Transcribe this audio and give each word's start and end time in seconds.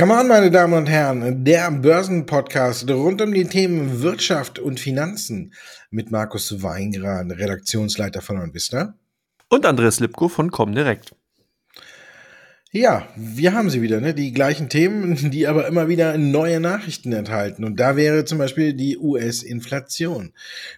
Come 0.00 0.14
on, 0.14 0.28
meine 0.28 0.50
Damen 0.50 0.72
und 0.72 0.86
Herren, 0.86 1.44
der 1.44 1.70
Börsenpodcast 1.70 2.90
rund 2.90 3.20
um 3.20 3.34
die 3.34 3.44
Themen 3.44 4.00
Wirtschaft 4.00 4.58
und 4.58 4.80
Finanzen 4.80 5.52
mit 5.90 6.10
Markus 6.10 6.62
Weingrad, 6.62 7.30
Redaktionsleiter 7.32 8.22
von 8.22 8.38
Onvista. 8.38 8.94
Und 9.50 9.66
Andreas 9.66 10.00
Lipko 10.00 10.28
von 10.28 10.50
Comdirect. 10.50 11.14
Ja, 12.72 13.08
wir 13.14 13.52
haben 13.52 13.68
sie 13.68 13.82
wieder, 13.82 14.00
ne? 14.00 14.14
Die 14.14 14.32
gleichen 14.32 14.70
Themen, 14.70 15.16
die 15.32 15.46
aber 15.46 15.68
immer 15.68 15.88
wieder 15.88 16.16
neue 16.16 16.60
Nachrichten 16.60 17.12
enthalten. 17.12 17.62
Und 17.64 17.78
da 17.78 17.94
wäre 17.94 18.24
zum 18.24 18.38
Beispiel 18.38 18.72
die 18.72 18.96
US-Inflation. 18.96 20.32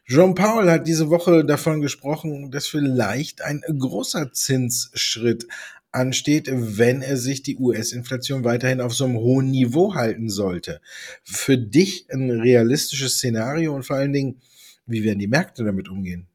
Jean 0.05 0.35
Paul 0.35 0.69
hat 0.69 0.89
diese 0.89 1.11
Woche 1.11 1.45
davon 1.45 1.81
gesprochen, 1.81 2.51
dass 2.51 2.67
vielleicht 2.67 3.41
ein 3.43 3.63
großer 3.69 4.33
Zinsschritt 4.33 5.47
ansteht, 5.93 6.49
wenn 6.51 7.03
er 7.03 7.17
sich 7.17 7.43
die 7.43 7.57
US-Inflation 7.57 8.45
weiterhin 8.45 8.81
auf 8.81 8.95
so 8.95 9.05
einem 9.05 9.19
hohen 9.19 9.51
Niveau 9.51 9.95
halten 9.95 10.29
sollte. 10.29 10.81
Für 11.23 11.59
dich 11.59 12.07
ein 12.11 12.31
realistisches 12.31 13.15
Szenario 13.15 13.75
und 13.75 13.85
vor 13.85 13.97
allen 13.97 14.13
Dingen, 14.13 14.41
wie 14.87 15.05
werden 15.05 15.19
die 15.19 15.29
Märkte 15.29 15.65
damit 15.65 15.89
umgehen? 15.89 16.29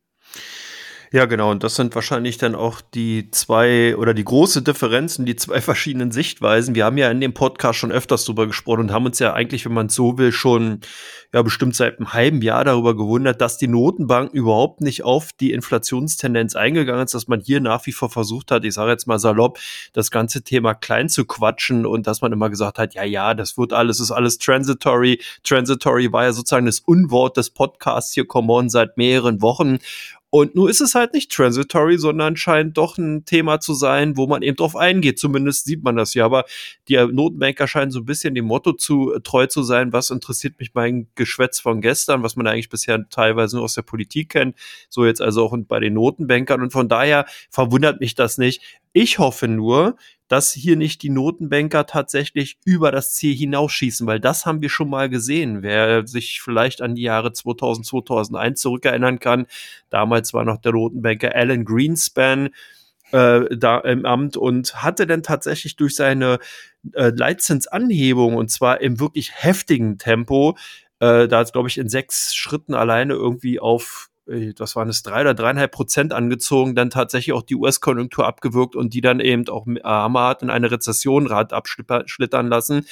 Ja, 1.12 1.26
genau. 1.26 1.52
Und 1.52 1.64
das 1.64 1.76
sind 1.76 1.96
wahrscheinlich 1.96 2.38
dann 2.38 2.54
auch 2.54 2.82
die 2.82 3.32
zwei 3.32 3.96
oder 3.96 4.14
die 4.14 4.26
große 4.26 4.62
Differenzen, 4.62 5.26
die 5.26 5.38
zwei 5.38 5.62
verschiedenen 5.62 6.12
Sichtweisen. 6.12 6.76
Wir 6.76 6.86
haben 6.86 6.98
ja 6.98 7.10
in 7.10 7.22
dem 7.22 7.34
Podcast 7.34 7.80
schon 7.80 7.92
öfters 7.92 8.26
drüber 8.26 8.46
gesprochen 8.46 8.82
und 8.82 8.92
haben 8.92 9.06
uns 9.06 9.20
ja 9.20 9.34
eigentlich, 9.34 9.66
wenn 9.66 9.74
man 9.74 9.90
so 9.90 10.18
will, 10.18 10.32
schon 10.32 10.82
ja 11.34 11.42
bestimmt 11.42 11.76
seit 11.76 11.98
einem 11.98 12.14
halben 12.14 12.42
Jahr 12.42 12.64
darüber 12.64 12.96
gewundert, 12.96 13.42
dass 13.42 13.58
die 13.58 13.68
Notenbank 13.68 14.34
überhaupt 14.34 14.82
nicht 14.82 15.04
auf 15.04 15.32
die 15.34 15.52
Inflationstendenz 15.52 16.56
eingegangen 16.56 17.04
ist, 17.04 17.14
dass 17.14 17.28
man 17.28 17.42
hier 17.42 17.60
nach 17.60 17.86
wie 17.86 17.92
vor 17.92 18.10
versucht 18.10 18.52
hat, 18.52 18.64
ich 18.64 18.74
sage 18.74 18.92
jetzt 18.92 19.08
mal 19.08 19.20
salopp, 19.20 19.59
das 19.94 20.12
ganze 20.12 20.44
Thema 20.44 20.74
klein 20.74 21.09
zu 21.09 21.26
quatschen 21.26 21.86
und 21.86 22.08
dass 22.08 22.22
man 22.22 22.31
immer 22.31 22.50
gesagt 22.50 22.80
hat, 22.80 22.96
ja, 22.96 23.03
ja, 23.03 23.34
das 23.34 23.58
wird 23.58 23.74
alles, 23.74 24.00
ist 24.00 24.12
alles 24.12 24.38
transitory. 24.38 25.22
Transitory 25.44 26.12
war 26.12 26.24
ja 26.24 26.34
sozusagen 26.34 26.66
das 26.66 26.80
Unwort 26.80 27.38
des 27.38 27.50
Podcasts 27.50 28.14
hier, 28.14 28.26
come 28.26 28.52
on, 28.52 28.70
seit 28.70 28.98
mehreren 28.98 29.42
Wochen. 29.42 29.80
Und 30.30 30.56
nun 30.56 30.70
ist 30.70 30.81
es 30.81 30.94
halt 30.94 31.14
nicht 31.14 31.31
transitory, 31.31 31.97
sondern 31.97 32.36
scheint 32.36 32.78
doch 32.78 32.97
ein 32.97 33.23
Thema 33.23 33.61
zu 33.61 33.73
sein, 33.73 34.17
wo 34.17 34.28
man 34.28 34.42
eben 34.42 34.58
drauf 34.58 34.75
eingeht. 34.75 35.19
Zumindest 35.19 35.66
sieht 35.66 35.84
man 35.84 35.95
das 35.95 36.14
ja. 36.16 36.25
Aber 36.25 36.44
die 36.89 36.97
Notenbanker 36.97 37.66
scheinen 37.66 37.92
so 37.92 38.00
ein 38.00 38.06
bisschen 38.06 38.36
dem 38.36 38.45
Motto 38.45 38.73
zu 38.73 39.14
äh, 39.14 39.22
treu 39.22 39.47
zu 39.47 39.64
sein, 39.64 39.94
was 39.94 40.09
interessiert 40.09 40.59
mich 40.59 40.73
mein 40.73 41.08
Geschwätz 41.16 41.61
von 41.61 41.80
gestern, 41.80 42.23
was 42.23 42.36
man 42.36 42.45
eigentlich 42.45 42.69
bisher 42.69 43.08
teilweise 43.09 43.56
nur 43.56 43.66
aus 43.66 43.75
der 43.75 43.84
Politik 43.84 44.30
kennt. 44.30 44.58
So 44.89 45.06
jetzt 45.06 45.22
also 45.22 45.45
auch 45.45 45.58
bei 45.66 45.80
den 45.80 45.94
Notenbankern. 45.94 46.62
Und 46.62 46.72
von 46.72 46.89
daher 46.89 47.25
verwundert 47.50 48.02
mich 48.02 48.14
das 48.14 48.38
nicht. 48.38 48.62
Ich 48.91 49.19
hoffe 49.19 49.47
nur, 49.47 49.95
dass 50.28 50.52
hier 50.52 50.75
nicht 50.75 51.02
die 51.03 51.09
Notenbanker 51.09 51.86
tatsächlich 51.86 52.58
über 52.66 52.92
das 52.92 53.14
Ziel 53.14 53.36
hinausschießen, 53.36 54.06
weil 54.08 54.20
das 54.20 54.45
haben 54.45 54.61
wir 54.61 54.69
schon 54.69 54.89
mal 54.89 55.09
gesehen. 55.09 55.61
Wer 55.64 56.06
sich 56.08 56.42
vielleicht 56.42 56.81
an 56.81 56.95
die 56.95 57.03
Jahre 57.03 57.34
2000, 57.34 57.86
2001 57.86 58.59
zurückerinnern 58.59 59.19
kann, 59.19 59.47
damals 59.89 60.34
war 60.34 60.44
noch 60.44 60.58
der 60.58 60.73
Notenbanker 60.73 61.34
Alan 61.34 61.66
Greenspan 61.66 62.50
äh, 63.11 63.56
da 63.56 63.80
im 63.80 64.06
Amt 64.06 64.38
und 64.38 64.84
hatte 64.84 65.08
dann 65.08 65.23
tatsächlich 65.23 65.75
durch 65.78 65.95
seine 65.95 66.39
äh, 66.94 67.12
Leitzinsanhebung 67.16 68.36
und 68.36 68.52
zwar 68.52 68.81
im 68.81 69.00
wirklich 69.00 69.31
heftigen 69.34 69.97
Tempo, 69.97 70.58
äh, 71.00 71.28
da 71.28 71.44
glaube 71.44 71.69
ich 71.69 71.78
in 71.78 71.89
sechs 71.89 72.36
Schritten 72.36 72.73
alleine 72.73 73.14
irgendwie 73.14 73.59
auf 73.59 74.09
das 74.56 74.75
waren 74.75 74.89
es 74.89 75.03
drei 75.03 75.22
oder 75.22 75.33
dreieinhalb 75.33 75.72
Prozent 75.72 76.14
angezogen, 76.14 76.75
dann 76.75 76.89
tatsächlich 76.89 77.33
auch 77.33 77.44
die 77.44 77.56
US-Konjunktur 77.56 78.28
abgewürgt 78.28 78.75
und 78.75 78.94
die 78.94 79.02
dann 79.02 79.19
eben 79.19 79.47
auch 79.50 79.66
hammerhart 79.84 80.42
in 80.42 80.50
eine 80.50 80.69
Rezession 80.69 81.28
rat 81.28 81.53
abschlittern 81.53 82.47
lassen. 82.47 82.86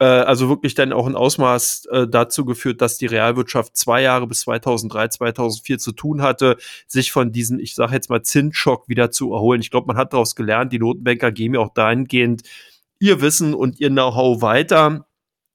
Äh, 0.00 0.04
also 0.06 0.48
wirklich 0.48 0.74
dann 0.74 0.92
auch 0.92 1.06
ein 1.06 1.16
Ausmaß 1.16 1.86
äh, 1.86 2.08
dazu 2.08 2.44
geführt, 2.44 2.80
dass 2.80 2.98
die 2.98 3.06
Realwirtschaft 3.06 3.76
zwei 3.76 4.02
Jahre 4.02 4.26
bis 4.26 4.40
2003, 4.40 5.08
2004 5.08 5.78
zu 5.78 5.92
tun 5.92 6.22
hatte, 6.22 6.56
sich 6.86 7.12
von 7.12 7.32
diesem, 7.32 7.58
ich 7.60 7.74
sage 7.74 7.94
jetzt 7.94 8.10
mal, 8.10 8.22
Zinsschock 8.22 8.88
wieder 8.88 9.10
zu 9.10 9.32
erholen. 9.32 9.60
Ich 9.60 9.70
glaube, 9.70 9.86
man 9.86 9.96
hat 9.96 10.12
daraus 10.12 10.34
gelernt, 10.34 10.72
die 10.72 10.78
Notenbanker 10.78 11.32
geben 11.32 11.54
ja 11.54 11.60
auch 11.60 11.72
dahingehend 11.74 12.42
ihr 12.98 13.20
Wissen 13.20 13.54
und 13.54 13.80
ihr 13.80 13.90
Know-how 13.90 14.42
weiter 14.42 15.06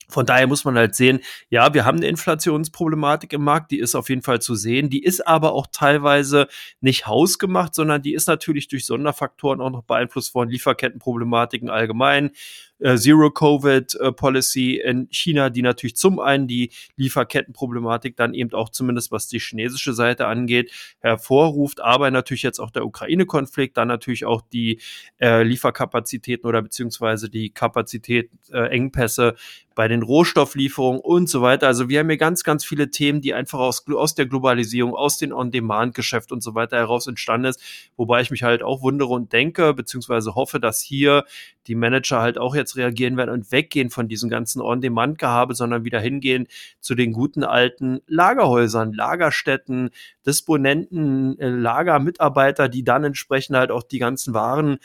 von 0.09 0.25
daher 0.25 0.47
muss 0.47 0.65
man 0.65 0.75
halt 0.75 0.95
sehen, 0.95 1.19
ja, 1.49 1.73
wir 1.73 1.85
haben 1.85 1.97
eine 1.97 2.07
Inflationsproblematik 2.07 3.31
im 3.33 3.43
Markt, 3.43 3.71
die 3.71 3.79
ist 3.79 3.95
auf 3.95 4.09
jeden 4.09 4.23
Fall 4.23 4.41
zu 4.41 4.55
sehen. 4.55 4.89
Die 4.89 5.03
ist 5.03 5.25
aber 5.27 5.53
auch 5.53 5.67
teilweise 5.71 6.47
nicht 6.81 7.07
hausgemacht, 7.07 7.75
sondern 7.75 8.01
die 8.01 8.13
ist 8.13 8.27
natürlich 8.27 8.67
durch 8.67 8.85
Sonderfaktoren 8.85 9.61
auch 9.61 9.69
noch 9.69 9.83
beeinflusst 9.83 10.33
worden, 10.33 10.49
Lieferkettenproblematiken 10.49 11.69
allgemein, 11.69 12.31
äh, 12.79 12.95
Zero-Covid-Policy 12.95 14.81
in 14.83 15.07
China, 15.11 15.49
die 15.49 15.61
natürlich 15.61 15.95
zum 15.95 16.19
einen 16.19 16.47
die 16.47 16.71
Lieferkettenproblematik 16.95 18.15
dann 18.15 18.33
eben 18.33 18.53
auch 18.53 18.69
zumindest 18.69 19.11
was 19.11 19.27
die 19.27 19.39
chinesische 19.39 19.93
Seite 19.93 20.27
angeht, 20.27 20.71
hervorruft, 20.99 21.81
aber 21.81 22.09
natürlich 22.09 22.43
jetzt 22.43 22.59
auch 22.59 22.71
der 22.71 22.85
Ukraine-Konflikt, 22.85 23.77
dann 23.77 23.89
natürlich 23.89 24.25
auch 24.25 24.41
die 24.41 24.79
äh, 25.19 25.43
Lieferkapazitäten 25.43 26.47
oder 26.47 26.61
beziehungsweise 26.61 27.29
die 27.29 27.49
Kapazität, 27.49 28.31
äh, 28.51 28.69
Engpässe 28.69 29.35
bei 29.75 29.87
den 29.87 29.98
Rohstofflieferungen 30.03 31.01
und 31.01 31.29
so 31.29 31.41
weiter. 31.41 31.67
Also 31.67 31.89
wir 31.89 31.99
haben 31.99 32.09
hier 32.09 32.17
ganz, 32.17 32.43
ganz 32.43 32.65
viele 32.65 32.91
Themen, 32.91 33.21
die 33.21 33.33
einfach 33.33 33.59
aus, 33.59 33.85
aus 33.87 34.15
der 34.15 34.25
Globalisierung, 34.25 34.95
aus 34.95 35.17
den 35.17 35.33
On-Demand-Geschäft 35.33 36.31
und 36.31 36.41
so 36.41 36.55
weiter 36.55 36.77
heraus 36.77 37.07
entstanden 37.07 37.47
ist, 37.47 37.61
wobei 37.97 38.21
ich 38.21 38.31
mich 38.31 38.43
halt 38.43 38.63
auch 38.63 38.81
wundere 38.81 39.09
und 39.09 39.33
denke, 39.33 39.73
beziehungsweise 39.73 40.35
hoffe, 40.35 40.59
dass 40.59 40.81
hier 40.81 41.25
die 41.67 41.75
Manager 41.75 42.19
halt 42.19 42.37
auch 42.37 42.55
jetzt 42.55 42.75
reagieren 42.75 43.17
werden 43.17 43.29
und 43.29 43.51
weggehen 43.51 43.89
von 43.89 44.07
diesem 44.07 44.29
ganzen 44.29 44.61
On-Demand-Gehabe, 44.61 45.53
sondern 45.53 45.85
wieder 45.85 45.99
hingehen 45.99 46.47
zu 46.79 46.95
den 46.95 47.13
guten 47.13 47.43
alten 47.43 47.99
Lagerhäusern, 48.07 48.93
Lagerstätten, 48.93 49.91
Disponenten, 50.25 51.37
äh, 51.39 51.49
Lagermitarbeiter, 51.49 52.69
die 52.69 52.83
dann 52.83 53.03
entsprechend 53.03 53.55
halt 53.55 53.71
auch 53.71 53.83
die 53.83 53.99
ganzen 53.99 54.33
Waren 54.33 54.79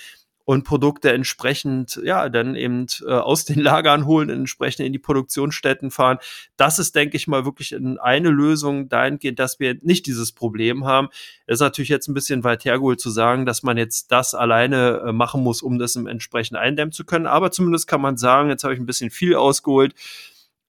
und 0.45 0.65
Produkte 0.65 1.13
entsprechend, 1.13 2.01
ja, 2.05 2.29
dann 2.29 2.55
eben 2.55 2.87
äh, 3.07 3.13
aus 3.13 3.45
den 3.45 3.61
Lagern 3.61 4.07
holen, 4.07 4.29
entsprechend 4.29 4.87
in 4.87 4.93
die 4.93 4.99
Produktionsstätten 4.99 5.91
fahren. 5.91 6.19
Das 6.57 6.79
ist, 6.79 6.95
denke 6.95 7.17
ich 7.17 7.27
mal, 7.27 7.45
wirklich 7.45 7.75
eine 7.75 8.29
Lösung 8.29 8.89
dahingehend, 8.89 9.39
dass 9.39 9.59
wir 9.59 9.77
nicht 9.83 10.07
dieses 10.07 10.33
Problem 10.33 10.85
haben. 10.85 11.09
Es 11.47 11.55
ist 11.55 11.61
natürlich 11.61 11.89
jetzt 11.89 12.09
ein 12.09 12.15
bisschen 12.15 12.45
weit 12.45 12.65
hergeholt 12.65 13.01
zu 13.01 13.11
sagen, 13.11 13.47
dass 13.47 13.63
man 13.63 13.79
jetzt 13.79 14.13
das 14.13 14.35
alleine 14.35 15.03
äh, 15.07 15.13
machen 15.13 15.43
muss, 15.43 15.63
um 15.63 15.79
das 15.79 15.97
entsprechend 15.97 16.59
eindämmen 16.59 16.93
zu 16.93 17.05
können. 17.05 17.27
Aber 17.27 17.51
zumindest 17.51 17.87
kann 17.87 18.01
man 18.01 18.17
sagen, 18.17 18.51
jetzt 18.51 18.65
habe 18.65 18.75
ich 18.75 18.81
ein 18.81 18.87
bisschen 18.87 19.11
viel 19.11 19.35
ausgeholt 19.35 19.95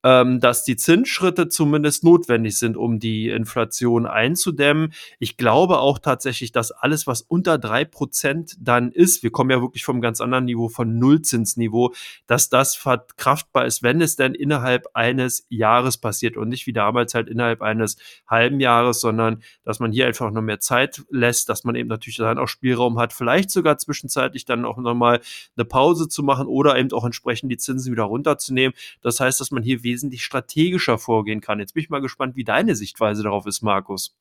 ähm, 0.05 0.39
dass 0.39 0.63
die 0.63 0.75
Zinsschritte 0.75 1.49
zumindest 1.49 2.03
notwendig 2.03 2.59
sind, 2.59 2.77
um 2.77 2.99
die 2.99 3.29
Inflation 3.29 4.05
einzudämmen. 4.05 4.93
Ich 5.17 5.35
glaube 5.35 5.79
auch 5.79 5.97
tatsächlich, 5.97 6.51
dass 6.51 6.71
alles, 6.71 7.07
was 7.07 7.23
unter 7.23 7.57
drei 7.57 7.85
Prozent 7.85 8.55
dann 8.59 8.91
ist, 8.91 9.23
wir 9.23 9.31
kommen 9.31 9.49
ja 9.49 9.61
wirklich 9.61 9.83
vom 9.83 10.01
ganz 10.01 10.21
anderen 10.21 10.45
Niveau, 10.45 10.69
von 10.69 10.99
Nullzinsniveau, 10.99 11.91
dass 12.27 12.49
das 12.49 12.75
verkraftbar 12.75 13.65
ist, 13.65 13.81
wenn 13.81 13.99
es 13.99 14.15
denn 14.15 14.35
innerhalb 14.35 14.85
eines 14.93 15.47
Jahres 15.49 15.97
passiert 15.97 16.37
und 16.37 16.49
nicht 16.49 16.67
wie 16.67 16.73
damals 16.73 17.15
halt 17.15 17.27
innerhalb 17.27 17.63
eines 17.63 17.97
halben 18.27 18.59
Jahres, 18.59 18.99
sondern 18.99 19.41
dass 19.63 19.79
man 19.79 19.91
hier 19.91 20.05
einfach 20.05 20.29
noch 20.29 20.43
mehr 20.43 20.59
Zeit 20.59 21.03
lässt, 21.09 21.49
dass 21.49 21.63
man 21.63 21.73
eben 21.73 21.89
natürlich 21.89 22.17
dann 22.17 22.37
auch 22.37 22.47
Spielraum 22.47 22.99
hat, 22.99 23.11
vielleicht 23.11 23.49
sogar 23.49 23.79
zwischenzeitlich 23.79 24.45
dann 24.45 24.65
auch 24.65 24.77
nochmal 24.77 25.21
eine 25.57 25.65
Pause 25.65 26.07
zu 26.07 26.21
machen 26.21 26.45
oder 26.45 26.77
eben 26.77 26.91
auch 26.91 27.05
entsprechend 27.05 27.51
die 27.51 27.57
Zinsen 27.57 27.91
wieder 27.91 28.03
runterzunehmen. 28.03 28.75
Das 29.01 29.19
heißt, 29.19 29.41
dass 29.41 29.49
man 29.49 29.63
hier 29.63 29.81
wesentlich 29.81 29.94
strategischer 30.23 30.97
vorgehen 30.97 31.41
kann. 31.41 31.59
Jetzt 31.59 31.73
bin 31.73 31.83
ich 31.83 31.89
mal 31.89 32.01
gespannt, 32.01 32.35
wie 32.35 32.43
deine 32.43 32.75
Sichtweise 32.75 33.23
darauf 33.23 33.45
ist, 33.45 33.61
Markus. 33.61 34.15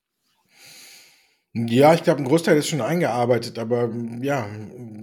Ja, 1.56 1.94
ich 1.94 2.02
glaube, 2.02 2.20
ein 2.20 2.24
Großteil 2.24 2.56
ist 2.56 2.66
schon 2.66 2.80
eingearbeitet, 2.80 3.60
aber 3.60 3.88
ja, 4.20 4.48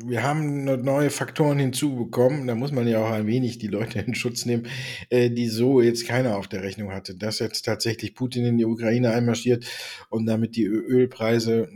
wir 0.04 0.22
haben 0.22 0.66
neue 0.66 1.10
Faktoren 1.10 1.58
hinzubekommen. 1.60 2.46
Da 2.46 2.56
muss 2.56 2.74
man 2.74 2.90
ja 2.90 3.02
auch 3.02 3.10
ein 3.10 3.26
wenig 3.26 3.58
die 3.58 3.68
Leute 3.68 4.00
in 4.00 4.16
Schutz 4.16 4.46
nehmen, 4.46 4.68
äh, 5.10 5.30
die 5.30 5.48
so 5.48 5.80
jetzt 5.80 6.06
keiner 6.06 6.36
auf 6.36 6.50
der 6.50 6.62
Rechnung 6.62 6.92
hatte. 6.92 7.16
Dass 7.16 7.40
jetzt 7.40 7.62
tatsächlich 7.62 8.16
Putin 8.16 8.46
in 8.46 8.58
die 8.58 8.66
Ukraine 8.66 9.12
einmarschiert 9.12 9.66
und 10.10 10.26
damit 10.26 10.58
die 10.58 10.66
Ölpreise 10.66 11.70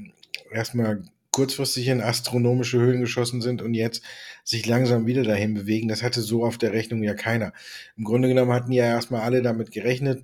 erstmal 0.51 1.03
kurzfristig 1.35 1.89
in 1.89 1.99
astronomische 1.99 2.79
Höhen 2.79 3.01
geschossen 3.01 3.41
sind 3.41 3.61
und 3.61 3.73
jetzt 3.73 4.01
sich 4.45 4.65
langsam 4.65 5.05
wieder 5.05 5.23
dahin 5.23 5.53
bewegen. 5.53 5.89
Das 5.89 6.01
hatte 6.01 6.21
so 6.21 6.45
auf 6.45 6.57
der 6.57 6.71
Rechnung 6.71 7.03
ja 7.03 7.13
keiner. 7.13 7.51
Im 7.97 8.05
Grunde 8.05 8.29
genommen 8.29 8.53
hatten 8.53 8.71
ja 8.71 8.85
erstmal 8.85 9.19
alle 9.19 9.41
damit 9.41 9.71
gerechnet, 9.71 10.23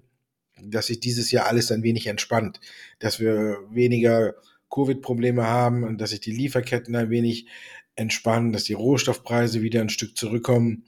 dass 0.63 0.87
sich 0.87 1.01
dieses 1.01 1.29
Jahr 1.29 1.47
alles 1.47 1.69
ein 1.69 1.83
wenig 1.83 2.07
entspannt, 2.07 2.61
dass 2.99 3.19
wir 3.19 3.57
weniger 3.69 4.35
Covid-Probleme 4.73 5.45
haben 5.45 5.83
und 5.83 5.99
dass 5.99 6.11
sich 6.11 6.21
die 6.21 6.31
Lieferketten 6.31 6.95
ein 6.95 7.09
wenig 7.09 7.45
entspannen, 7.95 8.53
dass 8.53 8.63
die 8.63 8.71
Rohstoffpreise 8.71 9.61
wieder 9.61 9.81
ein 9.81 9.89
Stück 9.89 10.15
zurückkommen 10.15 10.85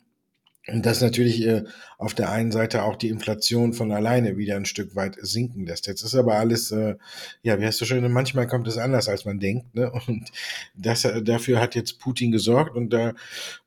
Und 0.67 0.85
das 0.85 1.01
natürlich 1.01 1.45
äh, 1.45 1.63
auf 1.97 2.13
der 2.13 2.31
einen 2.31 2.53
Seite 2.53 2.83
auch 2.83 2.95
die 2.95 3.09
Inflation 3.09 3.73
von 3.73 3.91
alleine 3.91 4.37
wieder 4.37 4.55
ein 4.55 4.65
Stück 4.65 4.95
weit 4.95 5.17
sinken 5.19 5.65
lässt. 5.65 5.87
Jetzt 5.87 6.03
ist 6.03 6.15
aber 6.15 6.35
alles, 6.35 6.71
äh, 6.71 6.95
ja, 7.41 7.59
wie 7.59 7.65
hast 7.65 7.81
du 7.81 7.85
schon, 7.85 8.09
manchmal 8.11 8.47
kommt 8.47 8.67
es 8.67 8.77
anders, 8.77 9.09
als 9.09 9.25
man 9.25 9.39
denkt. 9.39 9.75
Ne? 9.75 9.91
Und 10.07 10.31
das, 10.73 11.03
äh, 11.03 11.21
dafür 11.21 11.59
hat 11.59 11.75
jetzt 11.75 11.99
Putin 11.99 12.31
gesorgt 12.31 12.75
und 12.75 12.91
da 12.91 13.13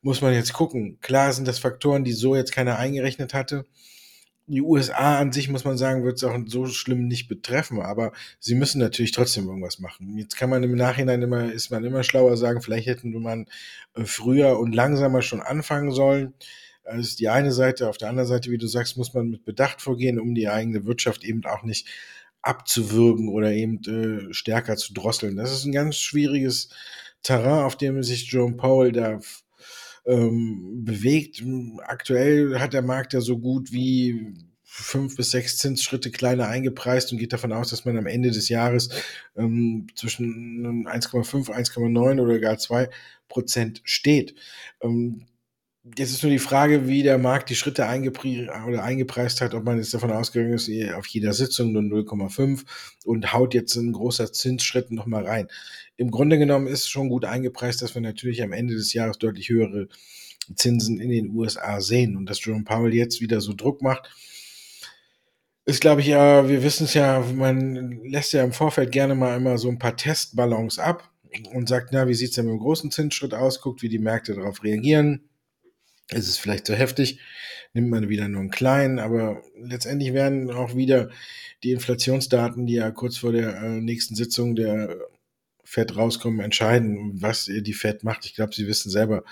muss 0.00 0.22
man 0.22 0.32
jetzt 0.32 0.52
gucken. 0.54 0.98
Klar 1.00 1.32
sind 1.32 1.46
das 1.46 1.58
Faktoren, 1.58 2.04
die 2.04 2.12
so 2.12 2.34
jetzt 2.34 2.52
keiner 2.52 2.78
eingerechnet 2.78 3.34
hatte 3.34 3.66
die 4.48 4.62
USA 4.62 5.18
an 5.18 5.32
sich, 5.32 5.48
muss 5.48 5.64
man 5.64 5.76
sagen, 5.76 6.04
wird 6.04 6.16
es 6.16 6.24
auch 6.24 6.36
so 6.46 6.66
schlimm 6.66 7.08
nicht 7.08 7.28
betreffen, 7.28 7.80
aber 7.80 8.12
sie 8.38 8.54
müssen 8.54 8.78
natürlich 8.80 9.10
trotzdem 9.10 9.48
irgendwas 9.48 9.80
machen. 9.80 10.16
Jetzt 10.16 10.36
kann 10.36 10.50
man 10.50 10.62
im 10.62 10.76
Nachhinein 10.76 11.20
immer, 11.22 11.52
ist 11.52 11.70
man 11.70 11.84
immer 11.84 12.04
schlauer 12.04 12.36
sagen, 12.36 12.62
vielleicht 12.62 12.86
hätten 12.86 13.10
man 13.20 13.46
äh, 13.94 14.04
früher 14.04 14.58
und 14.58 14.74
langsamer 14.74 15.22
schon 15.22 15.40
anfangen 15.40 15.90
sollen. 15.90 16.34
Das 16.86 17.06
ist 17.06 17.20
die 17.20 17.28
eine 17.28 17.52
Seite. 17.52 17.88
Auf 17.88 17.98
der 17.98 18.08
anderen 18.08 18.28
Seite, 18.28 18.50
wie 18.50 18.58
du 18.58 18.66
sagst, 18.66 18.96
muss 18.96 19.12
man 19.12 19.28
mit 19.28 19.44
Bedacht 19.44 19.82
vorgehen, 19.82 20.20
um 20.20 20.34
die 20.34 20.48
eigene 20.48 20.86
Wirtschaft 20.86 21.24
eben 21.24 21.44
auch 21.44 21.64
nicht 21.64 21.88
abzuwürgen 22.42 23.28
oder 23.28 23.52
eben 23.52 23.80
äh, 23.84 24.32
stärker 24.32 24.76
zu 24.76 24.94
drosseln. 24.94 25.36
Das 25.36 25.52
ist 25.52 25.64
ein 25.64 25.72
ganz 25.72 25.96
schwieriges 25.96 26.68
Terrain, 27.22 27.64
auf 27.64 27.76
dem 27.76 28.02
sich 28.04 28.30
Jerome 28.30 28.56
Powell 28.56 28.92
da 28.92 29.18
ähm, 30.06 30.84
bewegt. 30.84 31.42
Aktuell 31.82 32.60
hat 32.60 32.72
der 32.72 32.82
Markt 32.82 33.14
ja 33.14 33.20
so 33.20 33.38
gut 33.38 33.72
wie 33.72 34.34
fünf 34.62 35.16
bis 35.16 35.30
sechs 35.30 35.58
Zinsschritte 35.58 36.10
kleiner 36.10 36.48
eingepreist 36.48 37.10
und 37.10 37.18
geht 37.18 37.32
davon 37.32 37.52
aus, 37.52 37.70
dass 37.70 37.84
man 37.84 37.96
am 37.96 38.06
Ende 38.06 38.30
des 38.30 38.48
Jahres 38.48 38.90
ähm, 39.36 39.88
zwischen 39.96 40.86
1,5, 40.86 41.50
1,9 41.50 42.20
oder 42.20 42.38
gar 42.38 42.58
2 42.58 42.90
Prozent 43.28 43.80
steht. 43.84 44.34
Ähm, 44.80 45.26
Jetzt 45.94 46.10
ist 46.10 46.22
nur 46.24 46.32
die 46.32 46.40
Frage, 46.40 46.88
wie 46.88 47.04
der 47.04 47.16
Markt 47.16 47.48
die 47.48 47.54
Schritte 47.54 47.86
eingeprie 47.86 48.48
oder 48.66 48.82
eingepreist 48.82 49.40
hat, 49.40 49.54
ob 49.54 49.64
man 49.64 49.78
jetzt 49.78 49.94
davon 49.94 50.10
ausgegangen 50.10 50.54
ist, 50.54 50.68
auf 50.94 51.06
jeder 51.06 51.32
Sitzung 51.32 51.70
nur 51.72 51.82
0,5 51.82 52.64
und 53.04 53.32
haut 53.32 53.54
jetzt 53.54 53.76
ein 53.76 53.92
großer 53.92 54.32
Zinsschritt 54.32 54.90
nochmal 54.90 55.24
rein. 55.26 55.48
Im 55.96 56.10
Grunde 56.10 56.38
genommen 56.38 56.66
ist 56.66 56.88
schon 56.88 57.08
gut 57.08 57.24
eingepreist, 57.24 57.82
dass 57.82 57.94
wir 57.94 58.02
natürlich 58.02 58.42
am 58.42 58.52
Ende 58.52 58.74
des 58.74 58.94
Jahres 58.94 59.18
deutlich 59.18 59.48
höhere 59.48 59.86
Zinsen 60.56 60.98
in 60.98 61.10
den 61.10 61.30
USA 61.30 61.80
sehen 61.80 62.16
und 62.16 62.26
dass 62.28 62.44
Jerome 62.44 62.64
Powell 62.64 62.92
jetzt 62.92 63.20
wieder 63.20 63.40
so 63.40 63.52
Druck 63.52 63.80
macht, 63.80 64.10
ist, 65.66 65.80
glaube 65.80 66.00
ich, 66.00 66.08
ja, 66.08 66.48
wir 66.48 66.64
wissen 66.64 66.84
es 66.84 66.94
ja, 66.94 67.20
man 67.20 68.02
lässt 68.02 68.32
ja 68.32 68.42
im 68.42 68.52
Vorfeld 68.52 68.90
gerne 68.90 69.14
mal 69.14 69.36
immer 69.36 69.56
so 69.56 69.68
ein 69.68 69.78
paar 69.78 69.96
Testballons 69.96 70.80
ab 70.80 71.12
und 71.52 71.68
sagt, 71.68 71.90
na, 71.92 72.08
wie 72.08 72.14
sieht 72.14 72.30
es 72.30 72.34
denn 72.34 72.46
mit 72.46 72.54
dem 72.54 72.60
großen 72.60 72.90
Zinsschritt 72.90 73.34
aus, 73.34 73.60
guckt, 73.60 73.82
wie 73.82 73.88
die 73.88 74.00
Märkte 74.00 74.34
darauf 74.34 74.64
reagieren 74.64 75.28
ist 76.10 76.28
es 76.28 76.38
vielleicht 76.38 76.66
zu 76.66 76.74
heftig, 76.74 77.20
nimmt 77.72 77.90
man 77.90 78.08
wieder 78.08 78.28
nur 78.28 78.40
einen 78.40 78.50
kleinen, 78.50 78.98
aber 78.98 79.42
letztendlich 79.58 80.12
werden 80.12 80.50
auch 80.50 80.74
wieder 80.74 81.10
die 81.62 81.72
Inflationsdaten, 81.72 82.66
die 82.66 82.74
ja 82.74 82.90
kurz 82.90 83.18
vor 83.18 83.32
der 83.32 83.56
äh, 83.56 83.80
nächsten 83.80 84.14
Sitzung 84.14 84.54
der 84.54 84.96
Fed 85.64 85.96
rauskommen, 85.96 86.40
entscheiden, 86.40 87.20
was 87.20 87.46
die 87.46 87.74
Fed 87.74 88.04
macht. 88.04 88.24
Ich 88.24 88.36
glaube, 88.36 88.54
sie 88.54 88.68
wissen 88.68 88.88
selber 88.88 89.24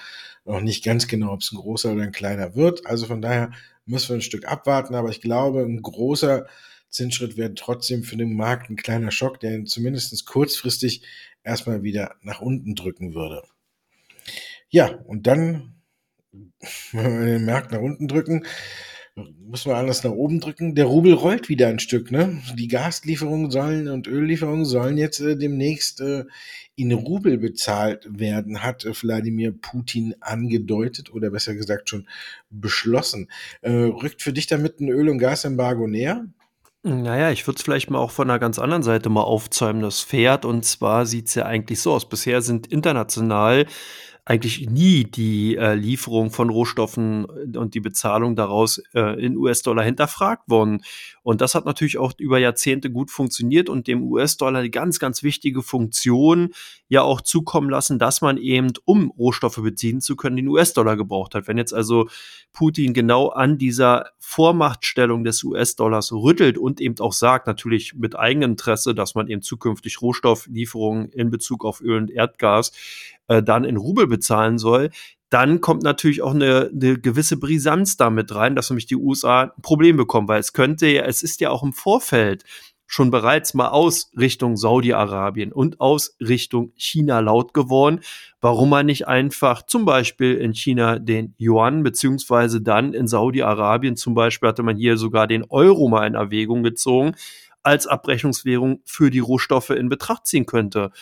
noch 0.45 0.61
nicht 0.61 0.85
ganz 0.85 1.07
genau, 1.07 1.33
ob 1.33 1.43
es 1.43 1.53
ein 1.53 1.57
großer 1.59 1.93
oder 1.93 2.03
ein 2.03 2.13
kleiner 2.13 2.57
wird. 2.57 2.87
Also 2.87 3.07
von 3.07 3.23
daher 3.23 3.53
müssen 3.87 4.09
wir 4.09 4.17
ein 4.17 4.23
Stück 4.23 4.47
abwarten, 4.47 4.97
aber 4.97 5.11
ich 5.11 5.21
glaube, 5.21 5.63
ein 5.63 5.81
großer 5.81 6.47
Zinsschritt 6.89 7.37
wäre 7.37 7.55
trotzdem 7.55 8.03
für 8.03 8.17
den 8.17 8.35
Markt 8.35 8.69
ein 8.69 8.77
kleiner 8.77 9.13
Schock, 9.13 9.39
der 9.41 9.55
ihn 9.55 9.67
zumindest 9.67 10.27
kurzfristig 10.27 11.03
erstmal 11.45 11.83
wieder 11.83 12.17
nach 12.23 12.41
unten 12.41 12.75
drücken 12.75 13.15
würde. 13.15 13.43
Ja, 14.69 14.89
und 15.07 15.29
dann 15.29 15.74
wenn 16.93 17.21
wir 17.21 17.27
den 17.27 17.45
Markt 17.45 17.73
nach 17.73 17.81
unten 17.81 18.09
drücken, 18.09 18.45
müssen 19.17 19.71
wir 19.71 19.77
alles 19.77 20.03
nach 20.03 20.11
oben 20.11 20.41
drücken. 20.41 20.75
Der 20.75 20.87
Rubel 20.87 21.13
rollt 21.13 21.49
wieder 21.49 21.69
ein 21.69 21.79
Stück. 21.79 22.11
Ne? 22.11 22.43
Die 22.57 22.69
Gaslieferungen 22.69 23.51
sollen 23.51 23.89
und 23.89 24.09
Öllieferungen 24.09 24.65
sollen 24.65 24.97
jetzt 24.97 25.21
äh, 25.21 25.37
demnächst 25.37 26.01
äh, 26.01 26.25
in 26.75 26.93
Rubel 26.93 27.39
bezahlt 27.39 28.09
werden, 28.11 28.63
hat 28.63 28.85
äh, 28.85 28.93
Wladimir 28.93 29.53
Putin 29.53 30.15
angedeutet 30.21 31.13
oder 31.13 31.31
besser 31.31 31.55
gesagt 31.55 31.89
schon 31.89 32.09
beschlossen. 32.51 33.31
Äh, 33.63 33.71
rückt 33.73 34.23
für 34.23 34.33
dich 34.33 34.49
damit 34.49 34.81
ein 34.81 34.89
Öl- 34.89 35.09
und 35.09 35.19
Gasembargo 35.19 35.87
näher? 35.87 36.27
Naja, 36.83 37.31
ich 37.31 37.47
würde 37.47 37.57
es 37.57 37.63
vielleicht 37.63 37.91
mal 37.91 37.99
auch 37.99 38.11
von 38.11 38.29
einer 38.29 38.39
ganz 38.39 38.59
anderen 38.59 38.83
Seite 38.83 39.09
mal 39.09 39.23
aufzäumen, 39.23 39.81
das 39.81 40.03
Pferd. 40.03 40.45
Und 40.45 40.67
zwar 40.67 41.07
sieht 41.07 41.29
es 41.29 41.35
ja 41.35 41.47
eigentlich 41.47 41.81
so 41.81 41.93
aus. 41.95 42.07
Bisher 42.09 42.43
sind 42.43 42.67
international 42.67 43.67
eigentlich 44.25 44.69
nie 44.71 45.05
die 45.05 45.57
äh, 45.57 45.75
Lieferung 45.75 46.31
von 46.31 46.49
Rohstoffen 46.49 47.25
und 47.25 47.75
die 47.75 47.81
Bezahlung 47.81 48.37
daraus 48.37 48.83
äh, 48.95 49.23
in 49.23 49.37
US-Dollar 49.37 49.85
hinterfragt 49.85 50.49
worden. 50.49 50.83
Und 51.25 51.41
das 51.41 51.55
hat 51.55 51.65
natürlich 51.65 51.99
auch 51.99 52.13
über 52.19 52.39
Jahrzehnte 52.39 52.91
gut 52.91 53.11
funktioniert 53.11 53.69
und 53.71 53.89
dem 53.89 54.05
US-Dollar 54.05 54.61
eine 54.61 54.71
ganz, 54.71 54.99
ganz 54.99 55.23
wichtige 55.23 55.63
Funktion 55.63 56.51
ja 56.89 57.03
auch 57.03 57.23
zukommen 57.23 57.71
lassen, 57.71 57.99
dass 57.99 58.21
man 58.21 58.37
eben, 58.37 58.73
um 58.85 59.11
Rohstoffe 59.11 59.57
beziehen 59.57 60.03
zu 60.03 60.17
können, 60.17 60.37
den 60.37 60.49
US-Dollar 60.49 60.97
gebraucht 60.97 61.35
hat. 61.35 61.49
Wenn 61.49 61.57
jetzt 61.57 61.73
also 61.73 62.09
Putin 62.53 62.93
genau 62.93 63.29
an 63.29 63.57
dieser 63.57 64.11
Vormachtstellung 64.19 65.25
des 65.25 65.43
US-Dollars 65.43 66.13
rüttelt 66.13 66.59
und 66.59 66.81
eben 66.81 67.01
auch 67.01 67.15
sagt, 67.15 67.47
natürlich 67.47 67.95
mit 67.95 68.17
eigenem 68.17 68.53
Interesse, 68.53 68.95
dass 68.95 69.15
man 69.15 69.27
eben 69.29 69.41
zukünftig 69.41 70.03
Rohstofflieferungen 70.03 71.09
in 71.09 71.31
Bezug 71.31 71.65
auf 71.65 71.81
Öl 71.81 71.97
und 71.97 72.11
Erdgas 72.11 72.73
äh, 73.29 73.43
dann 73.43 73.65
in 73.65 73.79
Rubel 73.79 74.07
bezahlen 74.07 74.59
soll, 74.59 74.91
dann 75.35 75.61
kommt 75.61 75.83
natürlich 75.83 76.23
auch 76.23 76.33
eine, 76.33 76.71
eine 76.73 76.97
gewisse 76.97 77.37
Brisanz 77.37 77.97
damit 77.97 78.33
rein, 78.33 78.55
dass 78.55 78.71
nämlich 78.71 78.87
die 78.87 78.95
USA 78.95 79.43
ein 79.43 79.63
Problem 79.63 79.97
bekommen, 79.97 80.29
weil 80.29 80.39
es 80.39 80.53
könnte 80.53 80.87
ja, 80.87 81.03
es 81.03 81.25
ist 81.25 81.41
ja 81.41 81.51
auch 81.51 81.65
im 81.65 81.73
Vorfeld 81.73 82.45
schon 82.87 83.11
bereits 83.11 83.53
mal 83.53 83.71
aus 83.71 84.13
Richtung 84.17 84.57
Saudi-Arabien 84.57 85.51
und 85.51 85.81
aus 85.81 86.17
Richtung 86.21 86.71
China 86.77 87.19
laut 87.19 87.53
geworden, 87.53 87.99
warum 88.41 88.69
man 88.71 88.87
nicht 88.87 89.09
einfach 89.09 89.67
zum 89.67 89.85
Beispiel 89.85 90.37
in 90.37 90.55
China 90.55 91.01
den 91.01 91.35
Yuan 91.41 91.83
beziehungsweise 91.83 92.61
dann 92.61 92.95
in 92.95 93.09
Saudi-Arabien 93.09 93.97
zum 93.97 94.15
Beispiel 94.15 94.51
hatte 94.51 94.63
man 94.63 94.77
hier 94.77 94.97
sogar 94.97 95.27
den 95.27 95.45
Euro 95.49 95.89
mal 95.89 96.07
in 96.07 96.15
Erwägung 96.15 96.63
gezogen 96.63 97.17
als 97.65 97.89
Abrechnungswährung 97.89 98.83
für 98.85 99.11
die 99.11 99.19
Rohstoffe 99.19 99.71
in 99.71 99.89
Betracht 99.89 100.29
ziehen 100.29 100.47
könnte. 100.47 100.93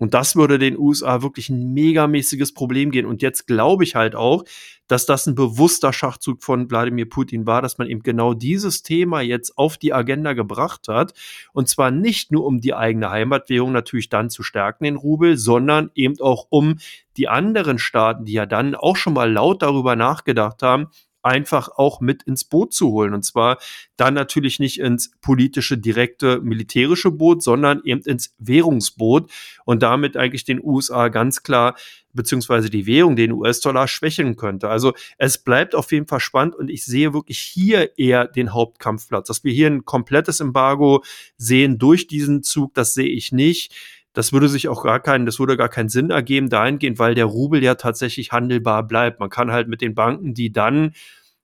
Und 0.00 0.14
das 0.14 0.34
würde 0.34 0.58
den 0.58 0.78
USA 0.78 1.20
wirklich 1.20 1.50
ein 1.50 1.74
megamäßiges 1.74 2.54
Problem 2.54 2.90
gehen. 2.90 3.04
Und 3.04 3.20
jetzt 3.20 3.46
glaube 3.46 3.84
ich 3.84 3.94
halt 3.94 4.16
auch, 4.16 4.44
dass 4.88 5.04
das 5.04 5.26
ein 5.26 5.34
bewusster 5.34 5.92
Schachzug 5.92 6.42
von 6.42 6.70
Wladimir 6.70 7.06
Putin 7.06 7.46
war, 7.46 7.60
dass 7.60 7.76
man 7.76 7.86
eben 7.86 8.02
genau 8.02 8.32
dieses 8.32 8.82
Thema 8.82 9.20
jetzt 9.20 9.58
auf 9.58 9.76
die 9.76 9.92
Agenda 9.92 10.32
gebracht 10.32 10.88
hat. 10.88 11.12
Und 11.52 11.68
zwar 11.68 11.90
nicht 11.90 12.32
nur 12.32 12.46
um 12.46 12.62
die 12.62 12.72
eigene 12.72 13.10
Heimatwährung 13.10 13.72
natürlich 13.72 14.08
dann 14.08 14.30
zu 14.30 14.42
stärken, 14.42 14.84
den 14.84 14.96
Rubel, 14.96 15.36
sondern 15.36 15.90
eben 15.94 16.18
auch 16.20 16.46
um 16.48 16.78
die 17.18 17.28
anderen 17.28 17.78
Staaten, 17.78 18.24
die 18.24 18.32
ja 18.32 18.46
dann 18.46 18.74
auch 18.74 18.96
schon 18.96 19.12
mal 19.12 19.30
laut 19.30 19.60
darüber 19.60 19.96
nachgedacht 19.96 20.62
haben, 20.62 20.88
einfach 21.22 21.68
auch 21.68 22.00
mit 22.00 22.22
ins 22.22 22.44
Boot 22.44 22.72
zu 22.72 22.90
holen. 22.90 23.14
Und 23.14 23.24
zwar 23.24 23.58
dann 23.96 24.14
natürlich 24.14 24.58
nicht 24.58 24.80
ins 24.80 25.12
politische, 25.20 25.78
direkte 25.78 26.40
militärische 26.40 27.10
Boot, 27.10 27.42
sondern 27.42 27.80
eben 27.84 28.02
ins 28.02 28.34
Währungsboot 28.38 29.30
und 29.64 29.82
damit 29.82 30.16
eigentlich 30.16 30.44
den 30.44 30.62
USA 30.62 31.08
ganz 31.08 31.42
klar 31.42 31.76
beziehungsweise 32.12 32.70
die 32.70 32.86
Währung, 32.86 33.16
den 33.16 33.32
US-Dollar 33.32 33.86
schwächen 33.86 34.36
könnte. 34.36 34.68
Also 34.68 34.94
es 35.18 35.38
bleibt 35.38 35.74
auf 35.74 35.92
jeden 35.92 36.06
Fall 36.06 36.20
spannend 36.20 36.56
und 36.56 36.68
ich 36.68 36.84
sehe 36.84 37.14
wirklich 37.14 37.38
hier 37.38 37.96
eher 37.98 38.26
den 38.26 38.52
Hauptkampfplatz. 38.52 39.28
Dass 39.28 39.44
wir 39.44 39.52
hier 39.52 39.68
ein 39.68 39.84
komplettes 39.84 40.40
Embargo 40.40 41.04
sehen 41.36 41.78
durch 41.78 42.06
diesen 42.06 42.42
Zug, 42.42 42.74
das 42.74 42.94
sehe 42.94 43.08
ich 43.08 43.32
nicht. 43.32 43.72
Das 44.12 44.32
würde 44.32 44.48
sich 44.48 44.68
auch 44.68 44.82
gar 44.82 45.00
keinen, 45.00 45.26
das 45.26 45.38
würde 45.38 45.56
gar 45.56 45.68
keinen 45.68 45.88
Sinn 45.88 46.10
ergeben 46.10 46.48
dahingehend, 46.48 46.98
weil 46.98 47.14
der 47.14 47.26
Rubel 47.26 47.62
ja 47.62 47.76
tatsächlich 47.76 48.32
handelbar 48.32 48.82
bleibt. 48.82 49.20
Man 49.20 49.30
kann 49.30 49.52
halt 49.52 49.68
mit 49.68 49.80
den 49.80 49.94
Banken, 49.94 50.34
die 50.34 50.52
dann 50.52 50.92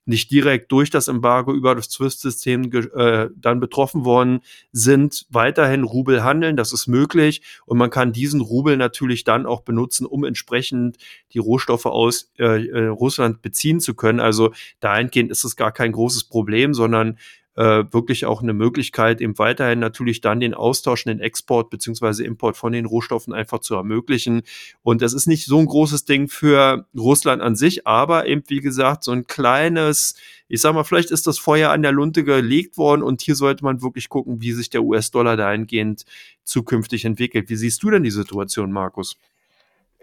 nicht 0.06 0.30
direkt 0.30 0.70
durch 0.70 0.88
das 0.88 1.08
Embargo 1.08 1.52
über 1.52 1.74
das 1.74 1.86
SWIFT-System 1.86 2.72
äh, 2.72 3.28
dann 3.34 3.60
betroffen 3.60 4.04
worden 4.04 4.40
sind, 4.72 5.26
weiterhin 5.30 5.82
Rubel 5.82 6.22
handeln. 6.22 6.56
Das 6.56 6.72
ist 6.72 6.86
möglich 6.86 7.42
und 7.66 7.76
man 7.76 7.90
kann 7.90 8.12
diesen 8.12 8.40
Rubel 8.40 8.76
natürlich 8.76 9.24
dann 9.24 9.46
auch 9.46 9.62
benutzen, 9.62 10.06
um 10.06 10.24
entsprechend 10.24 10.96
die 11.32 11.40
Rohstoffe 11.40 11.86
aus 11.86 12.30
äh, 12.38 12.66
äh 12.66 12.86
Russland 12.86 13.42
beziehen 13.42 13.80
zu 13.80 13.94
können. 13.94 14.20
Also 14.20 14.52
dahingehend 14.78 15.32
ist 15.32 15.44
es 15.44 15.56
gar 15.56 15.72
kein 15.72 15.90
großes 15.92 16.24
Problem, 16.24 16.72
sondern 16.72 17.18
äh, 17.56 17.84
wirklich 17.90 18.26
auch 18.26 18.42
eine 18.42 18.52
Möglichkeit, 18.52 19.20
eben 19.20 19.38
weiterhin 19.38 19.78
natürlich 19.78 20.20
dann 20.20 20.40
den 20.40 20.54
Austausch, 20.54 21.04
den 21.04 21.20
Export 21.20 21.70
beziehungsweise 21.70 22.24
Import 22.24 22.56
von 22.56 22.72
den 22.72 22.84
Rohstoffen 22.84 23.32
einfach 23.32 23.60
zu 23.60 23.74
ermöglichen. 23.74 24.42
Und 24.82 25.02
das 25.02 25.12
ist 25.12 25.26
nicht 25.26 25.46
so 25.46 25.58
ein 25.58 25.66
großes 25.66 26.04
Ding 26.04 26.28
für 26.28 26.86
Russland 26.96 27.42
an 27.42 27.56
sich, 27.56 27.86
aber 27.86 28.26
eben, 28.26 28.42
wie 28.48 28.60
gesagt, 28.60 29.04
so 29.04 29.12
ein 29.12 29.26
kleines, 29.26 30.16
ich 30.48 30.60
sag 30.60 30.74
mal, 30.74 30.84
vielleicht 30.84 31.10
ist 31.10 31.26
das 31.26 31.38
Feuer 31.38 31.70
an 31.70 31.82
der 31.82 31.92
Lunte 31.92 32.24
gelegt 32.24 32.76
worden 32.76 33.02
und 33.02 33.22
hier 33.22 33.34
sollte 33.34 33.64
man 33.64 33.82
wirklich 33.82 34.08
gucken, 34.08 34.40
wie 34.40 34.52
sich 34.52 34.70
der 34.70 34.82
US-Dollar 34.82 35.36
dahingehend 35.36 36.04
zukünftig 36.44 37.04
entwickelt. 37.04 37.48
Wie 37.48 37.56
siehst 37.56 37.82
du 37.82 37.90
denn 37.90 38.02
die 38.02 38.10
Situation, 38.10 38.70
Markus? 38.70 39.16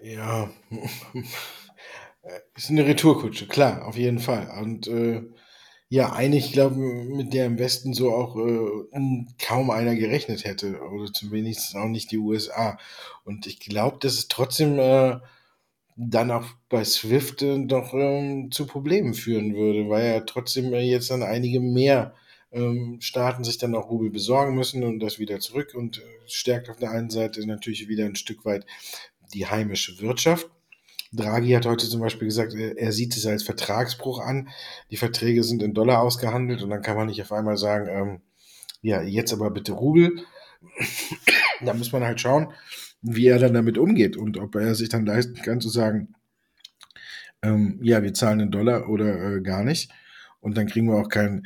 Ja, 0.02 0.50
Ist 2.56 2.70
eine 2.70 2.86
Retourkutsche, 2.86 3.48
klar, 3.48 3.86
auf 3.86 3.98
jeden 3.98 4.20
Fall. 4.20 4.50
Und 4.62 4.88
äh, 4.88 5.24
ja, 5.94 6.12
eigentlich, 6.12 6.52
glaube 6.54 6.76
mit 6.76 7.36
der 7.36 7.46
im 7.46 7.60
Westen 7.60 7.94
so 7.94 8.16
auch 8.16 8.36
äh, 8.36 9.26
kaum 9.38 9.70
einer 9.70 9.94
gerechnet 9.96 10.44
hätte. 10.44 10.82
Oder 10.82 11.14
zumindest 11.14 11.76
auch 11.76 11.88
nicht 11.88 12.10
die 12.10 12.18
USA. 12.18 12.80
Und 13.26 13.46
ich 13.46 13.60
glaube, 13.60 14.00
dass 14.00 14.14
es 14.14 14.28
trotzdem 14.28 14.80
äh, 14.80 15.20
dann 15.96 16.32
auch 16.32 16.48
bei 16.68 16.84
Swift 16.84 17.44
äh, 17.44 17.64
doch 17.68 17.94
ähm, 17.94 18.50
zu 18.50 18.66
Problemen 18.66 19.14
führen 19.14 19.54
würde, 19.54 19.88
weil 19.88 20.08
ja 20.08 20.20
trotzdem 20.22 20.74
äh, 20.74 20.82
jetzt 20.82 21.12
dann 21.12 21.22
einige 21.22 21.60
mehr 21.60 22.16
ähm, 22.52 22.98
Staaten 23.00 23.44
sich 23.44 23.60
dann 23.60 23.76
auch 23.76 23.92
Rubel 23.92 24.10
besorgen 24.10 24.56
müssen 24.56 24.84
und 24.84 25.00
das 25.00 25.20
wieder 25.20 25.40
zurück 25.42 25.76
und 25.76 26.00
äh, 26.00 26.02
stärkt 26.26 26.72
auf 26.72 26.78
der 26.78 26.90
einen 26.90 27.12
Seite 27.12 27.46
natürlich 27.46 27.88
wieder 27.88 28.06
ein 28.08 28.16
Stück 28.16 28.46
weit 28.46 28.66
die 29.36 29.46
heimische 29.46 30.02
Wirtschaft. 30.02 30.50
Draghi 31.14 31.52
hat 31.52 31.66
heute 31.66 31.88
zum 31.88 32.02
Beispiel 32.02 32.28
gesagt, 32.28 32.54
er 32.56 32.92
sieht 32.92 33.16
es 33.16 33.26
als 33.26 33.44
Vertragsbruch 33.44 34.20
an. 34.20 34.50
Die 34.90 34.98
Verträge 34.98 35.44
sind 35.44 35.62
in 35.62 35.74
Dollar 35.74 36.02
ausgehandelt 36.02 36.64
und 36.64 36.70
dann 36.72 36.82
kann 36.82 36.98
man 36.98 37.08
nicht 37.08 37.22
auf 37.22 37.32
einmal 37.32 37.58
sagen, 37.58 37.88
ähm, 37.88 38.22
ja, 38.82 39.02
jetzt 39.02 39.32
aber 39.32 39.52
bitte 39.52 39.74
Rubel. 39.74 40.24
da 41.62 41.74
muss 41.74 41.92
man 41.92 42.04
halt 42.04 42.20
schauen, 42.20 42.52
wie 43.02 43.28
er 43.28 43.40
dann 43.40 43.54
damit 43.54 43.78
umgeht 43.78 44.18
und 44.18 44.38
ob 44.38 44.56
er 44.56 44.76
sich 44.76 44.90
dann 44.90 45.06
leisten 45.06 45.36
kann 45.36 45.62
zu 45.62 45.70
sagen, 45.70 46.16
ähm, 47.44 47.80
ja, 47.82 48.02
wir 48.02 48.14
zahlen 48.14 48.40
in 48.40 48.52
Dollar 48.52 48.90
oder 48.90 49.36
äh, 49.36 49.42
gar 49.42 49.64
nicht. 49.64 49.92
Und 50.40 50.58
dann 50.58 50.68
kriegen 50.68 50.88
wir 50.88 50.98
auch 50.98 51.10
kein 51.10 51.46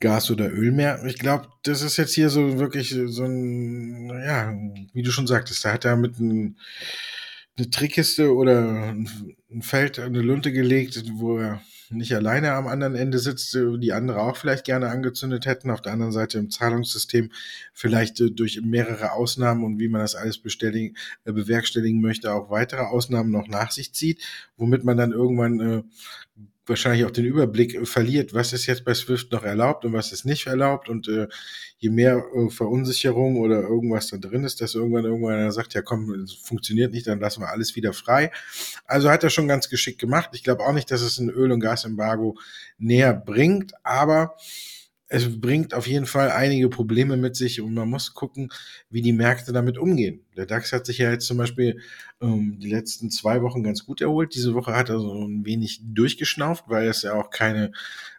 Gas 0.00 0.30
oder 0.30 0.50
Öl 0.52 0.72
mehr. 0.72 1.04
Ich 1.06 1.18
glaube, 1.18 1.48
das 1.62 1.82
ist 1.82 1.96
jetzt 1.96 2.14
hier 2.14 2.28
so 2.28 2.58
wirklich 2.58 2.96
so 3.06 3.24
ein, 3.24 4.08
ja, 4.08 4.52
wie 4.92 5.02
du 5.02 5.10
schon 5.10 5.26
sagtest, 5.26 5.64
da 5.64 5.72
hat 5.72 5.84
er 5.84 5.96
mit 5.96 6.18
einem 6.18 6.56
eine 7.62 7.70
Trickkiste 7.70 8.34
oder 8.34 8.94
ein 9.50 9.62
Feld, 9.62 9.98
eine 9.98 10.20
Lunte 10.20 10.52
gelegt, 10.52 11.02
wo 11.14 11.38
er 11.38 11.62
nicht 11.90 12.14
alleine 12.14 12.52
am 12.52 12.66
anderen 12.66 12.94
Ende 12.94 13.18
sitzt, 13.18 13.54
die 13.54 13.92
andere 13.92 14.20
auch 14.20 14.36
vielleicht 14.36 14.64
gerne 14.64 14.88
angezündet 14.88 15.46
hätten. 15.46 15.70
Auf 15.70 15.82
der 15.82 15.92
anderen 15.92 16.12
Seite 16.12 16.38
im 16.38 16.50
Zahlungssystem 16.50 17.30
vielleicht 17.72 18.20
äh, 18.20 18.30
durch 18.30 18.60
mehrere 18.62 19.12
Ausnahmen 19.12 19.62
und 19.62 19.78
wie 19.78 19.88
man 19.88 20.00
das 20.00 20.14
alles 20.14 20.40
äh, 20.44 20.92
bewerkstelligen 21.24 22.00
möchte, 22.00 22.32
auch 22.32 22.50
weitere 22.50 22.82
Ausnahmen 22.82 23.30
noch 23.30 23.46
nach 23.46 23.70
sich 23.70 23.92
zieht, 23.92 24.22
womit 24.56 24.84
man 24.84 24.96
dann 24.96 25.12
irgendwann 25.12 25.60
äh, 25.60 25.82
wahrscheinlich 26.72 27.04
auch 27.04 27.10
den 27.10 27.26
Überblick 27.26 27.86
verliert, 27.86 28.32
was 28.32 28.52
ist 28.52 28.66
jetzt 28.66 28.84
bei 28.84 28.94
Swift 28.94 29.30
noch 29.30 29.44
erlaubt 29.44 29.84
und 29.84 29.92
was 29.92 30.10
ist 30.10 30.24
nicht 30.24 30.46
erlaubt. 30.46 30.88
Und 30.88 31.06
äh, 31.06 31.28
je 31.78 31.90
mehr 31.90 32.24
äh, 32.34 32.48
Verunsicherung 32.48 33.36
oder 33.38 33.60
irgendwas 33.60 34.08
da 34.08 34.16
drin 34.16 34.44
ist, 34.44 34.60
dass 34.60 34.74
irgendwann 34.74 35.04
irgendwann 35.04 35.34
einer 35.34 35.52
sagt, 35.52 35.74
ja 35.74 35.82
komm, 35.82 36.26
funktioniert 36.42 36.92
nicht, 36.92 37.06
dann 37.06 37.20
lassen 37.20 37.42
wir 37.42 37.50
alles 37.50 37.76
wieder 37.76 37.92
frei. 37.92 38.30
Also 38.86 39.10
hat 39.10 39.22
er 39.22 39.30
schon 39.30 39.48
ganz 39.48 39.68
geschickt 39.68 40.00
gemacht. 40.00 40.30
Ich 40.32 40.42
glaube 40.42 40.64
auch 40.64 40.72
nicht, 40.72 40.90
dass 40.90 41.02
es 41.02 41.18
ein 41.18 41.28
Öl- 41.28 41.52
und 41.52 41.60
Gasembargo 41.60 42.38
näher 42.78 43.12
bringt, 43.12 43.72
aber 43.84 44.36
es 45.12 45.40
bringt 45.42 45.74
auf 45.74 45.86
jeden 45.86 46.06
Fall 46.06 46.30
einige 46.30 46.70
Probleme 46.70 47.18
mit 47.18 47.36
sich 47.36 47.60
und 47.60 47.74
man 47.74 47.90
muss 47.90 48.14
gucken, 48.14 48.50
wie 48.88 49.02
die 49.02 49.12
Märkte 49.12 49.52
damit 49.52 49.76
umgehen. 49.76 50.24
Der 50.38 50.46
DAX 50.46 50.72
hat 50.72 50.86
sich 50.86 50.96
ja 50.96 51.10
jetzt 51.10 51.26
zum 51.26 51.36
Beispiel 51.36 51.80
ähm, 52.22 52.58
die 52.58 52.70
letzten 52.70 53.10
zwei 53.10 53.42
Wochen 53.42 53.62
ganz 53.62 53.84
gut 53.84 54.00
erholt. 54.00 54.34
Diese 54.34 54.54
Woche 54.54 54.74
hat 54.74 54.88
er 54.88 54.98
so 55.00 55.28
ein 55.28 55.44
wenig 55.44 55.82
durchgeschnauft, 55.84 56.64
weil 56.68 56.88
es 56.88 57.02
ja 57.02 57.12
auch 57.12 57.28
keine 57.28 57.72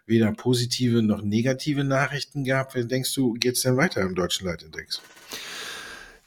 weder 0.06 0.30
positive 0.30 1.02
noch 1.02 1.20
negative 1.20 1.82
Nachrichten 1.82 2.44
gab. 2.44 2.76
Wie 2.76 2.84
denkst 2.84 3.12
du, 3.12 3.32
geht 3.32 3.56
es 3.56 3.62
denn 3.62 3.76
weiter 3.76 4.02
im 4.02 4.14
deutschen 4.14 4.46
Leitindex? 4.46 5.02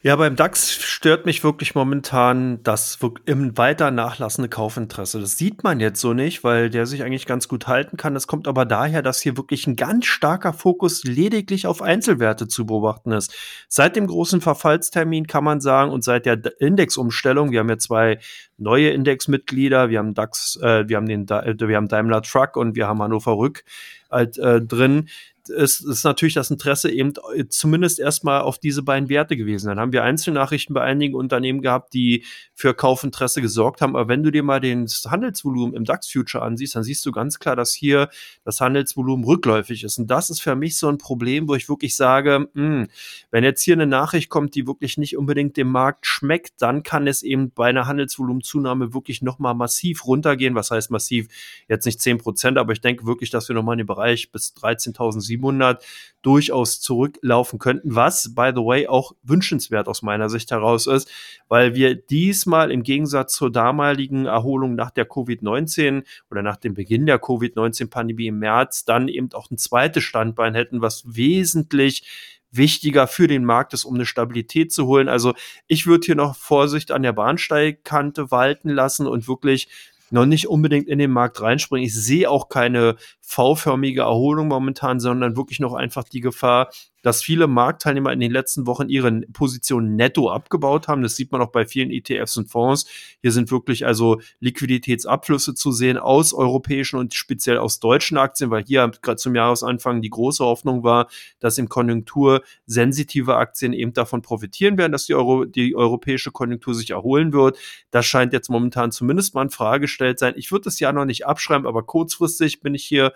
Ja, 0.04 0.16
beim 0.16 0.36
DAX 0.36 0.72
stört 0.72 1.26
mich 1.26 1.44
wirklich 1.44 1.74
momentan 1.74 2.62
das 2.62 3.00
im 3.26 3.58
weiter 3.58 3.90
nachlassende 3.90 4.48
Kaufinteresse. 4.48 5.20
Das 5.20 5.40
sieht 5.40 5.64
man 5.64 5.80
jetzt 5.80 6.00
so 6.00 6.14
nicht, 6.14 6.44
weil 6.44 6.70
der 6.70 6.86
sich 6.86 7.02
eigentlich 7.02 7.26
ganz 7.26 7.48
gut 7.48 7.68
halten 7.68 7.98
kann. 7.98 8.14
Das 8.14 8.28
kommt 8.28 8.48
aber 8.48 8.66
daher, 8.66 9.02
dass 9.02 9.20
hier 9.20 9.38
wirklich 9.38 9.66
ein 9.66 9.76
ganz 9.76 10.06
starker 10.06 10.54
Fokus 10.54 11.04
lediglich 11.04 11.66
auf 11.66 11.82
Einzelwerte 11.82 12.48
zu 12.48 12.68
beobachten 12.68 13.12
ist. 13.12 13.36
Seit 13.70 13.96
dem 13.96 14.06
großen 14.06 14.40
Verfallstermin 14.40 15.26
kann 15.26 15.44
man 15.44 15.62
sagen 15.62 15.92
und 15.92 16.04
seit 16.04 16.28
der 16.28 16.40
Indexumstellung, 16.60 17.50
wir 17.50 17.62
haben 17.62 17.70
ja 17.70 17.80
zwei 17.80 18.20
neue 18.60 18.92
Indexmitglieder, 18.92 19.90
wir 19.90 19.98
haben 19.98 20.14
DAX, 20.14 20.60
äh, 20.62 20.88
wir 20.88 20.98
haben 20.98 21.08
den, 21.08 21.28
wir 21.28 21.76
haben 21.76 21.88
Daimler 21.88 22.22
Truck 22.22 22.56
und 22.56 22.76
wir 22.76 22.88
haben 22.88 23.02
Hannover 23.02 23.36
Rück 23.36 23.64
halt, 24.12 24.38
äh, 24.38 24.62
drin 24.62 25.10
ist, 25.50 25.82
ist 25.82 26.04
natürlich 26.04 26.34
das 26.34 26.52
Interesse 26.52 26.92
eben 26.92 27.14
äh, 27.36 27.48
zumindest 27.48 28.00
erstmal 28.00 28.42
auf 28.42 28.58
diese 28.58 28.84
beiden 28.84 29.10
Werte 29.10 29.38
gewesen. 29.38 29.68
Dann 29.68 29.80
haben 29.80 29.92
wir 29.92 30.04
Einzelnachrichten 30.04 30.74
bei 30.74 30.82
einigen 30.82 31.16
Unternehmen 31.16 31.62
gehabt, 31.62 31.94
die 31.94 32.24
für 32.54 32.74
Kaufinteresse 32.74 33.42
gesorgt 33.42 33.82
haben. 33.82 33.96
Aber 33.96 34.08
wenn 34.08 34.24
du 34.24 34.32
dir 34.32 34.44
mal 34.44 34.60
das 34.60 35.06
Handelsvolumen 35.10 35.76
im 35.76 35.86
DAX-Future 35.86 36.44
ansiehst, 36.44 36.76
dann 36.76 36.84
siehst 36.84 37.06
du 37.06 37.12
ganz 37.12 37.40
klar, 37.40 37.56
dass 37.56 37.74
hier 37.74 38.10
das 38.44 38.62
Handelsvolumen 38.62 39.26
rückläufig 39.26 39.84
ist. 39.84 39.98
Und 39.98 40.08
das 40.08 40.30
ist 40.30 40.42
für 40.42 40.56
mich 40.56 40.78
so 40.78 40.88
ein 40.90 40.98
Problem, 40.98 41.48
wo 41.48 41.56
ich 41.56 41.70
wirklich 41.70 41.96
sage, 41.96 42.48
mh, 42.54 42.68
hm, 42.68 42.88
wenn 43.32 43.44
jetzt 43.44 43.62
hier 43.62 43.76
eine 43.76 43.88
Nachricht 43.88 44.30
kommt, 44.30 44.56
die 44.56 44.68
wirklich 44.68 44.98
nicht 44.98 45.18
unbedingt 45.18 45.58
dem 45.58 45.70
Markt 45.70 46.06
schmeckt, 46.06 46.62
dann 46.62 46.84
kann 46.84 47.08
es 47.08 47.24
eben 47.24 47.52
bei 47.52 47.70
einer 47.70 47.88
Handelsvolumenzunahme 47.88 48.94
wirklich 48.94 49.22
nochmal 49.22 49.54
massiv 49.54 50.06
runtergehen. 50.06 50.56
Was 50.56 50.72
heißt 50.72 50.92
massiv? 50.92 51.28
Jetzt 51.68 51.86
nicht 51.86 52.02
10 52.02 52.18
Prozent, 52.18 52.58
aber 52.58 52.74
ich 52.74 52.82
denke 52.82 53.06
wirklich, 53.06 53.30
dass 53.30 53.48
wir 53.50 53.56
nochmal 53.56 53.74
in 53.74 53.80
den 53.80 53.88
Bereich 53.88 54.32
bis 54.32 54.54
13.700 54.56 55.37
700 55.38 55.84
durchaus 56.22 56.82
zurücklaufen 56.82 57.58
könnten, 57.58 57.96
was, 57.96 58.36
by 58.36 58.52
the 58.54 58.62
way, 58.62 58.88
auch 58.88 59.14
wünschenswert 59.24 59.88
aus 59.88 60.02
meiner 60.02 60.30
Sicht 60.30 60.52
heraus 60.52 60.86
ist, 60.88 61.10
weil 61.48 61.74
wir 61.74 61.96
diesmal 61.96 62.70
im 62.72 62.84
Gegensatz 62.84 63.34
zur 63.34 63.52
damaligen 63.52 64.26
Erholung 64.26 64.76
nach 64.76 64.92
der 64.92 65.08
Covid-19 65.08 66.04
oder 66.30 66.42
nach 66.42 66.58
dem 66.58 66.74
Beginn 66.74 67.06
der 67.06 67.20
Covid-19-Pandemie 67.20 68.28
im 68.28 68.40
März 68.40 68.84
dann 68.84 69.08
eben 69.08 69.32
auch 69.34 69.50
ein 69.50 69.58
zweites 69.58 70.04
Standbein 70.04 70.54
hätten, 70.54 70.82
was 70.82 71.04
wesentlich 71.06 72.04
wichtiger 72.52 73.08
für 73.08 73.28
den 73.28 73.46
Markt 73.46 73.74
ist, 73.74 73.86
um 73.86 73.96
eine 73.96 74.06
Stabilität 74.06 74.74
zu 74.74 74.86
holen. 74.86 75.08
Also 75.08 75.34
ich 75.68 75.86
würde 75.88 76.06
hier 76.06 76.16
noch 76.16 76.36
Vorsicht 76.36 76.92
an 76.92 77.04
der 77.04 77.14
Bahnsteigkante 77.14 78.32
walten 78.32 78.70
lassen 78.70 79.08
und 79.08 79.28
wirklich 79.28 79.70
noch 80.10 80.26
nicht 80.26 80.48
unbedingt 80.48 80.88
in 80.88 81.00
den 81.00 81.12
Markt 81.12 81.42
reinspringen. 81.42 81.86
Ich 81.86 81.96
sehe 81.96 82.30
auch 82.30 82.50
keine 82.50 82.96
V-förmige 83.30 84.02
Erholung 84.02 84.48
momentan, 84.48 85.02
sondern 85.02 85.36
wirklich 85.36 85.60
noch 85.60 85.74
einfach 85.74 86.06
die 86.06 86.22
Gefahr, 86.22 86.70
dass 87.02 87.22
viele 87.22 87.48
Marktteilnehmer 87.48 88.12
in 88.12 88.20
den 88.20 88.32
letzten 88.32 88.68
Wochen 88.68 88.90
ihre 88.90 89.12
Positionen 89.34 89.96
netto 89.96 90.30
abgebaut 90.30 90.88
haben. 90.88 91.04
Das 91.04 91.16
sieht 91.16 91.32
man 91.32 91.42
auch 91.42 91.52
bei 91.52 91.66
vielen 91.66 91.92
ETFs 91.92 92.38
und 92.38 92.50
Fonds. 92.50 92.86
Hier 93.22 93.32
sind 93.34 93.52
wirklich 93.52 93.86
also 93.86 94.20
Liquiditätsabflüsse 94.40 95.54
zu 95.54 95.72
sehen 95.72 95.98
aus 95.98 96.34
europäischen 96.34 96.98
und 96.98 97.14
speziell 97.14 97.58
aus 97.58 97.80
deutschen 97.80 98.18
Aktien, 98.18 98.50
weil 98.50 98.64
hier 98.66 98.92
gerade 99.02 99.18
zum 99.18 99.36
Jahresanfang 99.36 100.02
die 100.02 100.10
große 100.10 100.44
Hoffnung 100.44 100.84
war, 100.84 101.08
dass 101.40 101.58
im 101.58 101.70
Konjunktur 101.70 102.44
sensitive 102.66 103.36
Aktien 103.36 103.74
eben 103.74 103.94
davon 103.94 104.22
profitieren 104.22 104.78
werden, 104.78 104.94
dass 104.94 105.06
die, 105.06 105.16
Euro, 105.16 105.44
die 105.44 105.76
europäische 105.76 106.32
Konjunktur 106.32 106.76
sich 106.76 106.92
erholen 106.92 107.34
wird. 107.34 107.58
Das 107.92 108.06
scheint 108.06 108.32
jetzt 108.32 108.50
momentan 108.50 108.92
zumindest 108.92 109.36
mal 109.36 109.44
in 109.44 109.50
Frage 109.50 109.82
gestellt 109.82 110.18
sein. 110.18 110.34
Ich 110.38 110.52
würde 110.52 110.64
das 110.64 110.80
ja 110.80 110.92
noch 110.94 111.06
nicht 111.06 111.26
abschreiben, 111.26 111.68
aber 111.68 111.84
kurzfristig 111.84 112.62
bin 112.62 112.74
ich 112.74 112.84
hier 112.84 113.14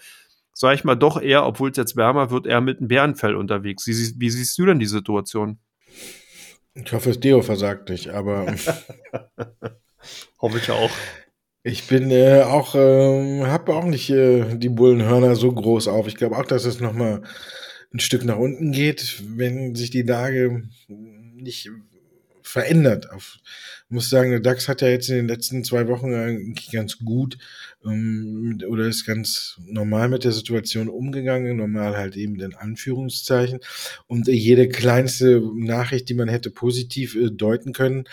sage 0.54 0.76
ich 0.76 0.84
mal, 0.84 0.96
doch 0.96 1.22
eher, 1.22 1.46
obwohl 1.46 1.72
es 1.72 1.78
jetzt 1.78 1.96
wärmer 1.96 2.32
wird, 2.32 2.46
eher 2.46 2.62
mit 2.62 2.80
einem 2.80 2.88
Bärenfell 2.88 3.36
unterwegs. 3.36 3.88
Wie, 3.88 3.94
wie 3.94 4.30
siehst 4.30 4.58
du 4.58 4.66
denn 4.66 4.80
die 4.80 4.86
Situation? 4.86 5.60
Ich 6.74 6.92
hoffe, 6.94 7.10
das 7.10 7.20
Deo 7.20 7.42
versagt 7.42 7.90
nicht, 7.90 8.10
aber. 8.10 8.46
hoffe 10.40 10.58
ich 10.58 10.72
auch. 10.72 10.92
Ich 11.64 11.88
bin 11.88 12.10
äh, 12.10 12.42
auch, 12.42 12.76
äh, 12.76 13.44
habe 13.46 13.76
auch 13.76 13.86
nicht 13.86 14.10
äh, 14.10 14.56
die 14.58 14.70
Bullenhörner 14.70 15.36
so 15.36 15.52
groß 15.52 15.88
auf. 15.90 16.08
Ich 16.08 16.16
glaube 16.16 16.38
auch, 16.38 16.46
dass 16.46 16.66
es 16.66 16.80
nochmal 16.80 17.22
ein 17.94 18.00
Stück 18.00 18.26
nach 18.26 18.38
unten 18.38 18.72
geht, 18.72 19.22
wenn 19.36 19.76
sich 19.76 19.92
die 19.92 20.02
Lage 20.02 20.64
nicht 20.88 21.70
verändert. 22.44 23.10
Auf, 23.12 23.40
muss 23.92 24.10
sagen, 24.10 24.32
der 24.32 24.40
DAX 24.40 24.68
hat 24.68 24.82
ja 24.82 24.88
jetzt 24.88 25.10
in 25.10 25.16
den 25.18 25.28
letzten 25.28 25.64
zwei 25.64 25.88
Wochen 25.88 26.14
eigentlich 26.14 26.72
ganz 26.72 26.98
gut 27.00 27.38
ähm, 27.84 28.60
oder 28.68 28.86
ist 28.86 29.06
ganz 29.06 29.60
normal 29.66 30.08
mit 30.08 30.24
der 30.24 30.32
Situation 30.32 30.88
umgegangen, 30.88 31.58
normal 31.58 31.98
halt 31.98 32.16
eben 32.16 32.40
in 32.40 32.56
Anführungszeichen. 32.56 33.60
Und 34.08 34.28
jede 34.28 34.70
kleinste 34.70 35.42
Nachricht, 35.56 36.08
die 36.08 36.14
man 36.14 36.30
hätte 36.30 36.52
positiv 36.52 37.16
äh, 37.16 37.32
deuten 37.32 37.74
können, 37.74 38.06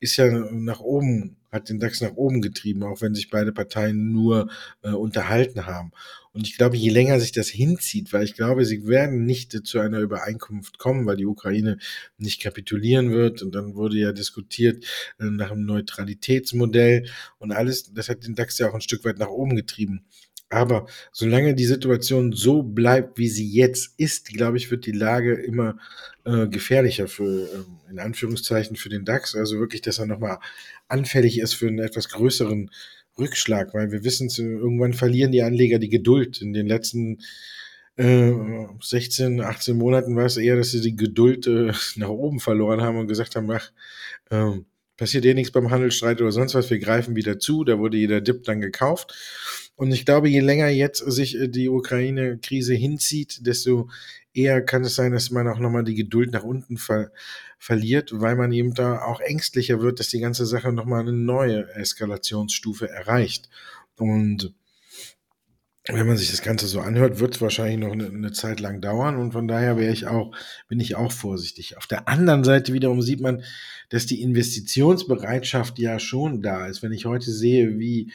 ist 0.00 0.16
ja 0.16 0.26
nach 0.52 0.80
oben, 0.80 1.36
hat 1.56 1.68
den 1.68 1.80
DAX 1.80 2.00
nach 2.00 2.14
oben 2.14 2.40
getrieben, 2.40 2.84
auch 2.84 3.00
wenn 3.02 3.14
sich 3.14 3.30
beide 3.30 3.52
Parteien 3.52 4.12
nur 4.12 4.48
äh, 4.82 4.90
unterhalten 4.90 5.66
haben. 5.66 5.92
Und 6.32 6.46
ich 6.46 6.58
glaube, 6.58 6.76
je 6.76 6.90
länger 6.90 7.18
sich 7.18 7.32
das 7.32 7.48
hinzieht, 7.48 8.12
weil 8.12 8.22
ich 8.24 8.34
glaube, 8.34 8.66
sie 8.66 8.86
werden 8.86 9.24
nicht 9.24 9.66
zu 9.66 9.78
einer 9.78 10.00
Übereinkunft 10.00 10.78
kommen, 10.78 11.06
weil 11.06 11.16
die 11.16 11.24
Ukraine 11.24 11.78
nicht 12.18 12.42
kapitulieren 12.42 13.10
wird. 13.10 13.42
Und 13.42 13.54
dann 13.54 13.74
wurde 13.74 13.96
ja 13.96 14.12
diskutiert 14.12 14.84
äh, 15.18 15.24
nach 15.24 15.50
einem 15.50 15.64
Neutralitätsmodell 15.64 17.08
und 17.38 17.52
alles. 17.52 17.92
Das 17.94 18.10
hat 18.10 18.26
den 18.26 18.34
DAX 18.34 18.58
ja 18.58 18.68
auch 18.68 18.74
ein 18.74 18.82
Stück 18.82 19.04
weit 19.06 19.18
nach 19.18 19.28
oben 19.28 19.56
getrieben. 19.56 20.04
Aber 20.48 20.86
solange 21.12 21.54
die 21.54 21.64
Situation 21.64 22.32
so 22.32 22.62
bleibt, 22.62 23.18
wie 23.18 23.28
sie 23.28 23.50
jetzt 23.50 23.94
ist, 23.98 24.28
glaube 24.28 24.56
ich, 24.56 24.70
wird 24.70 24.86
die 24.86 24.92
Lage 24.92 25.34
immer 25.34 25.76
äh, 26.24 26.46
gefährlicher 26.46 27.08
für, 27.08 27.48
äh, 27.48 27.90
in 27.90 27.98
Anführungszeichen, 27.98 28.76
für 28.76 28.88
den 28.88 29.04
DAX. 29.04 29.34
Also 29.34 29.58
wirklich, 29.58 29.82
dass 29.82 29.98
er 29.98 30.06
nochmal 30.06 30.38
anfällig 30.88 31.40
ist 31.40 31.54
für 31.54 31.66
einen 31.66 31.80
etwas 31.80 32.08
größeren 32.10 32.70
Rückschlag, 33.18 33.74
weil 33.74 33.90
wir 33.90 34.04
wissen, 34.04 34.28
irgendwann 34.38 34.92
verlieren 34.92 35.32
die 35.32 35.42
Anleger 35.42 35.78
die 35.78 35.88
Geduld. 35.88 36.40
In 36.40 36.52
den 36.52 36.66
letzten 36.66 37.18
äh, 37.96 38.32
16, 38.80 39.40
18 39.40 39.76
Monaten 39.76 40.16
war 40.16 40.26
es 40.26 40.36
eher, 40.36 40.56
dass 40.56 40.70
sie 40.70 40.80
die 40.80 40.96
Geduld 40.96 41.46
äh, 41.46 41.72
nach 41.96 42.08
oben 42.08 42.40
verloren 42.40 42.82
haben 42.82 42.98
und 42.98 43.08
gesagt 43.08 43.36
haben, 43.36 43.50
ach, 43.50 43.72
äh, 44.30 44.60
passiert 44.96 45.24
eh 45.24 45.34
nichts 45.34 45.52
beim 45.52 45.70
Handelsstreit 45.70 46.20
oder 46.20 46.32
sonst 46.32 46.54
was, 46.54 46.70
wir 46.70 46.78
greifen 46.78 47.16
wieder 47.16 47.38
zu, 47.38 47.64
da 47.64 47.78
wurde 47.78 47.96
jeder 47.96 48.20
Dip 48.20 48.44
dann 48.44 48.60
gekauft. 48.60 49.14
Und 49.76 49.92
ich 49.92 50.06
glaube, 50.06 50.28
je 50.28 50.40
länger 50.40 50.68
jetzt 50.68 50.98
sich 50.98 51.38
äh, 51.38 51.48
die 51.48 51.68
Ukraine-Krise 51.68 52.74
hinzieht, 52.74 53.46
desto 53.46 53.90
eher 54.32 54.62
kann 54.62 54.84
es 54.84 54.94
sein, 54.94 55.12
dass 55.12 55.30
man 55.30 55.48
auch 55.48 55.58
nochmal 55.58 55.84
die 55.84 55.94
Geduld 55.94 56.32
nach 56.32 56.44
unten 56.44 56.76
ver 56.76 57.10
verliert, 57.58 58.10
weil 58.12 58.36
man 58.36 58.52
eben 58.52 58.74
da 58.74 59.02
auch 59.02 59.20
ängstlicher 59.20 59.80
wird, 59.80 59.98
dass 59.98 60.08
die 60.08 60.20
ganze 60.20 60.44
Sache 60.44 60.72
nochmal 60.72 61.00
eine 61.00 61.12
neue 61.12 61.74
Eskalationsstufe 61.74 62.88
erreicht. 62.88 63.48
Und 63.96 64.52
wenn 65.88 66.06
man 66.06 66.16
sich 66.16 66.30
das 66.30 66.42
Ganze 66.42 66.66
so 66.66 66.80
anhört, 66.80 67.20
wird 67.20 67.36
es 67.36 67.40
wahrscheinlich 67.40 67.78
noch 67.78 67.92
eine, 67.92 68.06
eine, 68.06 68.32
Zeit 68.32 68.58
lang 68.60 68.80
dauern 68.80 69.16
und 69.16 69.32
von 69.32 69.46
daher 69.46 69.76
wäre 69.76 69.92
ich 69.92 70.06
auch, 70.06 70.34
bin 70.68 70.80
ich 70.80 70.96
auch 70.96 71.12
vorsichtig. 71.12 71.76
Auf 71.76 71.86
der 71.86 72.08
anderen 72.08 72.42
Seite 72.42 72.72
wiederum 72.72 73.02
sieht 73.02 73.20
man, 73.20 73.44
dass 73.88 74.06
die 74.06 74.22
Investitionsbereitschaft 74.22 75.78
ja 75.78 75.98
schon 76.00 76.42
da 76.42 76.66
ist. 76.66 76.82
Wenn 76.82 76.92
ich 76.92 77.06
heute 77.06 77.30
sehe, 77.30 77.78
wie 77.78 78.12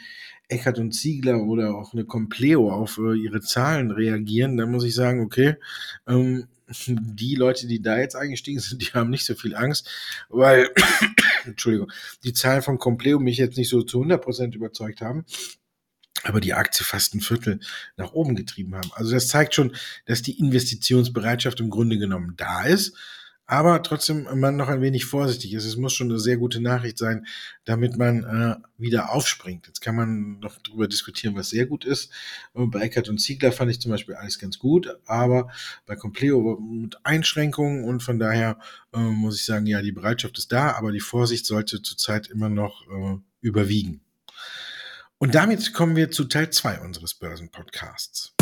Eckert 0.50 0.80
und 0.80 0.92
Ziegler 0.92 1.44
oder 1.44 1.76
auch 1.76 1.94
eine 1.94 2.04
Compleo 2.04 2.70
auf 2.70 2.98
äh, 2.98 3.16
ihre 3.16 3.40
Zahlen 3.40 3.92
reagieren, 3.92 4.58
dann 4.58 4.70
muss 4.70 4.84
ich 4.84 4.94
sagen, 4.94 5.22
okay, 5.22 5.56
ähm, 6.08 6.48
die 6.88 7.36
Leute, 7.36 7.68
die 7.68 7.82
da 7.82 7.98
jetzt 8.00 8.18
eingestiegen 8.18 8.60
sind, 8.60 8.82
die 8.82 8.94
haben 8.94 9.10
nicht 9.10 9.26
so 9.26 9.34
viel 9.34 9.56
Angst, 9.56 9.90
weil, 10.28 10.70
Entschuldigung, 11.46 11.90
die 12.26 12.34
Zahlen 12.34 12.64
von 12.64 12.80
Compleo 12.80 13.18
mich 13.20 13.38
jetzt 13.38 13.58
nicht 13.58 13.70
so 13.70 13.82
zu 13.82 14.02
100% 14.04 14.56
überzeugt 14.56 15.00
haben 15.00 15.26
aber 16.24 16.42
die 16.42 16.54
Aktie 16.54 16.86
fast 16.86 17.16
ein 17.16 17.22
Viertel 17.22 17.60
nach 17.98 18.14
oben 18.14 18.36
getrieben 18.36 18.76
haben. 18.76 18.92
Also 18.94 19.14
das 19.14 19.28
zeigt 19.28 19.56
schon, 19.56 19.76
dass 20.06 20.22
die 20.22 20.40
Investitionsbereitschaft 20.40 21.60
im 21.60 21.70
Grunde 21.70 21.98
genommen 21.98 22.36
da 22.38 22.64
ist, 22.64 22.96
aber 23.52 23.84
trotzdem 23.84 24.28
man 24.40 24.56
noch 24.56 24.70
ein 24.70 24.82
wenig 24.82 25.04
vorsichtig 25.04 25.54
ist. 25.54 25.66
Es 25.66 25.76
muss 25.76 25.94
schon 25.94 26.10
eine 26.10 26.20
sehr 26.20 26.38
gute 26.38 26.62
Nachricht 26.62 26.98
sein, 26.98 27.26
damit 27.66 27.98
man 27.98 28.24
äh, 28.24 28.56
wieder 28.78 29.12
aufspringt. 29.12 29.68
Jetzt 29.68 29.82
kann 29.82 29.96
man 29.96 30.40
noch 30.40 30.58
darüber 30.64 30.88
diskutieren, 30.88 31.36
was 31.36 31.50
sehr 31.50 31.66
gut 31.66 31.84
ist. 31.84 32.14
Bei 32.54 32.80
Eckert 32.80 33.10
und 33.10 33.18
Ziegler 33.18 33.52
fand 33.52 33.70
ich 33.70 33.82
zum 33.82 33.92
Beispiel 33.92 34.16
alles 34.16 34.40
ganz 34.40 34.58
gut, 34.58 34.96
aber 35.06 35.52
bei 35.86 35.98
Compleo 35.98 36.62
mit 36.62 37.06
Einschränkungen 37.06 37.84
und 37.84 38.02
von 38.02 38.20
daher 38.20 38.58
äh, 38.94 39.00
muss 39.00 39.36
ich 39.36 39.46
sagen, 39.46 39.66
ja, 39.66 39.82
die 39.82 39.92
Bereitschaft 39.92 40.38
ist 40.38 40.54
da, 40.54 40.72
aber 40.72 40.94
die 40.94 41.02
Vorsicht 41.02 41.46
sollte 41.46 41.82
zurzeit 41.82 42.28
immer 42.28 42.48
noch 42.48 42.88
äh, 42.88 43.18
überwiegen. 43.42 44.00
Und 45.22 45.36
damit 45.36 45.72
kommen 45.76 45.96
wir 45.96 46.10
zu 46.10 46.24
Teil 46.24 46.50
2 46.50 46.80
unseres 46.80 47.14
Börsenpodcasts. 47.14 48.34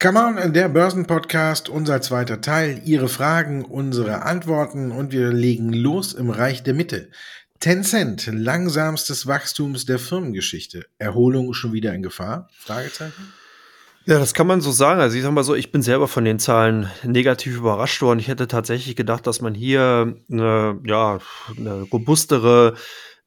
Come 0.00 0.20
on, 0.20 0.52
der 0.52 0.68
Börsenpodcast, 0.68 1.68
unser 1.68 2.00
zweiter 2.00 2.40
Teil. 2.40 2.80
Ihre 2.84 3.08
Fragen, 3.08 3.64
unsere 3.64 4.22
Antworten 4.22 4.92
und 4.92 5.10
wir 5.10 5.32
legen 5.32 5.72
los 5.72 6.12
im 6.12 6.30
Reich 6.30 6.62
der 6.62 6.74
Mitte. 6.74 7.10
Tencent, 7.58 8.28
langsamstes 8.32 9.26
Wachstums 9.26 9.84
der 9.84 9.98
Firmengeschichte. 9.98 10.86
Erholung 10.98 11.54
schon 11.54 11.72
wieder 11.72 11.92
in 11.92 12.04
Gefahr? 12.04 12.48
Fragezeichen. 12.56 13.32
Ja, 14.10 14.18
das 14.18 14.34
kann 14.34 14.48
man 14.48 14.60
so 14.60 14.72
sagen. 14.72 15.00
Also 15.00 15.16
ich 15.16 15.22
sag 15.22 15.30
mal 15.30 15.44
so, 15.44 15.54
ich 15.54 15.70
bin 15.70 15.82
selber 15.82 16.08
von 16.08 16.24
den 16.24 16.40
Zahlen 16.40 16.90
negativ 17.04 17.56
überrascht 17.56 18.02
worden. 18.02 18.18
Ich 18.18 18.26
hätte 18.26 18.48
tatsächlich 18.48 18.96
gedacht, 18.96 19.24
dass 19.24 19.40
man 19.40 19.54
hier 19.54 20.16
eine, 20.28 20.80
ja, 20.84 21.20
eine 21.56 21.82
robustere 21.82 22.74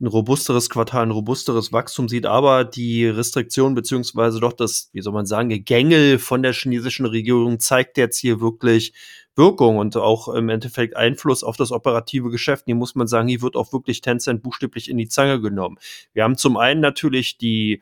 ein 0.02 0.08
robusteres 0.08 0.70
Quartal, 0.70 1.04
ein 1.04 1.12
robusteres 1.12 1.72
Wachstum 1.72 2.10
sieht, 2.10 2.26
aber 2.26 2.66
die 2.66 3.08
Restriktion 3.08 3.76
beziehungsweise 3.76 4.42
doch 4.42 4.52
das, 4.52 4.90
wie 4.92 5.00
soll 5.00 5.14
man 5.14 5.26
sagen, 5.26 5.64
Gängel 5.64 6.20
von 6.20 6.44
der 6.44 6.52
chinesischen 6.52 7.06
Regierung 7.06 7.62
zeigt 7.62 7.98
jetzt 7.98 8.18
hier 8.18 8.42
wirklich 8.42 8.92
Wirkung 9.38 9.78
und 9.78 9.96
auch 9.96 10.28
im 10.28 10.50
Endeffekt 10.50 10.98
Einfluss 10.98 11.46
auf 11.46 11.56
das 11.56 11.72
operative 11.72 12.30
Geschäft. 12.30 12.66
Hier 12.66 12.76
muss 12.76 12.96
man 12.96 13.08
sagen, 13.08 13.30
hier 13.30 13.42
wird 13.42 13.56
auch 13.56 13.72
wirklich 13.72 14.02
Tencent 14.02 14.44
buchstäblich 14.44 14.90
in 14.90 14.98
die 14.98 15.08
Zange 15.08 15.40
genommen. 15.40 15.78
Wir 16.12 16.26
haben 16.26 16.36
zum 16.36 16.58
einen 16.58 16.82
natürlich 16.82 17.38
die 17.38 17.82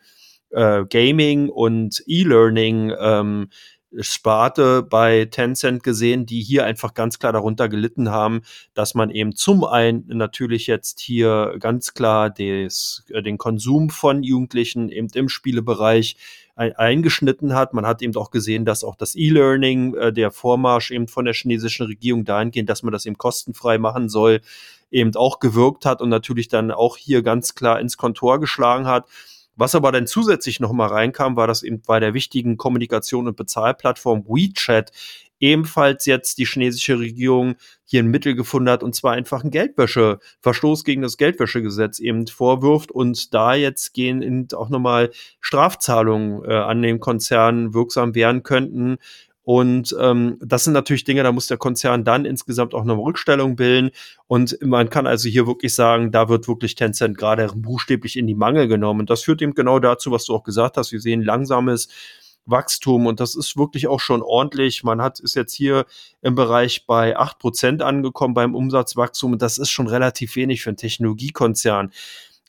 äh, 0.51 0.83
Gaming 0.85 1.49
und 1.49 2.03
E-Learning 2.07 2.93
ähm, 2.99 3.49
Sparte 3.99 4.83
bei 4.83 5.25
Tencent 5.25 5.83
gesehen, 5.83 6.25
die 6.25 6.41
hier 6.41 6.63
einfach 6.63 6.93
ganz 6.93 7.19
klar 7.19 7.33
darunter 7.33 7.67
gelitten 7.67 8.09
haben, 8.09 8.41
dass 8.73 8.93
man 8.93 9.09
eben 9.09 9.35
zum 9.35 9.65
einen 9.65 10.05
natürlich 10.07 10.67
jetzt 10.67 11.01
hier 11.01 11.55
ganz 11.59 11.93
klar 11.93 12.29
des, 12.29 13.03
äh, 13.09 13.21
den 13.21 13.37
Konsum 13.37 13.89
von 13.89 14.23
Jugendlichen 14.23 14.89
eben 14.89 15.09
im 15.13 15.27
Spielebereich 15.29 16.15
eingeschnitten 16.55 17.55
hat. 17.55 17.73
Man 17.73 17.87
hat 17.87 18.01
eben 18.01 18.15
auch 18.15 18.29
gesehen, 18.29 18.65
dass 18.65 18.83
auch 18.83 18.95
das 18.95 19.15
E-Learning, 19.15 19.95
äh, 19.95 20.13
der 20.13 20.31
Vormarsch 20.31 20.91
eben 20.91 21.07
von 21.07 21.25
der 21.25 21.33
chinesischen 21.33 21.87
Regierung 21.87 22.23
dahingehend, 22.23 22.69
dass 22.69 22.83
man 22.83 22.91
das 22.91 23.05
eben 23.05 23.17
kostenfrei 23.17 23.77
machen 23.77 24.09
soll, 24.09 24.41
eben 24.91 25.15
auch 25.15 25.39
gewirkt 25.39 25.85
hat 25.85 26.01
und 26.01 26.09
natürlich 26.09 26.49
dann 26.49 26.71
auch 26.71 26.97
hier 26.97 27.23
ganz 27.23 27.55
klar 27.55 27.79
ins 27.79 27.97
Kontor 27.97 28.39
geschlagen 28.39 28.85
hat. 28.85 29.05
Was 29.55 29.75
aber 29.75 29.91
dann 29.91 30.07
zusätzlich 30.07 30.59
noch 30.59 30.71
mal 30.71 30.87
reinkam, 30.87 31.35
war, 31.35 31.47
dass 31.47 31.63
eben 31.63 31.81
bei 31.81 31.99
der 31.99 32.13
wichtigen 32.13 32.57
Kommunikation 32.57 33.27
und 33.27 33.35
Bezahlplattform 33.35 34.25
WeChat 34.25 34.91
ebenfalls 35.41 36.05
jetzt 36.05 36.37
die 36.37 36.45
chinesische 36.45 36.99
Regierung 36.99 37.55
hier 37.83 38.01
ein 38.03 38.07
Mittel 38.07 38.35
gefunden 38.35 38.69
hat, 38.69 38.83
und 38.83 38.95
zwar 38.95 39.13
einfach 39.13 39.43
ein 39.43 39.49
Geldwäsche, 39.49 40.19
Verstoß 40.39 40.85
gegen 40.85 41.01
das 41.01 41.17
Geldwäschegesetz 41.17 41.99
eben 41.99 42.27
vorwirft. 42.27 42.91
Und 42.91 43.33
da 43.33 43.55
jetzt 43.55 43.93
gehen 43.93 44.21
eben 44.21 44.47
auch 44.53 44.69
nochmal 44.69 45.09
Strafzahlungen 45.41 46.45
äh, 46.45 46.53
an 46.53 46.81
den 46.81 46.99
Konzernen 46.99 47.73
wirksam 47.73 48.15
werden 48.15 48.43
könnten, 48.43 48.97
und 49.43 49.95
ähm, 49.99 50.37
das 50.39 50.63
sind 50.65 50.73
natürlich 50.73 51.03
Dinge, 51.03 51.23
da 51.23 51.31
muss 51.31 51.47
der 51.47 51.57
Konzern 51.57 52.03
dann 52.03 52.25
insgesamt 52.25 52.75
auch 52.75 52.83
eine 52.83 52.93
Rückstellung 52.93 53.55
bilden. 53.55 53.89
Und 54.27 54.57
man 54.61 54.89
kann 54.89 55.07
also 55.07 55.29
hier 55.29 55.47
wirklich 55.47 55.73
sagen, 55.73 56.11
da 56.11 56.29
wird 56.29 56.47
wirklich 56.47 56.75
Tencent 56.75 57.17
gerade 57.17 57.47
buchstäblich 57.55 58.17
in 58.17 58.27
die 58.27 58.35
Mangel 58.35 58.67
genommen. 58.67 59.01
Und 59.01 59.09
das 59.09 59.23
führt 59.23 59.41
eben 59.41 59.55
genau 59.55 59.79
dazu, 59.79 60.11
was 60.11 60.25
du 60.25 60.35
auch 60.35 60.43
gesagt 60.43 60.77
hast. 60.77 60.91
Wir 60.91 61.01
sehen 61.01 61.23
langsames 61.23 61.87
Wachstum 62.45 63.05
und 63.05 63.19
das 63.19 63.35
ist 63.35 63.57
wirklich 63.57 63.87
auch 63.87 63.99
schon 63.99 64.21
ordentlich. 64.21 64.83
Man 64.83 65.01
hat 65.01 65.19
ist 65.19 65.35
jetzt 65.35 65.53
hier 65.53 65.85
im 66.21 66.35
Bereich 66.35 66.85
bei 66.85 67.17
acht 67.17 67.39
Prozent 67.39 67.81
angekommen 67.81 68.33
beim 68.33 68.55
Umsatzwachstum 68.55 69.33
und 69.33 69.41
das 69.41 69.57
ist 69.57 69.69
schon 69.69 69.87
relativ 69.87 70.35
wenig 70.35 70.63
für 70.63 70.71
einen 70.71 70.77
Technologiekonzern 70.77 71.91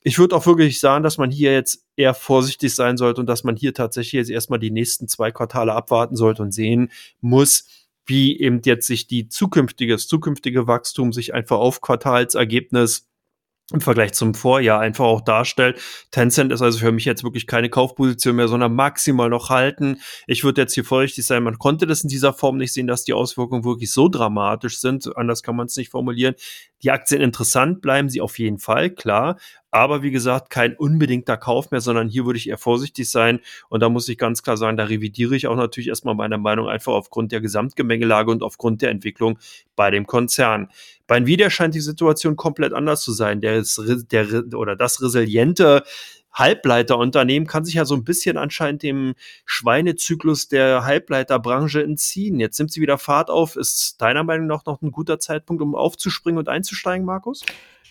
ich 0.05 0.19
würde 0.19 0.37
auch 0.37 0.47
wirklich 0.47 0.81
sagen, 0.81 1.05
dass 1.05 1.19
man 1.19 1.31
hier 1.31 1.53
jetzt 1.53 1.85
eher 1.97 2.15
vorsichtig 2.15 2.75
sein 2.75 2.97
sollte 2.97 3.21
und 3.21 3.27
dass 3.27 3.45
man 3.45 3.57
hier 3.57 3.75
tatsächlich 3.75 4.13
jetzt 4.15 4.31
erstmal 4.31 4.59
die 4.59 4.71
nächsten 4.71 5.09
zwei 5.09 5.31
Quartale 5.31 5.73
abwarten 5.73 6.17
sollte 6.17 6.43
und 6.43 6.53
sehen 6.53 6.91
muss, 7.21 7.67
wie 8.07 8.39
eben 8.41 8.61
jetzt 8.65 8.87
sich 8.87 9.07
die 9.07 9.29
zukünftige, 9.29 9.93
das 9.93 10.09
zukünftige 10.09 10.67
Wachstum 10.67 11.13
sich 11.13 11.35
einfach 11.35 11.59
auf 11.59 11.81
Quartalsergebnis 11.81 13.09
im 13.73 13.81
Vergleich 13.81 14.13
zum 14.13 14.35
Vorjahr 14.35 14.81
einfach 14.81 15.05
auch 15.05 15.21
darstellt. 15.21 15.81
Tencent 16.11 16.53
ist 16.53 16.63
also 16.63 16.79
für 16.79 16.93
mich 16.93 17.05
jetzt 17.05 17.25
wirklich 17.25 17.47
keine 17.47 17.71
Kaufposition 17.71 18.37
mehr, 18.37 18.49
sondern 18.49 18.75
maximal 18.75 19.31
noch 19.31 19.51
halten. 19.51 19.99
Ich 20.27 20.45
würde 20.45 20.61
jetzt 20.61 20.75
hier 20.75 20.85
vorsichtig 20.85 21.25
sein, 21.25 21.43
man 21.43 21.59
konnte 21.59 21.87
das 21.87 22.03
in 22.03 22.09
dieser 22.09 22.35
Form 22.35 22.59
nicht 22.59 22.73
sehen, 22.73 22.87
dass 22.87 23.05
die 23.05 23.15
Auswirkungen 23.15 23.65
wirklich 23.65 23.93
so 23.93 24.09
dramatisch 24.09 24.79
sind. 24.79 25.17
Anders 25.17 25.43
kann 25.43 25.57
man 25.57 25.67
es 25.67 25.77
nicht 25.77 25.91
formulieren. 25.91 26.35
Die 26.83 26.91
Aktien 26.91 27.23
interessant 27.23 27.81
bleiben 27.81 28.11
sie 28.11 28.21
auf 28.21 28.39
jeden 28.39 28.59
Fall, 28.59 28.91
klar. 28.91 29.39
Aber 29.75 30.03
wie 30.03 30.11
gesagt, 30.11 30.51
kein 30.51 30.77
unbedingter 30.77 31.39
Kauf 31.39 31.71
mehr, 31.71 31.81
sondern 31.81 32.07
hier 32.07 32.27
würde 32.27 32.37
ich 32.39 32.51
eher 32.51 32.59
vorsichtig 32.59 33.11
sein. 33.11 33.41
Und 33.71 33.81
da 33.81 33.89
muss 33.89 34.07
ich 34.09 34.19
ganz 34.19 34.43
klar 34.43 34.59
sagen, 34.59 34.77
da 34.77 34.85
revidiere 34.85 35.35
ich 35.35 35.47
auch 35.47 35.57
natürlich 35.57 35.89
erstmal 35.89 36.15
meine 36.15 36.37
Meinung 36.37 36.69
einfach 36.69 36.93
aufgrund 36.93 37.33
der 37.33 37.41
Gesamtgemengelage 37.41 38.31
und 38.31 38.43
aufgrund 38.43 38.83
der 38.83 38.91
Entwicklung 38.91 39.39
bei 39.75 39.91
dem 39.91 40.07
Konzern. 40.07 40.69
Bei 41.07 41.17
Nvidia 41.17 41.49
scheint 41.49 41.75
die 41.75 41.81
Situation 41.81 42.37
komplett 42.37 42.75
anders 42.75 43.01
zu 43.03 43.13
sein. 43.13 43.41
Der, 43.41 43.63
der 44.11 44.45
oder 44.55 44.77
das 44.77 45.01
resiliente 45.01 45.85
Halbleiterunternehmen 46.35 47.49
kann 47.49 47.65
sich 47.65 47.75
ja 47.75 47.87
so 47.87 47.95
ein 47.95 48.05
bisschen 48.05 48.37
anscheinend 48.37 48.83
dem 48.83 49.15
Schweinezyklus 49.47 50.49
der 50.49 50.85
Halbleiterbranche 50.85 51.83
entziehen. 51.83 52.41
Jetzt 52.41 52.59
nimmt 52.59 52.73
sie 52.73 52.83
wieder 52.83 52.99
Fahrt 52.99 53.31
auf. 53.31 53.57
Ist 53.57 54.03
deiner 54.03 54.23
Meinung 54.23 54.49
nach 54.49 54.67
noch 54.67 54.83
ein 54.83 54.91
guter 54.91 55.19
Zeitpunkt, 55.19 55.63
um 55.63 55.75
aufzuspringen 55.75 56.39
und 56.39 56.51
einzusteigen, 56.51 57.07
Markus? 57.07 57.43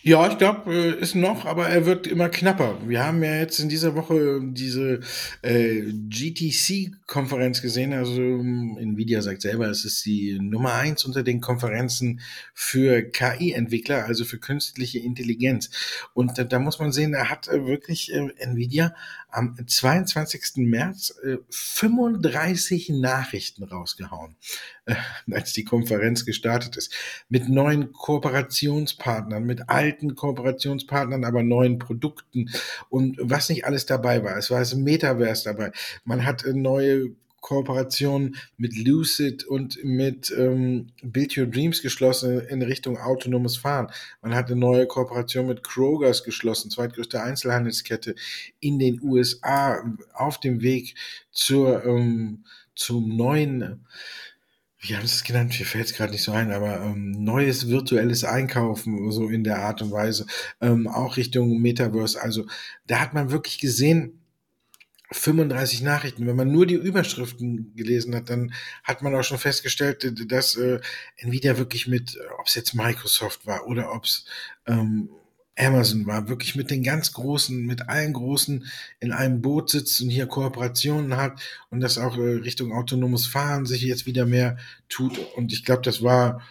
Ja, 0.04 0.28
ich 0.28 0.36
glaube, 0.36 0.74
äh, 0.74 1.00
ist 1.00 1.14
noch, 1.14 1.46
aber 1.46 1.68
er 1.68 1.86
wird 1.86 2.08
immer 2.08 2.28
knapper. 2.28 2.76
Wir 2.88 3.04
haben 3.06 3.22
ja 3.22 3.36
jetzt 3.36 3.60
in 3.60 3.68
dieser 3.68 3.94
Woche 3.94 4.40
diese 4.42 4.98
äh, 5.42 5.82
GTC-Konferenz 6.08 7.62
gesehen. 7.62 7.92
Also 7.92 8.20
ähm, 8.20 8.76
Nvidia 8.80 9.22
sagt 9.22 9.42
selber, 9.42 9.68
es 9.68 9.84
ist 9.84 10.04
die 10.04 10.40
Nummer 10.40 10.72
eins 10.74 11.04
unter 11.04 11.22
den 11.22 11.40
Konferenzen 11.40 12.20
für 12.52 13.02
KI-Entwickler, 13.02 14.04
also 14.04 14.24
für 14.24 14.38
künstliche 14.38 14.98
Intelligenz. 14.98 15.70
Und 16.14 16.36
äh, 16.36 16.46
da 16.46 16.58
muss 16.58 16.80
man 16.80 16.90
sehen, 16.90 17.12
da 17.12 17.30
hat 17.30 17.46
äh, 17.46 17.64
wirklich 17.64 18.12
äh, 18.12 18.28
Nvidia 18.38 18.96
am 19.32 19.56
22. 19.66 20.68
März 20.68 21.14
äh, 21.24 21.38
35 21.50 22.90
Nachrichten 22.90 23.64
rausgehauen, 23.64 24.36
äh, 24.84 24.94
als 25.30 25.52
die 25.52 25.64
Konferenz 25.64 26.24
gestartet 26.24 26.76
ist. 26.76 26.94
Mit 27.28 27.48
neuen 27.48 27.92
Kooperationspartnern, 27.92 29.44
mit 29.44 29.68
alten 29.68 30.14
Kooperationspartnern, 30.14 31.24
aber 31.24 31.42
neuen 31.42 31.78
Produkten 31.78 32.50
und 32.90 33.16
was 33.20 33.48
nicht 33.48 33.64
alles 33.64 33.86
dabei 33.86 34.22
war. 34.22 34.36
Es 34.36 34.50
war 34.50 34.60
das 34.60 34.74
Metaverse 34.74 35.44
dabei. 35.44 35.72
Man 36.04 36.24
hat 36.24 36.44
äh, 36.44 36.52
neue 36.52 37.10
Kooperation 37.42 38.36
mit 38.56 38.74
Lucid 38.76 39.44
und 39.44 39.84
mit 39.84 40.32
ähm, 40.36 40.86
Build 41.02 41.36
Your 41.36 41.46
Dreams 41.46 41.82
geschlossen 41.82 42.40
in 42.40 42.62
Richtung 42.62 42.96
autonomes 42.96 43.58
Fahren. 43.58 43.88
Man 44.22 44.34
hat 44.34 44.46
eine 44.46 44.58
neue 44.58 44.86
Kooperation 44.86 45.48
mit 45.48 45.62
Krogers 45.62 46.24
geschlossen, 46.24 46.70
zweitgrößte 46.70 47.20
Einzelhandelskette 47.20 48.14
in 48.60 48.78
den 48.78 49.02
USA, 49.02 49.84
auf 50.14 50.40
dem 50.40 50.62
Weg 50.62 50.94
zur, 51.32 51.84
ähm, 51.84 52.44
zum 52.74 53.14
neuen 53.16 53.84
wie 54.84 54.96
haben 54.96 55.06
sie 55.06 55.14
es 55.14 55.22
genannt? 55.22 55.56
Mir 55.56 55.64
fällt 55.64 55.86
es 55.86 55.94
gerade 55.94 56.10
nicht 56.10 56.24
so 56.24 56.32
ein, 56.32 56.50
aber 56.50 56.80
ähm, 56.80 57.12
neues 57.12 57.68
virtuelles 57.68 58.24
Einkaufen, 58.24 59.12
so 59.12 59.28
in 59.28 59.44
der 59.44 59.60
Art 59.60 59.80
und 59.80 59.92
Weise, 59.92 60.26
ähm, 60.60 60.88
auch 60.88 61.16
Richtung 61.16 61.60
Metaverse. 61.62 62.20
Also 62.20 62.46
da 62.88 62.98
hat 62.98 63.14
man 63.14 63.30
wirklich 63.30 63.58
gesehen, 63.58 64.21
35 65.12 65.82
Nachrichten. 65.82 66.26
Wenn 66.26 66.36
man 66.36 66.50
nur 66.50 66.66
die 66.66 66.74
Überschriften 66.74 67.74
gelesen 67.74 68.14
hat, 68.14 68.30
dann 68.30 68.52
hat 68.82 69.02
man 69.02 69.14
auch 69.14 69.22
schon 69.22 69.38
festgestellt, 69.38 70.12
dass 70.30 70.56
äh, 70.56 70.80
Nvidia 71.16 71.58
wirklich 71.58 71.86
mit, 71.86 72.18
ob 72.38 72.46
es 72.46 72.54
jetzt 72.54 72.74
Microsoft 72.74 73.46
war 73.46 73.66
oder 73.66 73.92
ob 73.92 74.04
es 74.04 74.24
ähm, 74.66 75.10
Amazon 75.58 76.06
war, 76.06 76.28
wirklich 76.28 76.56
mit 76.56 76.70
den 76.70 76.82
ganz 76.82 77.12
Großen, 77.12 77.66
mit 77.66 77.88
allen 77.88 78.14
Großen 78.14 78.64
in 79.00 79.12
einem 79.12 79.42
Boot 79.42 79.70
sitzt 79.70 80.00
und 80.00 80.08
hier 80.08 80.26
Kooperationen 80.26 81.16
hat 81.16 81.40
und 81.70 81.80
das 81.80 81.98
auch 81.98 82.16
äh, 82.16 82.20
Richtung 82.20 82.72
autonomes 82.72 83.26
Fahren 83.26 83.66
sich 83.66 83.82
jetzt 83.82 84.06
wieder 84.06 84.24
mehr 84.24 84.56
tut. 84.88 85.18
Und 85.36 85.52
ich 85.52 85.64
glaube, 85.64 85.82
das 85.82 86.02
war 86.02 86.42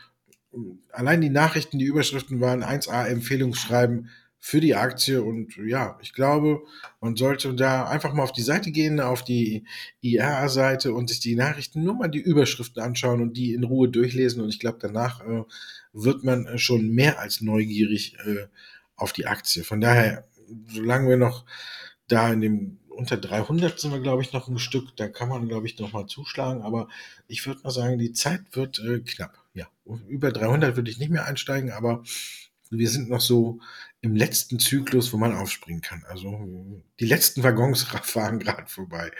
allein 0.92 1.22
die 1.22 1.30
Nachrichten, 1.30 1.80
die 1.80 1.86
Überschriften 1.86 2.42
waren 2.42 2.64
1A 2.64 3.06
Empfehlungsschreiben 3.06 4.10
für 4.44 4.60
die 4.60 4.76
Aktie. 4.76 5.24
Und 5.24 5.56
ja, 5.56 5.98
ich 6.02 6.14
glaube, 6.14 6.64
man 7.00 7.16
sollte 7.16 7.54
da 7.54 7.86
einfach 7.88 8.12
mal 8.12 8.24
auf 8.24 8.34
die 8.34 8.42
Seite 8.42 8.72
gehen, 8.72 9.00
auf 9.00 9.24
die 9.24 9.64
IRA-Seite 10.02 10.94
und 10.94 11.10
sich 11.10 11.20
die 11.20 11.36
Nachrichten 11.36 11.84
nur 11.84 11.94
mal 11.94 12.10
die 12.10 12.20
Überschriften 12.20 12.82
anschauen 12.82 13.22
und 13.22 13.38
die 13.38 13.54
in 13.54 13.64
Ruhe 13.64 13.88
durchlesen. 13.88 14.42
Und 14.42 14.50
ich 14.50 14.60
glaube, 14.60 14.80
danach 14.82 15.22
äh, 15.22 15.44
wird 15.94 16.24
man 16.24 16.48
äh, 16.48 16.58
schon 16.58 16.90
mehr 16.90 17.20
als 17.20 17.42
neugierig 17.42 18.18
äh, 18.26 18.48
auf 18.96 19.14
die 19.14 19.28
Aktie. 19.28 19.64
Von 19.64 19.80
daher, 19.80 20.28
solange 20.68 21.08
wir 21.08 21.18
noch 21.18 21.46
da 22.08 22.34
in 22.34 22.42
dem 22.42 22.78
unter 22.90 23.18
300 23.18 23.80
sind 23.80 23.92
wir, 23.94 24.02
glaube 24.02 24.22
ich, 24.22 24.34
noch 24.34 24.48
ein 24.48 24.60
Stück. 24.60 24.96
Da 24.98 25.08
kann 25.08 25.30
man, 25.30 25.48
glaube 25.48 25.66
ich, 25.66 25.80
noch 25.80 25.94
mal 25.94 26.08
zuschlagen. 26.08 26.62
Aber 26.62 26.88
ich 27.28 27.48
würde 27.48 27.62
mal 27.64 27.72
sagen, 27.72 27.98
die 27.98 28.12
Zeit 28.12 28.42
wird 28.52 28.80
äh, 28.80 29.00
knapp. 29.00 29.38
Ja, 29.54 29.68
über 30.08 30.32
300 30.32 30.76
würde 30.76 30.92
ich 30.92 31.00
nicht 31.00 31.10
mehr 31.10 31.26
einsteigen, 31.26 31.72
aber 31.72 32.04
wir 32.70 32.90
sind 32.90 33.10
noch 33.10 33.22
so 33.22 33.60
im 34.02 34.16
letzten 34.16 34.60
Zyklus, 34.60 35.14
wo 35.14 35.18
man 35.18 35.36
aufspringen 35.36 35.82
kann. 35.82 36.04
Also 36.08 36.84
die 37.00 37.06
letzten 37.06 37.44
Waggons 37.44 37.84
fahren 38.04 38.40
gerade 38.40 38.68
vorbei. 38.68 39.12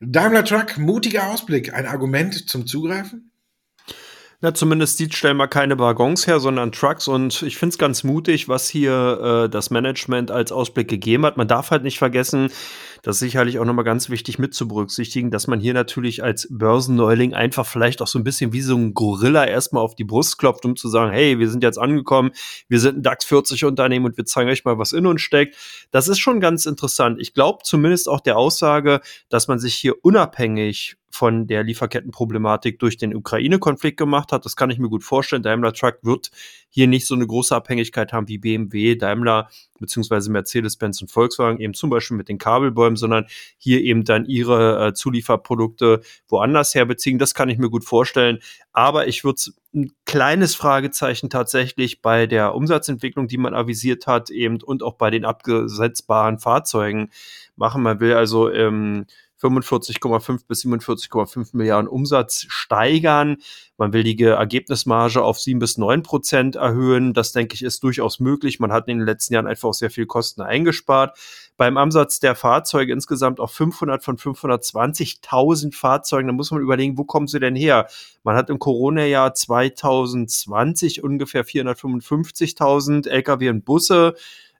Daimler 0.00 0.44
Truck, 0.44 0.76
mutiger 0.78 1.30
Ausblick. 1.30 1.72
Ein 1.72 1.86
Argument 1.86 2.48
zum 2.48 2.66
Zugreifen? 2.66 3.30
Na, 4.40 4.52
zumindest 4.52 4.98
die 5.00 5.10
stellen 5.10 5.38
mal 5.38 5.46
keine 5.46 5.78
Waggons 5.78 6.26
her, 6.26 6.38
sondern 6.38 6.72
Trucks. 6.72 7.08
Und 7.08 7.40
ich 7.42 7.56
finde 7.56 7.72
es 7.72 7.78
ganz 7.78 8.04
mutig, 8.04 8.48
was 8.48 8.68
hier 8.68 9.44
äh, 9.44 9.48
das 9.48 9.70
Management 9.70 10.30
als 10.30 10.52
Ausblick 10.52 10.88
gegeben 10.88 11.24
hat. 11.24 11.38
Man 11.38 11.48
darf 11.48 11.70
halt 11.70 11.82
nicht 11.82 11.98
vergessen, 11.98 12.50
das 13.04 13.16
ist 13.16 13.20
sicherlich 13.20 13.58
auch 13.58 13.66
nochmal 13.66 13.84
ganz 13.84 14.08
wichtig 14.08 14.38
mit 14.38 14.54
zu 14.54 14.66
berücksichtigen, 14.66 15.30
dass 15.30 15.46
man 15.46 15.60
hier 15.60 15.74
natürlich 15.74 16.24
als 16.24 16.48
Börsenneuling 16.50 17.34
einfach 17.34 17.66
vielleicht 17.66 18.00
auch 18.00 18.06
so 18.06 18.18
ein 18.18 18.24
bisschen 18.24 18.54
wie 18.54 18.62
so 18.62 18.74
ein 18.76 18.94
Gorilla 18.94 19.44
erstmal 19.44 19.82
auf 19.82 19.94
die 19.94 20.04
Brust 20.04 20.38
klopft, 20.38 20.64
um 20.64 20.74
zu 20.74 20.88
sagen, 20.88 21.12
hey, 21.12 21.38
wir 21.38 21.50
sind 21.50 21.62
jetzt 21.62 21.78
angekommen, 21.78 22.30
wir 22.66 22.80
sind 22.80 22.96
ein 22.96 23.02
DAX 23.02 23.26
40 23.26 23.66
Unternehmen 23.66 24.06
und 24.06 24.16
wir 24.16 24.24
zeigen 24.24 24.48
euch 24.48 24.64
mal, 24.64 24.78
was 24.78 24.92
in 24.92 25.06
uns 25.06 25.20
steckt. 25.20 25.54
Das 25.90 26.08
ist 26.08 26.18
schon 26.18 26.40
ganz 26.40 26.64
interessant. 26.64 27.20
Ich 27.20 27.34
glaube 27.34 27.58
zumindest 27.62 28.08
auch 28.08 28.20
der 28.20 28.38
Aussage, 28.38 29.02
dass 29.28 29.48
man 29.48 29.58
sich 29.58 29.74
hier 29.74 30.02
unabhängig 30.02 30.96
von 31.14 31.46
der 31.46 31.62
Lieferkettenproblematik 31.62 32.80
durch 32.80 32.96
den 32.96 33.14
Ukraine-Konflikt 33.14 33.96
gemacht 33.96 34.32
hat. 34.32 34.44
Das 34.44 34.56
kann 34.56 34.70
ich 34.70 34.80
mir 34.80 34.88
gut 34.88 35.04
vorstellen. 35.04 35.44
Daimler 35.44 35.72
Truck 35.72 35.98
wird 36.02 36.32
hier 36.70 36.88
nicht 36.88 37.06
so 37.06 37.14
eine 37.14 37.24
große 37.24 37.54
Abhängigkeit 37.54 38.12
haben 38.12 38.26
wie 38.26 38.38
BMW, 38.38 38.96
Daimler 38.96 39.48
beziehungsweise 39.78 40.32
Mercedes-Benz 40.32 41.00
und 41.02 41.12
Volkswagen, 41.12 41.60
eben 41.60 41.72
zum 41.72 41.88
Beispiel 41.88 42.16
mit 42.16 42.28
den 42.28 42.38
Kabelbäumen, 42.38 42.93
sondern 42.96 43.26
hier 43.58 43.80
eben 43.82 44.04
dann 44.04 44.24
ihre 44.24 44.88
äh, 44.88 44.92
Zulieferprodukte 44.94 46.00
woanders 46.28 46.74
herbeziehen. 46.74 47.18
Das 47.18 47.34
kann 47.34 47.48
ich 47.48 47.58
mir 47.58 47.70
gut 47.70 47.84
vorstellen. 47.84 48.38
Aber 48.72 49.06
ich 49.06 49.24
würde 49.24 49.40
ein 49.74 49.92
kleines 50.04 50.54
Fragezeichen 50.54 51.30
tatsächlich 51.30 52.02
bei 52.02 52.26
der 52.26 52.54
Umsatzentwicklung, 52.54 53.28
die 53.28 53.38
man 53.38 53.54
avisiert 53.54 54.06
hat, 54.06 54.30
eben 54.30 54.62
und 54.62 54.82
auch 54.82 54.94
bei 54.94 55.10
den 55.10 55.24
abgesetzbaren 55.24 56.38
Fahrzeugen 56.38 57.10
machen. 57.56 57.82
Man 57.82 58.00
will 58.00 58.14
also 58.14 58.50
ähm, 58.50 59.06
45,5 59.44 60.46
bis 60.46 60.64
47,5 60.64 61.56
Milliarden 61.56 61.88
Umsatz 61.88 62.46
steigern. 62.48 63.36
Man 63.76 63.92
will 63.92 64.02
die 64.02 64.22
Ergebnismarge 64.22 65.22
auf 65.22 65.38
7 65.38 65.58
bis 65.58 65.76
9 65.76 66.02
Prozent 66.02 66.56
erhöhen. 66.56 67.12
Das 67.12 67.32
denke 67.32 67.54
ich 67.54 67.62
ist 67.62 67.82
durchaus 67.82 68.20
möglich. 68.20 68.60
Man 68.60 68.72
hat 68.72 68.88
in 68.88 68.98
den 68.98 69.06
letzten 69.06 69.34
Jahren 69.34 69.46
einfach 69.46 69.68
auch 69.68 69.74
sehr 69.74 69.90
viel 69.90 70.06
Kosten 70.06 70.42
eingespart. 70.42 71.18
Beim 71.56 71.76
Ansatz 71.76 72.18
der 72.18 72.34
Fahrzeuge 72.34 72.92
insgesamt 72.92 73.38
auf 73.38 73.52
500 73.52 74.02
von 74.02 74.16
520.000 74.16 75.74
Fahrzeugen, 75.74 76.26
da 76.28 76.32
muss 76.32 76.50
man 76.50 76.62
überlegen, 76.62 76.98
wo 76.98 77.04
kommen 77.04 77.26
sie 77.26 77.38
denn 77.38 77.54
her? 77.54 77.88
Man 78.22 78.36
hat 78.36 78.50
im 78.50 78.58
Corona-Jahr 78.58 79.34
2020 79.34 81.04
ungefähr 81.04 81.44
455.000 81.44 83.08
Lkw 83.08 83.50
und 83.50 83.64
Busse 83.64 84.14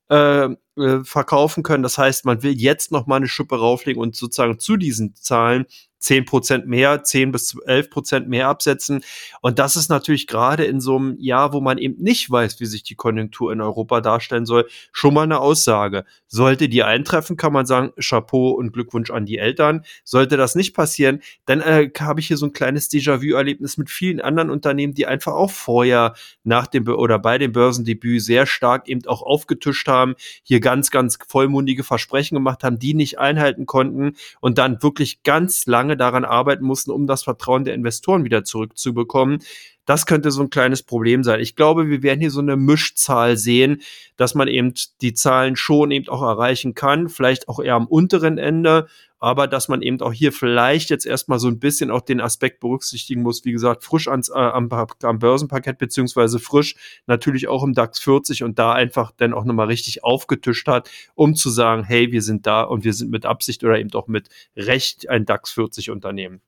äh, 0.09 0.49
äh, 0.77 1.05
verkaufen 1.05 1.63
können. 1.63 1.83
Das 1.83 1.99
heißt, 1.99 2.25
man 2.25 2.43
will 2.43 2.53
jetzt 2.53 2.93
noch 2.93 3.07
mal 3.07 3.17
eine 3.17 3.29
Schippe 3.29 3.59
rauflegen 3.59 4.01
und 4.01 4.17
sozusagen 4.17 4.59
zu 4.59 4.77
diesen 4.77 5.15
Zahlen 5.15 5.67
10 6.05 6.27
Prozent 6.27 6.67
mehr, 6.67 7.03
10 7.03 7.33
bis 7.33 7.57
11 7.65 7.89
Prozent 7.89 8.29
mehr 8.29 8.49
absetzen. 8.49 9.03
Und 9.41 9.59
das 9.59 9.75
ist 9.75 9.89
natürlich 9.89 10.27
gerade 10.27 10.65
in 10.65 10.81
so 10.81 10.97
einem 10.97 11.17
Jahr, 11.19 11.55
wo 11.55 11.63
man 11.63 11.79
eben 11.79 12.03
nicht 12.03 12.31
weiß, 12.31 12.61
wie 12.61 12.67
sich 12.67 12.83
die 12.83 12.95
Konjunktur 12.95 13.53
in 13.53 13.63
Europa 13.63 14.03
darstellen 14.03 14.45
soll, 14.45 14.69
schon 14.93 15.15
mal 15.15 15.23
eine 15.23 15.41
Aussage. 15.41 16.05
Sollte 16.29 16.69
die 16.69 16.83
eintreffen, 16.83 17.39
kann 17.39 17.55
man 17.55 17.65
sagen, 17.65 17.93
Chapeau 17.99 18.51
und 18.51 18.73
Glückwunsch 18.73 19.11
an 19.11 19.25
die 19.25 19.39
Eltern. 19.39 19.85
Sollte 20.05 20.37
das 20.37 20.55
nicht 20.55 20.75
passieren, 20.75 21.23
dann 21.47 21.61
äh, 21.61 21.91
habe 21.99 22.21
ich 22.21 22.27
hier 22.27 22.37
so 22.37 22.47
ein 22.47 22.53
kleines 22.53 22.91
Déjà-vu-Erlebnis 22.91 23.79
mit 23.79 23.89
vielen 23.89 24.21
anderen 24.21 24.51
Unternehmen, 24.51 24.93
die 24.93 25.07
einfach 25.07 25.33
auch 25.33 25.51
vorher 25.51 26.15
nach 26.43 26.67
dem 26.67 26.87
oder 26.87 27.19
bei 27.19 27.39
dem 27.39 27.53
Börsendebüt 27.53 28.23
sehr 28.23 28.45
stark 28.45 28.89
eben 28.89 29.07
auch 29.07 29.23
aufgetischt 29.23 29.89
haben, 29.89 30.17
hier 30.43 30.61
ganz, 30.65 30.91
ganz 30.91 31.19
vollmundige 31.29 31.85
Versprechen 31.85 32.37
gemacht 32.37 32.65
haben, 32.65 32.79
die 32.79 32.95
nicht 32.95 33.19
einhalten 33.19 33.67
konnten 33.67 34.17
und 34.41 34.57
dann 34.57 34.83
wirklich 34.83 35.23
ganz 35.23 35.67
lange 35.67 35.95
daran 35.95 36.25
arbeiten 36.25 36.65
mussten, 36.65 36.91
um 36.91 37.07
das 37.07 37.23
Vertrauen 37.23 37.65
der 37.65 37.75
Investoren 37.75 38.25
wieder 38.25 38.45
zurückzubekommen. 38.45 39.41
Das 39.87 40.07
könnte 40.07 40.31
so 40.31 40.43
ein 40.43 40.51
kleines 40.51 40.83
Problem 40.83 41.23
sein. 41.25 41.41
Ich 41.41 41.57
glaube, 41.57 41.89
wir 41.89 42.03
werden 42.03 42.21
hier 42.21 42.31
so 42.31 42.41
eine 42.41 42.57
Mischzahl 42.57 43.37
sehen, 43.37 43.83
dass 44.17 44.35
man 44.35 44.49
eben 44.49 44.73
die 45.01 45.15
Zahlen 45.15 45.57
schon 45.57 45.91
eben 45.91 46.09
auch 46.09 46.23
erreichen 46.23 46.75
kann, 46.75 47.09
vielleicht 47.09 47.49
auch 47.49 47.61
eher 47.61 47.75
am 47.75 47.87
unteren 47.87 48.39
Ende, 48.39 48.87
aber 49.19 49.47
dass 49.47 49.69
man 49.69 49.83
eben 49.83 50.01
auch 50.01 50.13
hier 50.13 50.33
vielleicht 50.33 50.91
jetzt 50.91 51.07
erstmal 51.07 51.39
so 51.39 51.49
ein 51.49 51.59
bisschen 51.59 51.91
auch 51.91 52.03
den 52.03 52.21
Aspekt 52.21 52.61
berücksichtigen 52.61 53.23
muss, 53.23 53.45
wie 53.45 53.53
gesagt, 53.53 53.83
frisch 53.83 54.09
ans, 54.09 54.29
äh, 54.29 54.35
am, 54.35 54.69
am 55.03 55.19
Börsenparkett 55.19 55.79
beziehungsweise 55.79 56.39
frisch 56.39 56.77
natürlich 57.07 57.49
auch 57.49 57.63
im 57.63 57.73
DAX 57.73 58.01
40 58.01 58.43
und 58.43 58.59
da 58.59 58.73
einfach 58.73 59.13
dann 59.17 59.33
auch 59.33 59.45
nochmal 59.45 59.69
richtig 59.69 60.05
aufgetischt 60.05 60.69
hat, 60.69 60.91
um 61.15 61.35
zu 61.35 61.51
sagen, 61.51 61.85
hey, 61.85 62.13
wir 62.13 62.23
sind 62.23 62.47
da 62.47 62.63
und 62.63 62.85
wir 62.85 62.93
sind 62.93 63.11
mit 63.11 63.25
Absicht 63.27 63.65
oder 63.65 63.79
eben 63.79 63.93
auch 63.95 64.09
mit 64.09 64.29
Recht 64.57 65.09
ein 65.09 65.25
DAX 65.25 65.53
40 65.53 65.91
Unternehmen 65.91 66.43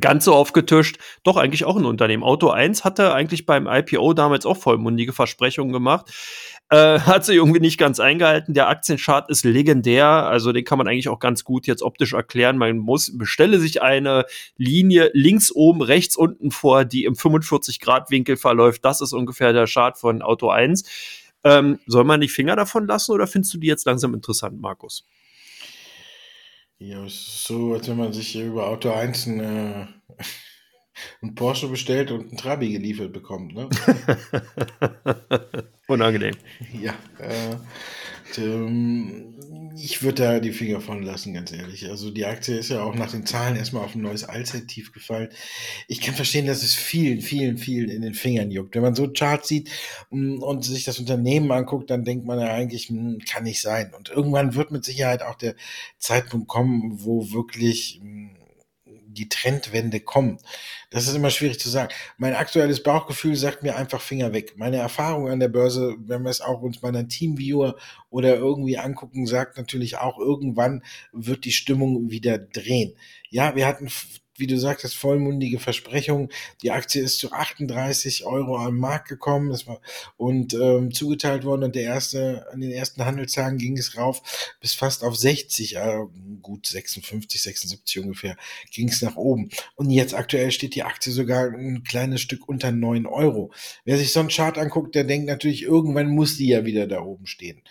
ganz 0.00 0.24
so 0.24 0.34
aufgetischt, 0.34 0.98
doch 1.22 1.36
eigentlich 1.36 1.64
auch 1.64 1.76
ein 1.76 1.84
Unternehmen. 1.84 2.22
Auto 2.22 2.50
1 2.50 2.84
hatte 2.84 3.12
eigentlich 3.12 3.46
beim 3.46 3.66
IPO 3.66 4.14
damals 4.14 4.46
auch 4.46 4.56
vollmundige 4.56 5.12
Versprechungen 5.12 5.72
gemacht. 5.72 6.10
Äh, 6.70 7.00
hat 7.00 7.24
sie 7.24 7.34
irgendwie 7.34 7.60
nicht 7.60 7.78
ganz 7.78 8.00
eingehalten. 8.00 8.54
Der 8.54 8.68
Aktienchart 8.68 9.28
ist 9.30 9.44
legendär, 9.44 10.06
also 10.06 10.50
den 10.50 10.64
kann 10.64 10.78
man 10.78 10.88
eigentlich 10.88 11.08
auch 11.08 11.18
ganz 11.18 11.44
gut 11.44 11.66
jetzt 11.66 11.82
optisch 11.82 12.14
erklären. 12.14 12.56
Man 12.56 12.78
muss, 12.78 13.16
bestelle 13.16 13.58
sich 13.58 13.82
eine 13.82 14.24
Linie 14.56 15.10
links 15.12 15.52
oben, 15.52 15.82
rechts 15.82 16.16
unten 16.16 16.50
vor, 16.50 16.84
die 16.84 17.04
im 17.04 17.16
45 17.16 17.80
Grad 17.80 18.10
Winkel 18.10 18.36
verläuft. 18.36 18.84
Das 18.84 19.00
ist 19.00 19.12
ungefähr 19.12 19.52
der 19.52 19.66
Chart 19.66 19.98
von 19.98 20.22
Auto 20.22 20.48
1 20.48 20.84
Ähm, 21.46 21.78
soll 21.86 22.04
man 22.04 22.22
die 22.22 22.28
Finger 22.28 22.56
davon 22.56 22.86
lassen 22.86 23.12
oder 23.12 23.26
findest 23.26 23.52
du 23.52 23.58
die 23.58 23.66
jetzt 23.66 23.84
langsam 23.84 24.14
interessant, 24.14 24.58
Markus? 24.58 25.04
Ja, 26.86 27.02
es 27.06 27.14
ist 27.14 27.44
so, 27.44 27.72
als 27.72 27.88
wenn 27.88 27.96
man 27.96 28.12
sich 28.12 28.28
hier 28.28 28.44
über 28.44 28.66
Auto 28.68 28.90
1 28.90 29.26
ein, 31.22 31.34
Porsche 31.34 31.68
bestellt 31.68 32.10
und 32.10 32.32
ein 32.32 32.36
Trabi 32.36 32.72
geliefert 32.72 33.12
bekommt. 33.12 33.54
Ne? 33.54 33.68
Unangenehm. 35.86 36.36
Ja, 36.72 36.94
äh, 37.18 37.56
ähm, 38.38 39.34
ich 39.76 40.02
würde 40.02 40.22
da 40.22 40.40
die 40.40 40.52
Finger 40.52 40.80
von 40.80 41.02
lassen, 41.02 41.34
ganz 41.34 41.52
ehrlich. 41.52 41.88
Also 41.88 42.10
die 42.10 42.24
Aktie 42.24 42.56
ist 42.56 42.70
ja 42.70 42.82
auch 42.82 42.94
nach 42.94 43.10
den 43.10 43.26
Zahlen 43.26 43.56
erstmal 43.56 43.84
auf 43.84 43.94
ein 43.94 44.02
neues 44.02 44.24
Allzeittief 44.24 44.92
gefallen. 44.92 45.28
Ich 45.88 46.00
kann 46.00 46.14
verstehen, 46.14 46.46
dass 46.46 46.62
es 46.62 46.74
vielen, 46.74 47.20
vielen, 47.20 47.58
vielen 47.58 47.90
in 47.90 48.02
den 48.02 48.14
Fingern 48.14 48.50
juckt. 48.50 48.74
Wenn 48.74 48.82
man 48.82 48.94
so 48.94 49.10
Charts 49.12 49.48
sieht 49.48 49.70
mm, 50.10 50.42
und 50.42 50.64
sich 50.64 50.84
das 50.84 50.98
Unternehmen 50.98 51.50
anguckt, 51.50 51.90
dann 51.90 52.04
denkt 52.04 52.24
man 52.24 52.38
ja 52.38 52.52
eigentlich, 52.52 52.88
hm, 52.88 53.20
kann 53.28 53.44
nicht 53.44 53.60
sein. 53.60 53.92
Und 53.94 54.10
irgendwann 54.10 54.54
wird 54.54 54.70
mit 54.70 54.84
Sicherheit 54.84 55.22
auch 55.22 55.36
der 55.36 55.54
Zeitpunkt 55.98 56.48
kommen, 56.48 57.04
wo 57.04 57.32
wirklich 57.32 58.00
hm, 58.00 58.30
die 59.14 59.28
Trendwende 59.28 60.00
kommt. 60.00 60.42
Das 60.90 61.08
ist 61.08 61.14
immer 61.14 61.30
schwierig 61.30 61.58
zu 61.58 61.68
sagen. 61.68 61.92
Mein 62.18 62.34
aktuelles 62.34 62.82
Bauchgefühl 62.82 63.36
sagt 63.36 63.62
mir 63.62 63.76
einfach 63.76 64.00
Finger 64.00 64.32
weg. 64.32 64.54
Meine 64.56 64.76
Erfahrung 64.76 65.28
an 65.28 65.40
der 65.40 65.48
Börse, 65.48 65.96
wenn 65.98 66.22
wir 66.22 66.30
es 66.30 66.40
auch 66.40 66.62
uns 66.62 66.78
bei 66.78 66.88
einem 66.88 67.08
Teamviewer 67.08 67.76
oder 68.10 68.36
irgendwie 68.36 68.78
angucken, 68.78 69.26
sagt 69.26 69.56
natürlich 69.56 69.98
auch, 69.98 70.18
irgendwann 70.18 70.82
wird 71.12 71.44
die 71.44 71.52
Stimmung 71.52 72.10
wieder 72.10 72.38
drehen. 72.38 72.94
Ja, 73.30 73.56
wir 73.56 73.66
hatten 73.66 73.88
wie 74.36 74.46
du 74.46 74.58
sagtest, 74.58 74.96
vollmundige 74.96 75.58
Versprechungen. 75.58 76.30
Die 76.62 76.70
Aktie 76.70 77.02
ist 77.02 77.18
zu 77.18 77.32
38 77.32 78.24
Euro 78.24 78.58
am 78.58 78.76
Markt 78.76 79.08
gekommen 79.08 79.50
das 79.50 79.66
war, 79.66 79.80
und 80.16 80.54
ähm, 80.54 80.92
zugeteilt 80.92 81.44
worden. 81.44 81.64
Und 81.64 81.74
der 81.74 81.84
erste, 81.84 82.46
an 82.52 82.60
den 82.60 82.72
ersten 82.72 83.04
Handelstagen 83.04 83.58
ging 83.58 83.78
es 83.78 83.96
rauf 83.96 84.22
bis 84.60 84.74
fast 84.74 85.04
auf 85.04 85.16
60, 85.16 85.76
äh, 85.76 85.98
gut 86.42 86.66
56, 86.66 87.42
76 87.42 88.02
ungefähr, 88.02 88.36
ging 88.70 88.88
es 88.88 89.02
nach 89.02 89.16
oben. 89.16 89.50
Und 89.76 89.90
jetzt 89.90 90.14
aktuell 90.14 90.50
steht 90.50 90.74
die 90.74 90.82
Aktie 90.82 91.12
sogar 91.12 91.52
ein 91.52 91.84
kleines 91.84 92.20
Stück 92.20 92.48
unter 92.48 92.72
9 92.72 93.06
Euro. 93.06 93.52
Wer 93.84 93.98
sich 93.98 94.12
so 94.12 94.20
einen 94.20 94.28
Chart 94.28 94.58
anguckt, 94.58 94.94
der 94.94 95.04
denkt 95.04 95.26
natürlich, 95.26 95.62
irgendwann 95.62 96.08
muss 96.08 96.36
die 96.36 96.48
ja 96.48 96.64
wieder 96.64 96.86
da 96.86 97.00
oben 97.00 97.26
stehen. 97.26 97.62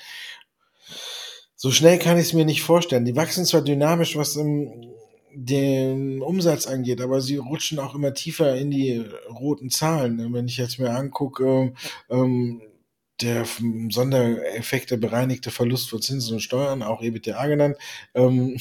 So 1.56 1.72
schnell 1.72 1.98
kann 1.98 2.18
ich 2.18 2.26
es 2.26 2.34
mir 2.34 2.46
nicht 2.46 2.62
vorstellen. 2.62 3.06
Die 3.06 3.16
wachsen 3.16 3.46
zwar 3.46 3.62
dynamisch, 3.62 4.18
was 4.18 4.36
im 4.36 4.94
den 5.36 6.22
Umsatz 6.22 6.68
angeht, 6.68 7.02
aber 7.02 7.22
sie 7.22 7.38
rutschen 7.38 7.80
auch 7.80 7.96
immer 7.96 8.14
tiefer 8.14 8.56
in 8.56 8.72
die 8.72 9.04
roten 9.30 9.70
Zahlen. 9.70 10.34
Wenn 10.34 10.48
ich 10.48 10.58
jetzt 10.58 10.80
mir 10.80 10.92
angucke, 10.92 11.74
ähm, 12.10 12.62
der 13.22 13.46
Sondereffekte 13.90 14.98
bereinigte 14.98 15.52
Verlust 15.52 15.90
von 15.90 16.02
Zinsen 16.02 16.36
und 16.36 16.42
Steuern, 16.42 16.84
auch 16.84 17.02
EBITDA 17.02 17.48
genannt, 17.48 17.78
ähm, 18.16 18.58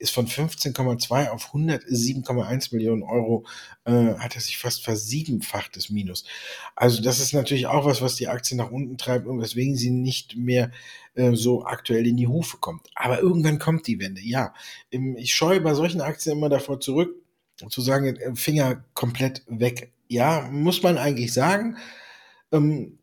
ist 0.00 0.14
von 0.14 0.26
15,2 0.26 1.28
auf 1.28 1.54
107,1 1.54 2.74
Millionen 2.74 3.02
Euro, 3.02 3.44
äh, 3.84 4.14
hat 4.14 4.34
er 4.34 4.40
sich 4.40 4.56
fast 4.56 4.82
versiebenfacht, 4.82 5.76
das 5.76 5.90
Minus. 5.90 6.24
Also 6.74 7.02
das 7.02 7.20
ist 7.20 7.34
natürlich 7.34 7.66
auch 7.66 7.84
was, 7.84 8.00
was 8.00 8.16
die 8.16 8.28
Aktie 8.28 8.56
nach 8.56 8.70
unten 8.70 8.96
treibt 8.96 9.26
und 9.26 9.40
weswegen 9.40 9.76
sie 9.76 9.90
nicht 9.90 10.36
mehr 10.36 10.70
äh, 11.14 11.34
so 11.34 11.64
aktuell 11.64 12.06
in 12.06 12.16
die 12.16 12.26
Hufe 12.26 12.56
kommt. 12.56 12.88
Aber 12.94 13.20
irgendwann 13.20 13.58
kommt 13.58 13.86
die 13.86 14.00
Wende, 14.00 14.22
ja. 14.22 14.54
Ich 14.90 15.34
scheue 15.34 15.60
bei 15.60 15.74
solchen 15.74 16.00
Aktien 16.00 16.38
immer 16.38 16.48
davor 16.48 16.80
zurück, 16.80 17.14
zu 17.68 17.82
sagen, 17.82 18.16
äh, 18.16 18.34
Finger 18.34 18.82
komplett 18.94 19.44
weg. 19.48 19.92
Ja, 20.08 20.48
muss 20.50 20.82
man 20.82 20.96
eigentlich 20.96 21.34
sagen. 21.34 21.76
Ähm, 22.52 22.99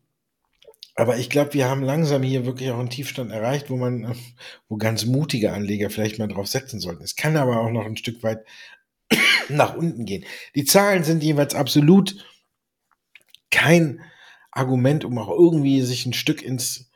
aber 0.98 1.16
ich 1.16 1.30
glaube, 1.30 1.54
wir 1.54 1.68
haben 1.68 1.84
langsam 1.84 2.24
hier 2.24 2.44
wirklich 2.44 2.72
auch 2.72 2.78
einen 2.80 2.90
Tiefstand 2.90 3.30
erreicht, 3.30 3.70
wo 3.70 3.76
man, 3.76 4.16
wo 4.68 4.76
ganz 4.78 5.06
mutige 5.06 5.52
Anleger 5.52 5.90
vielleicht 5.90 6.18
mal 6.18 6.26
drauf 6.26 6.48
setzen 6.48 6.80
sollten. 6.80 7.04
Es 7.04 7.14
kann 7.14 7.36
aber 7.36 7.60
auch 7.60 7.70
noch 7.70 7.86
ein 7.86 7.96
Stück 7.96 8.24
weit 8.24 8.44
nach 9.48 9.76
unten 9.76 10.06
gehen. 10.06 10.24
Die 10.56 10.64
Zahlen 10.64 11.04
sind 11.04 11.22
jeweils 11.22 11.54
absolut 11.54 12.16
kein 13.52 14.00
Argument, 14.50 15.04
um 15.04 15.16
auch 15.18 15.30
irgendwie 15.30 15.82
sich 15.82 16.04
ein 16.04 16.14
Stück 16.14 16.42
ins 16.42 16.90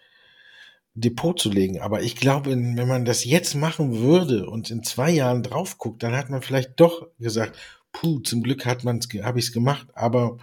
Depot 0.94 1.38
zu 1.38 1.48
legen. 1.48 1.78
Aber 1.78 2.02
ich 2.02 2.16
glaube, 2.16 2.50
wenn 2.50 2.88
man 2.88 3.04
das 3.04 3.24
jetzt 3.24 3.54
machen 3.54 4.00
würde 4.00 4.50
und 4.50 4.68
in 4.72 4.82
zwei 4.82 5.12
Jahren 5.12 5.44
drauf 5.44 5.78
guckt, 5.78 6.02
dann 6.02 6.16
hat 6.16 6.28
man 6.28 6.42
vielleicht 6.42 6.72
doch 6.80 7.06
gesagt, 7.20 7.56
puh, 7.92 8.18
zum 8.18 8.42
Glück 8.42 8.66
hat 8.66 8.82
man's, 8.82 9.06
habe 9.22 9.38
ich 9.38 9.44
es 9.44 9.52
gemacht. 9.52 9.86
Aber 9.94 10.38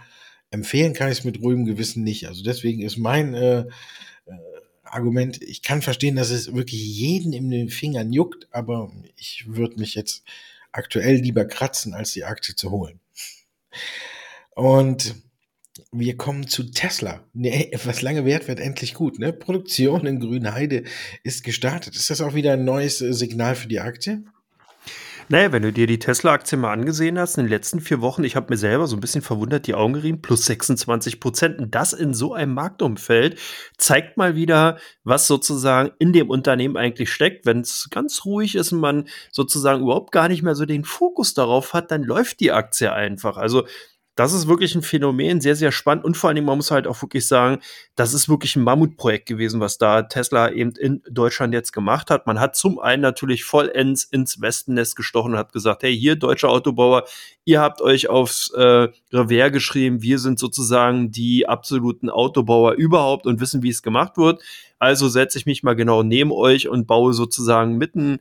empfehlen 0.50 0.94
kann 0.94 1.10
ich 1.10 1.18
es 1.18 1.24
mit 1.24 1.40
ruhigem 1.40 1.64
Gewissen 1.64 2.02
nicht. 2.02 2.26
Also 2.26 2.42
deswegen 2.42 2.82
ist 2.82 2.98
mein 2.98 3.34
äh, 3.34 3.60
äh, 3.60 3.66
Argument, 4.84 5.40
ich 5.42 5.62
kann 5.62 5.82
verstehen, 5.82 6.16
dass 6.16 6.30
es 6.30 6.54
wirklich 6.54 6.82
jeden 6.82 7.32
in 7.32 7.50
den 7.50 7.68
Fingern 7.68 8.12
juckt, 8.12 8.48
aber 8.50 8.92
ich 9.16 9.44
würde 9.46 9.78
mich 9.78 9.94
jetzt 9.94 10.24
aktuell 10.72 11.16
lieber 11.16 11.44
kratzen, 11.44 11.94
als 11.94 12.12
die 12.12 12.24
Aktie 12.24 12.54
zu 12.54 12.70
holen. 12.70 13.00
Und 14.54 15.14
wir 15.92 16.16
kommen 16.16 16.46
zu 16.48 16.64
Tesla. 16.64 17.24
Nee, 17.32 17.70
was 17.84 18.02
lange 18.02 18.24
währt, 18.24 18.48
wird 18.48 18.60
endlich 18.60 18.94
gut. 18.94 19.18
Ne? 19.18 19.32
Produktion 19.32 20.06
in 20.06 20.20
Grünheide 20.20 20.84
ist 21.22 21.44
gestartet. 21.44 21.96
Ist 21.96 22.10
das 22.10 22.20
auch 22.20 22.34
wieder 22.34 22.54
ein 22.54 22.64
neues 22.64 23.00
äh, 23.00 23.12
Signal 23.12 23.54
für 23.54 23.68
die 23.68 23.80
Aktie? 23.80 24.24
Naja, 25.32 25.52
wenn 25.52 25.62
du 25.62 25.72
dir 25.72 25.86
die 25.86 26.00
Tesla-Aktie 26.00 26.58
mal 26.58 26.72
angesehen 26.72 27.16
hast, 27.16 27.38
in 27.38 27.44
den 27.44 27.50
letzten 27.50 27.80
vier 27.80 28.00
Wochen, 28.00 28.24
ich 28.24 28.34
habe 28.34 28.48
mir 28.50 28.56
selber 28.56 28.88
so 28.88 28.96
ein 28.96 29.00
bisschen 29.00 29.22
verwundert 29.22 29.68
die 29.68 29.76
Augen 29.76 29.92
gerieben, 29.92 30.20
plus 30.20 30.44
26 30.44 31.20
Prozent. 31.20 31.60
Und 31.60 31.72
das 31.72 31.92
in 31.92 32.14
so 32.14 32.34
einem 32.34 32.52
Marktumfeld 32.52 33.38
zeigt 33.78 34.16
mal 34.16 34.34
wieder, 34.34 34.78
was 35.04 35.28
sozusagen 35.28 35.92
in 36.00 36.12
dem 36.12 36.30
Unternehmen 36.30 36.76
eigentlich 36.76 37.12
steckt. 37.12 37.46
Wenn 37.46 37.60
es 37.60 37.86
ganz 37.92 38.24
ruhig 38.24 38.56
ist 38.56 38.72
und 38.72 38.80
man 38.80 39.06
sozusagen 39.30 39.82
überhaupt 39.82 40.10
gar 40.10 40.26
nicht 40.26 40.42
mehr 40.42 40.56
so 40.56 40.64
den 40.64 40.82
Fokus 40.84 41.32
darauf 41.32 41.74
hat, 41.74 41.92
dann 41.92 42.02
läuft 42.02 42.40
die 42.40 42.50
Aktie 42.50 42.92
einfach. 42.92 43.36
Also 43.36 43.68
das 44.20 44.34
ist 44.34 44.48
wirklich 44.48 44.74
ein 44.74 44.82
Phänomen, 44.82 45.40
sehr, 45.40 45.56
sehr 45.56 45.72
spannend. 45.72 46.04
Und 46.04 46.14
vor 46.14 46.28
allen 46.28 46.34
Dingen, 46.34 46.46
man 46.46 46.58
muss 46.58 46.70
halt 46.70 46.86
auch 46.86 47.00
wirklich 47.00 47.26
sagen, 47.26 47.62
das 47.96 48.12
ist 48.12 48.28
wirklich 48.28 48.54
ein 48.54 48.62
Mammutprojekt 48.62 49.24
gewesen, 49.24 49.60
was 49.60 49.78
da 49.78 50.02
Tesla 50.02 50.50
eben 50.50 50.72
in 50.72 51.02
Deutschland 51.10 51.54
jetzt 51.54 51.72
gemacht 51.72 52.10
hat. 52.10 52.26
Man 52.26 52.38
hat 52.38 52.54
zum 52.54 52.78
einen 52.78 53.00
natürlich 53.00 53.44
vollends 53.44 54.04
ins 54.04 54.38
Westennest 54.38 54.94
gestochen 54.94 55.32
und 55.32 55.38
hat 55.38 55.54
gesagt, 55.54 55.84
hey, 55.84 55.98
hier, 55.98 56.16
deutsche 56.16 56.50
Autobauer, 56.50 57.04
ihr 57.46 57.62
habt 57.62 57.80
euch 57.80 58.10
aufs 58.10 58.50
äh, 58.50 58.88
Revers 59.10 59.52
geschrieben, 59.52 60.02
wir 60.02 60.18
sind 60.18 60.38
sozusagen 60.38 61.10
die 61.10 61.48
absoluten 61.48 62.10
Autobauer 62.10 62.74
überhaupt 62.74 63.24
und 63.24 63.40
wissen, 63.40 63.62
wie 63.62 63.70
es 63.70 63.82
gemacht 63.82 64.18
wird. 64.18 64.42
Also 64.78 65.08
setze 65.08 65.38
ich 65.38 65.46
mich 65.46 65.62
mal 65.62 65.76
genau 65.76 66.02
neben 66.02 66.30
euch 66.30 66.68
und 66.68 66.86
baue 66.86 67.14
sozusagen 67.14 67.78
mitten 67.78 68.18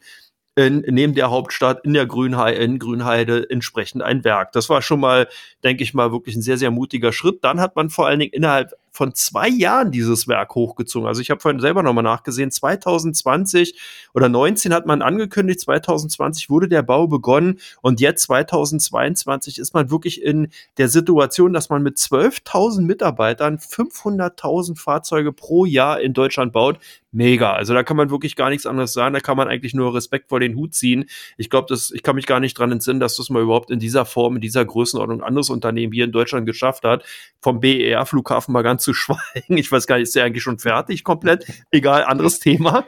in, 0.65 0.84
neben 0.88 1.15
der 1.15 1.32
Hauptstadt 1.32 1.86
in 1.86 1.93
der 1.93 2.06
Grünheide, 2.06 2.58
in 2.58 2.80
Grünheide 2.80 3.50
entsprechend 3.50 4.02
ein 4.02 4.24
Werk. 4.24 4.52
Das 4.52 4.69
war 4.69 4.82
schon 4.82 5.00
mal, 5.00 5.28
denke 5.63 5.84
ich 5.84 5.93
mal, 5.93 6.12
wirklich 6.12 6.36
ein 6.36 6.41
sehr, 6.41 6.58
sehr 6.58 6.72
mutiger 6.72 7.13
Schritt. 7.13 7.43
Dann 7.43 7.60
hat 7.60 7.76
man 7.76 7.89
vor 7.89 8.08
allen 8.08 8.19
Dingen 8.19 8.34
innerhalb 8.34 8.74
von 9.00 9.16
zwei 9.16 9.48
Jahren 9.48 9.92
dieses 9.92 10.28
Werk 10.28 10.56
hochgezogen. 10.56 11.08
Also 11.08 11.22
ich 11.22 11.30
habe 11.30 11.40
vorhin 11.40 11.62
selber 11.62 11.84
nochmal 11.84 12.04
nachgesehen, 12.04 12.52
2020 12.52 13.80
oder 14.14 14.28
19 14.28 14.74
hat 14.74 14.86
man 14.86 15.02
angekündigt, 15.02 15.62
2020 15.62 16.50
wurde 16.50 16.68
der 16.68 16.82
Bau 16.82 17.08
begonnen 17.08 17.62
und 17.82 18.02
jetzt 18.02 18.24
2022 18.24 19.58
ist 19.58 19.74
man 19.74 19.90
wirklich 19.90 20.22
in 20.22 20.50
der 20.78 20.90
Situation, 20.90 21.54
dass 21.54 21.70
man 21.70 21.82
mit 21.82 21.96
12.000 21.96 22.82
Mitarbeitern 22.82 23.58
500.000 23.60 24.78
Fahrzeuge 24.78 25.32
pro 25.32 25.64
Jahr 25.64 26.02
in 26.02 26.14
Deutschland 26.14 26.52
baut. 26.52 26.78
Mega. 27.12 27.54
Also 27.54 27.74
da 27.74 27.82
kann 27.82 27.98
man 27.98 28.12
wirklich 28.12 28.36
gar 28.36 28.52
nichts 28.52 28.68
anderes 28.68 28.94
sagen. 28.94 29.14
Da 29.16 29.20
kann 29.20 29.36
man 29.36 29.48
eigentlich 29.48 29.74
nur 29.74 29.96
Respekt 29.96 30.30
vor 30.30 30.40
den 30.40 30.56
Hut 30.56 30.76
ziehen. 30.76 31.06
Ich 31.38 31.50
glaube, 31.50 31.74
ich 31.74 32.04
kann 32.04 32.16
mich 32.16 32.28
gar 32.28 32.40
nicht 32.40 32.56
dran 32.56 32.72
entsinnen, 32.72 33.00
dass 33.00 33.16
das 33.16 33.32
mal 33.32 33.42
überhaupt 33.42 33.72
in 33.72 33.80
dieser 33.80 34.06
Form, 34.06 34.36
in 34.36 34.42
dieser 34.42 34.64
Größenordnung 34.64 35.22
ein 35.22 35.28
anderes 35.28 35.50
Unternehmen 35.50 35.92
hier 35.92 36.06
in 36.06 36.12
Deutschland 36.12 36.46
geschafft 36.46 36.84
hat. 36.84 37.04
Vom 37.42 37.62
BER-Flughafen 37.62 38.54
mal 38.54 38.62
ganz 38.62 38.84
schweigen. 38.93 39.58
Ich 39.58 39.71
weiß 39.71 39.88
gar 39.88 39.97
nicht, 39.97 40.04
ist 40.04 40.15
der 40.15 40.25
eigentlich 40.25 40.43
schon 40.43 40.60
fertig 40.60 41.04
komplett? 41.04 41.45
Egal, 41.71 42.04
anderes 42.04 42.39
Thema. 42.39 42.86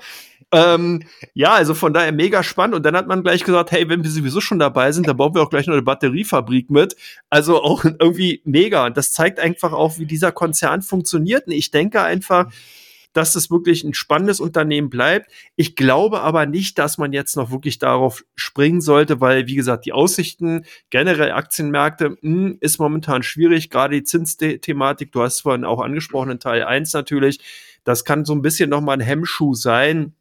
Ähm, 0.53 1.03
ja, 1.33 1.53
also 1.53 1.73
von 1.73 1.93
daher 1.93 2.11
mega 2.11 2.43
spannend. 2.43 2.75
Und 2.75 2.83
dann 2.83 2.95
hat 2.95 3.07
man 3.07 3.23
gleich 3.23 3.43
gesagt, 3.43 3.71
hey, 3.71 3.87
wenn 3.87 4.03
wir 4.03 4.09
sowieso 4.09 4.41
schon 4.41 4.59
dabei 4.59 4.91
sind, 4.91 5.07
dann 5.07 5.15
bauen 5.17 5.33
wir 5.33 5.41
auch 5.41 5.49
gleich 5.49 5.65
noch 5.67 5.73
eine 5.73 5.81
Batteriefabrik 5.81 6.69
mit. 6.69 6.95
Also 7.29 7.63
auch 7.63 7.85
irgendwie 7.99 8.41
mega. 8.43 8.85
Und 8.85 8.97
das 8.97 9.11
zeigt 9.11 9.39
einfach 9.39 9.71
auch, 9.71 9.97
wie 9.97 10.05
dieser 10.05 10.31
Konzern 10.31 10.81
funktioniert. 10.81 11.47
Und 11.47 11.53
ich 11.53 11.71
denke 11.71 12.01
einfach, 12.01 12.51
dass 13.13 13.35
es 13.35 13.51
wirklich 13.51 13.83
ein 13.83 13.93
spannendes 13.93 14.39
Unternehmen 14.39 14.89
bleibt. 14.89 15.31
Ich 15.55 15.75
glaube 15.75 16.21
aber 16.21 16.45
nicht, 16.45 16.77
dass 16.77 16.97
man 16.97 17.13
jetzt 17.13 17.35
noch 17.35 17.51
wirklich 17.51 17.79
darauf 17.79 18.23
springen 18.35 18.81
sollte, 18.81 19.21
weil, 19.21 19.47
wie 19.47 19.55
gesagt, 19.55 19.85
die 19.85 19.93
Aussichten 19.93 20.65
generell 20.89 21.31
Aktienmärkte 21.31 22.09
mh, 22.09 22.17
hm, 22.21 22.57
ist 22.59 22.79
momentan 22.79 23.23
schwierig, 23.23 23.69
gerade 23.69 23.95
die 23.95 24.03
Zinsthematik, 24.03 25.11
du 25.11 25.21
hast 25.21 25.41
vorhin 25.41 25.65
auch 25.65 25.81
angesprochen 25.81 26.31
in 26.31 26.39
Teil 26.39 26.63
1 26.63 26.93
natürlich, 26.93 27.39
das 27.83 28.05
kann 28.05 28.25
so 28.25 28.33
ein 28.33 28.41
bisschen 28.41 28.69
nochmal 28.69 28.97
ein 28.97 29.01
Hemmschuh 29.01 29.55
sein 29.55 30.13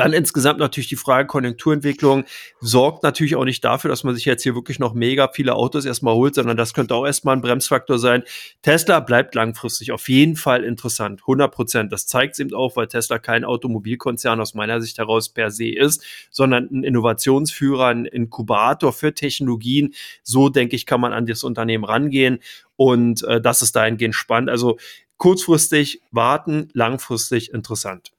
Dann 0.00 0.14
insgesamt 0.14 0.58
natürlich 0.58 0.88
die 0.88 0.96
Frage 0.96 1.26
Konjunkturentwicklung 1.26 2.24
sorgt 2.58 3.02
natürlich 3.02 3.36
auch 3.36 3.44
nicht 3.44 3.62
dafür, 3.62 3.90
dass 3.90 4.02
man 4.02 4.14
sich 4.14 4.24
jetzt 4.24 4.42
hier 4.42 4.54
wirklich 4.54 4.78
noch 4.78 4.94
mega 4.94 5.28
viele 5.28 5.54
Autos 5.54 5.84
erstmal 5.84 6.14
holt, 6.14 6.36
sondern 6.36 6.56
das 6.56 6.72
könnte 6.72 6.94
auch 6.94 7.04
erstmal 7.04 7.36
ein 7.36 7.42
Bremsfaktor 7.42 7.98
sein. 7.98 8.22
Tesla 8.62 9.00
bleibt 9.00 9.34
langfristig 9.34 9.92
auf 9.92 10.08
jeden 10.08 10.36
Fall 10.36 10.64
interessant, 10.64 11.20
100 11.20 11.54
Prozent. 11.54 11.92
Das 11.92 12.06
zeigt 12.06 12.32
es 12.32 12.38
eben 12.38 12.54
auch, 12.54 12.76
weil 12.76 12.86
Tesla 12.86 13.18
kein 13.18 13.44
Automobilkonzern 13.44 14.40
aus 14.40 14.54
meiner 14.54 14.80
Sicht 14.80 14.96
heraus 14.96 15.28
per 15.28 15.50
se 15.50 15.68
ist, 15.68 16.02
sondern 16.30 16.70
ein 16.72 16.82
Innovationsführer, 16.82 17.88
ein 17.88 18.06
Inkubator 18.06 18.94
für 18.94 19.12
Technologien. 19.12 19.92
So 20.22 20.48
denke 20.48 20.76
ich, 20.76 20.86
kann 20.86 21.02
man 21.02 21.12
an 21.12 21.26
das 21.26 21.44
Unternehmen 21.44 21.84
rangehen 21.84 22.38
und 22.76 23.22
äh, 23.24 23.38
das 23.38 23.60
ist 23.60 23.76
dahingehend 23.76 24.14
spannend. 24.14 24.48
Also 24.48 24.78
kurzfristig 25.18 26.00
warten, 26.10 26.70
langfristig 26.72 27.52
interessant. 27.52 28.12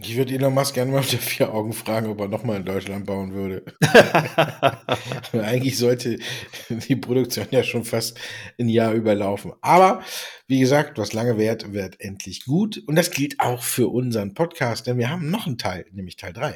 Ich 0.00 0.16
würde 0.16 0.32
Elon 0.32 0.54
Musk 0.54 0.74
gerne 0.74 0.92
mal 0.92 0.98
unter 0.98 1.18
vier 1.18 1.52
Augen 1.52 1.72
fragen, 1.72 2.06
ob 2.06 2.20
er 2.20 2.28
nochmal 2.28 2.58
in 2.58 2.64
Deutschland 2.64 3.04
bauen 3.04 3.34
würde. 3.34 3.64
Eigentlich 5.32 5.76
sollte 5.76 6.20
die 6.68 6.94
Produktion 6.94 7.48
ja 7.50 7.64
schon 7.64 7.84
fast 7.84 8.16
ein 8.60 8.68
Jahr 8.68 8.92
überlaufen. 8.92 9.54
Aber 9.60 10.04
wie 10.46 10.60
gesagt, 10.60 10.98
was 10.98 11.14
lange 11.14 11.36
währt, 11.36 11.72
wird 11.72 12.00
endlich 12.00 12.44
gut. 12.44 12.80
Und 12.86 12.94
das 12.94 13.10
gilt 13.10 13.40
auch 13.40 13.64
für 13.64 13.88
unseren 13.88 14.34
Podcast, 14.34 14.86
denn 14.86 14.98
wir 14.98 15.10
haben 15.10 15.30
noch 15.30 15.48
einen 15.48 15.58
Teil, 15.58 15.86
nämlich 15.90 16.14
Teil 16.14 16.32
3. 16.32 16.54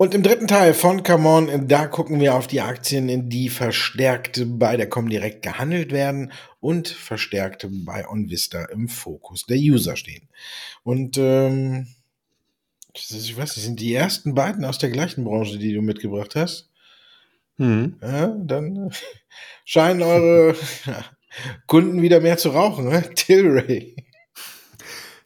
Und 0.00 0.14
im 0.14 0.22
dritten 0.22 0.46
Teil 0.46 0.74
von 0.74 1.02
Come 1.02 1.28
On, 1.28 1.66
da 1.66 1.88
gucken 1.88 2.20
wir 2.20 2.36
auf 2.36 2.46
die 2.46 2.60
Aktien, 2.60 3.28
die 3.28 3.48
verstärkt 3.48 4.40
bei 4.46 4.76
der 4.76 4.88
Comdirect 4.88 5.42
gehandelt 5.42 5.90
werden 5.90 6.32
und 6.60 6.86
verstärkt 6.86 7.66
bei 7.68 8.08
OnVista 8.08 8.66
im 8.66 8.88
Fokus 8.88 9.46
der 9.46 9.56
User 9.56 9.96
stehen. 9.96 10.28
Und 10.84 11.18
ähm, 11.18 11.88
ich 12.94 13.36
weiß 13.36 13.56
nicht, 13.56 13.64
sind 13.64 13.80
die 13.80 13.92
ersten 13.92 14.36
beiden 14.36 14.64
aus 14.64 14.78
der 14.78 14.90
gleichen 14.90 15.24
Branche, 15.24 15.58
die 15.58 15.74
du 15.74 15.82
mitgebracht 15.82 16.36
hast? 16.36 16.70
Hm. 17.56 17.96
Ja, 18.00 18.28
dann 18.28 18.92
scheinen 19.64 20.02
eure 20.02 20.54
Kunden 21.66 22.02
wieder 22.02 22.20
mehr 22.20 22.38
zu 22.38 22.50
rauchen, 22.50 22.88
ne? 22.88 23.02
Tilray. 23.16 23.96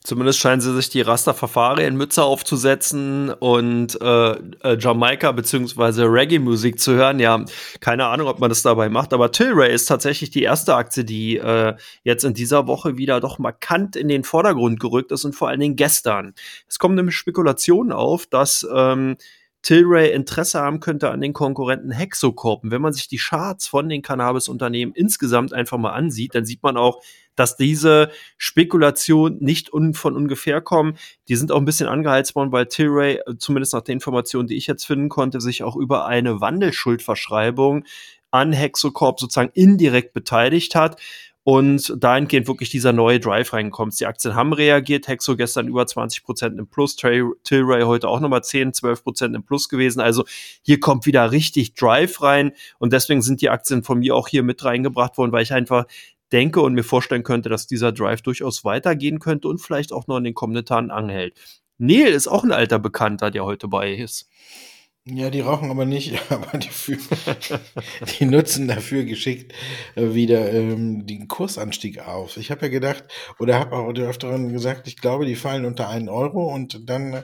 Zumindest 0.04 0.40
scheinen 0.40 0.60
sie 0.60 0.74
sich 0.74 0.88
die 0.88 1.00
Rastafari-Mütze 1.00 2.24
aufzusetzen 2.24 3.30
und 3.30 4.00
äh, 4.00 4.32
äh, 4.32 4.76
Jamaika 4.78 5.30
bzw. 5.30 6.02
Reggae-Musik 6.06 6.80
zu 6.80 6.94
hören. 6.94 7.20
Ja, 7.20 7.44
keine 7.78 8.06
Ahnung, 8.06 8.26
ob 8.26 8.40
man 8.40 8.48
das 8.48 8.62
dabei 8.62 8.88
macht, 8.88 9.12
aber 9.12 9.30
Tilray 9.30 9.72
ist 9.72 9.86
tatsächlich 9.86 10.30
die 10.30 10.42
erste 10.42 10.74
Aktie, 10.74 11.04
die 11.04 11.36
äh, 11.36 11.74
jetzt 12.02 12.24
in 12.24 12.34
dieser 12.34 12.66
Woche 12.66 12.96
wieder 12.96 13.20
doch 13.20 13.38
markant 13.38 13.94
in 13.94 14.08
den 14.08 14.24
Vordergrund 14.24 14.80
gerückt 14.80 15.12
ist 15.12 15.24
und 15.24 15.34
vor 15.34 15.48
allen 15.48 15.60
Dingen 15.60 15.76
gestern. 15.76 16.34
Es 16.66 16.80
kommen 16.80 16.96
nämlich 16.96 17.16
Spekulationen 17.16 17.92
auf, 17.92 18.26
dass 18.26 18.66
ähm, 18.74 19.16
Tilray 19.62 20.12
Interesse 20.12 20.60
haben 20.60 20.80
könnte 20.80 21.10
an 21.10 21.20
den 21.20 21.32
Konkurrenten 21.32 21.92
Hexocorp. 21.92 22.62
wenn 22.64 22.82
man 22.82 22.92
sich 22.92 23.06
die 23.06 23.18
Charts 23.18 23.68
von 23.68 23.88
den 23.88 24.02
Cannabis-Unternehmen 24.02 24.92
insgesamt 24.94 25.52
einfach 25.52 25.78
mal 25.78 25.92
ansieht, 25.92 26.34
dann 26.34 26.44
sieht 26.44 26.64
man 26.64 26.76
auch, 26.76 27.00
dass 27.36 27.56
diese 27.56 28.10
Spekulation 28.36 29.38
nicht 29.40 29.72
un 29.72 29.94
von 29.94 30.16
ungefähr 30.16 30.60
kommen. 30.60 30.96
Die 31.28 31.36
sind 31.36 31.52
auch 31.52 31.58
ein 31.58 31.64
bisschen 31.64 31.88
angeheizt 31.88 32.34
worden, 32.34 32.52
weil 32.52 32.66
Tilray, 32.66 33.20
äh, 33.26 33.36
zumindest 33.38 33.72
nach 33.74 33.82
den 33.82 33.94
Informationen, 33.94 34.48
die 34.48 34.56
ich 34.56 34.66
jetzt 34.66 34.84
finden 34.84 35.08
konnte, 35.08 35.40
sich 35.40 35.62
auch 35.62 35.76
über 35.76 36.06
eine 36.06 36.40
Wandelschuldverschreibung 36.40 37.84
an 38.30 38.52
Hexocorp 38.52 39.20
sozusagen 39.20 39.50
indirekt 39.54 40.14
beteiligt 40.14 40.74
hat 40.74 41.00
und 41.44 41.92
dahingehend 41.98 42.46
wirklich 42.46 42.70
dieser 42.70 42.92
neue 42.92 43.18
Drive 43.18 43.52
reinkommt. 43.52 43.98
Die 43.98 44.06
Aktien 44.06 44.34
haben 44.34 44.52
reagiert, 44.52 45.08
Hexo 45.08 45.36
gestern 45.36 45.66
über 45.66 45.86
20 45.86 46.22
Prozent 46.22 46.58
im 46.58 46.68
Plus, 46.68 46.94
Tilray 46.94 47.82
heute 47.82 48.08
auch 48.08 48.20
nochmal 48.20 48.44
10, 48.44 48.72
12 48.72 49.02
Prozent 49.02 49.34
im 49.34 49.42
Plus 49.42 49.68
gewesen. 49.68 50.00
Also 50.00 50.24
hier 50.62 50.78
kommt 50.78 51.04
wieder 51.04 51.32
richtig 51.32 51.74
Drive 51.74 52.22
rein 52.22 52.52
und 52.78 52.92
deswegen 52.92 53.22
sind 53.22 53.40
die 53.40 53.50
Aktien 53.50 53.82
von 53.82 53.98
mir 53.98 54.14
auch 54.14 54.28
hier 54.28 54.44
mit 54.44 54.64
reingebracht 54.64 55.18
worden, 55.18 55.32
weil 55.32 55.42
ich 55.42 55.52
einfach 55.52 55.86
denke 56.32 56.60
und 56.60 56.74
mir 56.74 56.84
vorstellen 56.84 57.22
könnte, 57.22 57.48
dass 57.48 57.66
dieser 57.66 57.92
Drive 57.92 58.22
durchaus 58.22 58.64
weitergehen 58.64 59.18
könnte 59.18 59.48
und 59.48 59.58
vielleicht 59.58 59.92
auch 59.92 60.06
noch 60.06 60.18
in 60.18 60.24
den 60.24 60.34
kommenden 60.34 60.64
Tagen 60.64 60.90
anhält. 60.90 61.38
Neil 61.78 62.12
ist 62.12 62.28
auch 62.28 62.44
ein 62.44 62.52
alter 62.52 62.78
Bekannter, 62.78 63.30
der 63.30 63.44
heute 63.44 63.68
bei 63.68 63.92
ist. 63.92 64.28
Ja, 65.04 65.30
die 65.30 65.40
rauchen 65.40 65.68
aber 65.72 65.84
nicht, 65.84 66.14
aber 66.30 66.58
die, 66.58 66.70
die 68.18 68.24
nutzen 68.24 68.68
dafür 68.68 69.02
geschickt 69.02 69.52
äh, 69.96 70.14
wieder 70.14 70.52
ähm, 70.52 71.06
den 71.08 71.26
Kursanstieg 71.26 71.98
auf. 72.06 72.36
Ich 72.36 72.52
habe 72.52 72.66
ja 72.66 72.68
gedacht, 72.68 73.04
oder 73.40 73.58
habe 73.58 73.74
auch 73.74 73.92
öfteren 73.92 74.52
gesagt, 74.52 74.86
ich 74.86 74.96
glaube, 74.96 75.26
die 75.26 75.34
fallen 75.34 75.64
unter 75.64 75.88
einen 75.88 76.08
Euro 76.08 76.54
und 76.54 76.88
dann 76.88 77.14
äh, 77.14 77.22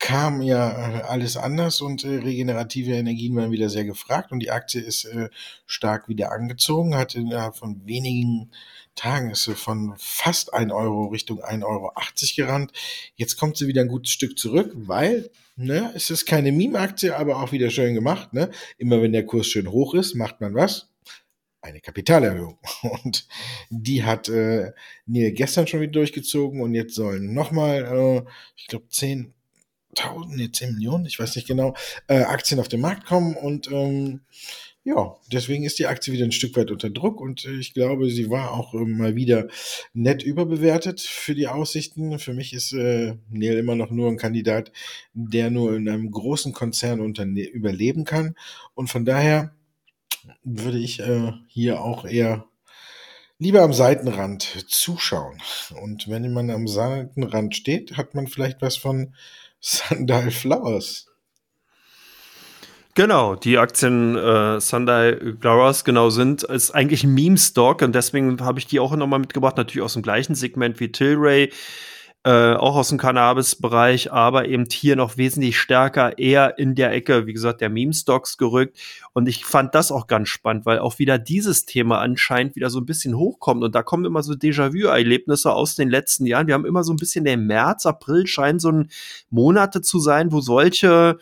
kam 0.00 0.42
ja 0.42 0.70
äh, 0.70 1.02
alles 1.02 1.36
anders 1.36 1.80
und 1.80 2.02
äh, 2.02 2.16
regenerative 2.16 2.94
Energien 2.94 3.36
waren 3.36 3.52
wieder 3.52 3.68
sehr 3.68 3.84
gefragt 3.84 4.32
und 4.32 4.40
die 4.40 4.50
Aktie 4.50 4.80
ist 4.80 5.04
äh, 5.04 5.28
stark 5.66 6.08
wieder 6.08 6.32
angezogen, 6.32 6.96
hat 6.96 7.14
innerhalb 7.14 7.56
von 7.56 7.86
wenigen 7.86 8.50
Tagen 8.94 9.30
ist 9.30 9.44
sie 9.44 9.54
von 9.54 9.94
fast 9.98 10.54
ein 10.54 10.70
Euro 10.70 11.06
Richtung 11.06 11.42
1,80 11.42 11.64
Euro 11.64 11.92
gerannt. 12.36 12.72
Jetzt 13.16 13.36
kommt 13.36 13.56
sie 13.56 13.66
wieder 13.66 13.82
ein 13.82 13.88
gutes 13.88 14.12
Stück 14.12 14.38
zurück, 14.38 14.72
weil 14.74 15.30
Ne? 15.56 15.92
Es 15.94 16.10
ist 16.10 16.26
keine 16.26 16.50
Meme-Aktie, 16.50 17.16
aber 17.16 17.36
auch 17.36 17.52
wieder 17.52 17.70
schön 17.70 17.94
gemacht. 17.94 18.32
Ne? 18.32 18.50
Immer 18.76 19.00
wenn 19.02 19.12
der 19.12 19.24
Kurs 19.24 19.46
schön 19.46 19.70
hoch 19.70 19.94
ist, 19.94 20.14
macht 20.14 20.40
man 20.40 20.54
was? 20.54 20.90
Eine 21.60 21.80
Kapitalerhöhung. 21.80 22.58
Und 23.04 23.26
die 23.70 24.02
hat 24.02 24.28
äh, 24.28 24.72
Neil 25.06 25.32
gestern 25.32 25.66
schon 25.66 25.80
wieder 25.80 25.92
durchgezogen 25.92 26.60
und 26.60 26.74
jetzt 26.74 26.94
sollen 26.94 27.32
nochmal, 27.32 27.84
äh, 27.84 28.30
ich 28.56 28.66
glaube, 28.66 28.86
10.000, 28.90 29.32
nee, 30.28 30.50
10 30.50 30.74
Millionen, 30.74 31.06
ich 31.06 31.18
weiß 31.18 31.36
nicht 31.36 31.48
genau, 31.48 31.74
äh, 32.08 32.22
Aktien 32.22 32.60
auf 32.60 32.68
den 32.68 32.80
Markt 32.80 33.06
kommen 33.06 33.34
und 33.34 33.70
ähm, 33.70 34.20
ja, 34.84 35.16
deswegen 35.32 35.64
ist 35.64 35.78
die 35.78 35.86
Aktie 35.86 36.12
wieder 36.12 36.26
ein 36.26 36.32
Stück 36.32 36.56
weit 36.58 36.70
unter 36.70 36.90
Druck 36.90 37.18
und 37.18 37.46
ich 37.46 37.72
glaube, 37.72 38.10
sie 38.10 38.28
war 38.28 38.52
auch 38.52 38.74
äh, 38.74 38.84
mal 38.84 39.16
wieder 39.16 39.48
nett 39.94 40.22
überbewertet 40.22 41.00
für 41.00 41.34
die 41.34 41.48
Aussichten. 41.48 42.18
Für 42.18 42.34
mich 42.34 42.52
ist 42.52 42.72
äh, 42.74 43.16
Neil 43.30 43.56
immer 43.56 43.76
noch 43.76 43.90
nur 43.90 44.10
ein 44.10 44.18
Kandidat, 44.18 44.72
der 45.14 45.50
nur 45.50 45.74
in 45.74 45.88
einem 45.88 46.10
großen 46.10 46.52
Konzern 46.52 47.00
überleben 47.00 48.04
kann. 48.04 48.34
Und 48.74 48.88
von 48.88 49.06
daher 49.06 49.54
würde 50.42 50.78
ich 50.78 51.00
äh, 51.00 51.32
hier 51.48 51.80
auch 51.80 52.04
eher 52.04 52.44
lieber 53.38 53.62
am 53.62 53.72
Seitenrand 53.72 54.66
zuschauen. 54.68 55.40
Und 55.80 56.08
wenn 56.08 56.30
man 56.30 56.50
am 56.50 56.68
Seitenrand 56.68 57.56
steht, 57.56 57.96
hat 57.96 58.14
man 58.14 58.26
vielleicht 58.26 58.60
was 58.60 58.76
von 58.76 59.14
Sandal 59.60 60.30
Flowers. 60.30 61.06
Genau, 62.96 63.34
die 63.34 63.58
Aktien 63.58 64.16
äh, 64.16 64.60
Sunday 64.60 65.34
Glowers 65.40 65.84
genau 65.84 66.10
sind, 66.10 66.44
ist 66.44 66.70
eigentlich 66.70 67.02
ein 67.02 67.12
Meme-Stock 67.12 67.82
und 67.82 67.92
deswegen 67.92 68.40
habe 68.40 68.60
ich 68.60 68.68
die 68.68 68.78
auch 68.78 68.94
nochmal 68.94 69.18
mitgebracht, 69.18 69.56
natürlich 69.56 69.84
aus 69.84 69.94
dem 69.94 70.02
gleichen 70.02 70.36
Segment 70.36 70.78
wie 70.78 70.92
Tilray, 70.92 71.50
äh, 72.22 72.54
auch 72.54 72.76
aus 72.76 72.90
dem 72.90 72.98
Cannabis-Bereich, 72.98 74.12
aber 74.12 74.46
eben 74.46 74.66
hier 74.70 74.94
noch 74.94 75.16
wesentlich 75.16 75.58
stärker 75.58 76.18
eher 76.18 76.56
in 76.56 76.76
der 76.76 76.92
Ecke, 76.92 77.26
wie 77.26 77.32
gesagt, 77.32 77.62
der 77.62 77.68
Meme-Stocks 77.68 78.38
gerückt. 78.38 78.78
Und 79.12 79.28
ich 79.28 79.44
fand 79.44 79.74
das 79.74 79.90
auch 79.90 80.06
ganz 80.06 80.28
spannend, 80.28 80.64
weil 80.64 80.78
auch 80.78 81.00
wieder 81.00 81.18
dieses 81.18 81.66
Thema 81.66 81.98
anscheinend 81.98 82.54
wieder 82.54 82.70
so 82.70 82.78
ein 82.78 82.86
bisschen 82.86 83.16
hochkommt. 83.18 83.64
Und 83.64 83.74
da 83.74 83.82
kommen 83.82 84.04
immer 84.04 84.22
so 84.22 84.34
Déjà-vu-Erlebnisse 84.34 85.52
aus 85.52 85.74
den 85.74 85.90
letzten 85.90 86.26
Jahren. 86.26 86.46
Wir 86.46 86.54
haben 86.54 86.64
immer 86.64 86.84
so 86.84 86.92
ein 86.92 86.98
bisschen 86.98 87.24
der 87.24 87.36
März, 87.38 87.86
April 87.86 88.28
scheinen 88.28 88.60
so 88.60 88.70
ein 88.70 88.90
Monate 89.30 89.82
zu 89.82 89.98
sein, 89.98 90.30
wo 90.30 90.40
solche 90.40 91.18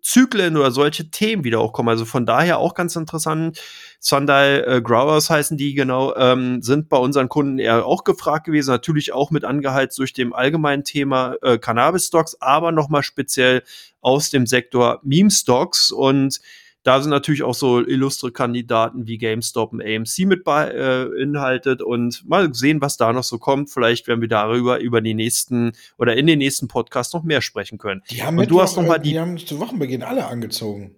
Zyklen 0.00 0.56
oder 0.56 0.70
solche 0.70 1.10
Themen 1.10 1.44
wieder 1.44 1.60
auch 1.60 1.72
kommen. 1.72 1.88
Also 1.88 2.04
von 2.04 2.26
daher 2.26 2.58
auch 2.58 2.74
ganz 2.74 2.96
interessant. 2.96 3.60
Sunday 4.00 4.60
äh, 4.60 4.82
Growers 4.82 5.30
heißen 5.30 5.56
die 5.56 5.74
genau, 5.74 6.14
ähm, 6.16 6.62
sind 6.62 6.88
bei 6.88 6.96
unseren 6.96 7.28
Kunden 7.28 7.58
eher 7.58 7.86
auch 7.86 8.04
gefragt 8.04 8.46
gewesen. 8.46 8.70
Natürlich 8.70 9.12
auch 9.12 9.30
mit 9.30 9.44
angeheizt 9.44 9.98
durch 9.98 10.12
dem 10.12 10.32
allgemeinen 10.32 10.84
Thema 10.84 11.36
äh, 11.42 11.58
Cannabis-Stocks, 11.58 12.38
aber 12.40 12.72
nochmal 12.72 13.02
speziell 13.02 13.62
aus 14.00 14.30
dem 14.30 14.46
Sektor 14.46 15.00
Meme-Stocks 15.02 15.92
und 15.92 16.40
da 16.82 17.00
sind 17.00 17.10
natürlich 17.10 17.42
auch 17.42 17.54
so 17.54 17.80
illustre 17.80 18.32
Kandidaten 18.32 19.06
wie 19.06 19.18
GameStop 19.18 19.72
und 19.72 19.82
AMC 19.82 20.26
mit 20.26 20.44
beinhaltet 20.44 21.80
äh, 21.80 21.84
und 21.84 22.28
mal 22.28 22.52
sehen, 22.54 22.80
was 22.80 22.96
da 22.96 23.12
noch 23.12 23.24
so 23.24 23.38
kommt. 23.38 23.70
Vielleicht 23.70 24.08
werden 24.08 24.20
wir 24.20 24.28
darüber 24.28 24.80
über 24.80 25.00
die 25.00 25.14
nächsten 25.14 25.72
oder 25.98 26.16
in 26.16 26.26
den 26.26 26.38
nächsten 26.38 26.68
Podcasts 26.68 27.14
noch 27.14 27.22
mehr 27.22 27.40
sprechen 27.40 27.78
können. 27.78 28.02
Die 28.10 28.22
haben, 28.22 28.38
und 28.38 28.50
du 28.50 28.60
hast 28.60 28.76
noch 28.76 28.86
mal 28.86 28.98
die, 28.98 29.10
die 29.10 29.20
haben 29.20 29.38
zu 29.38 29.60
Wochenbeginn 29.60 30.02
alle 30.02 30.26
angezogen. 30.26 30.96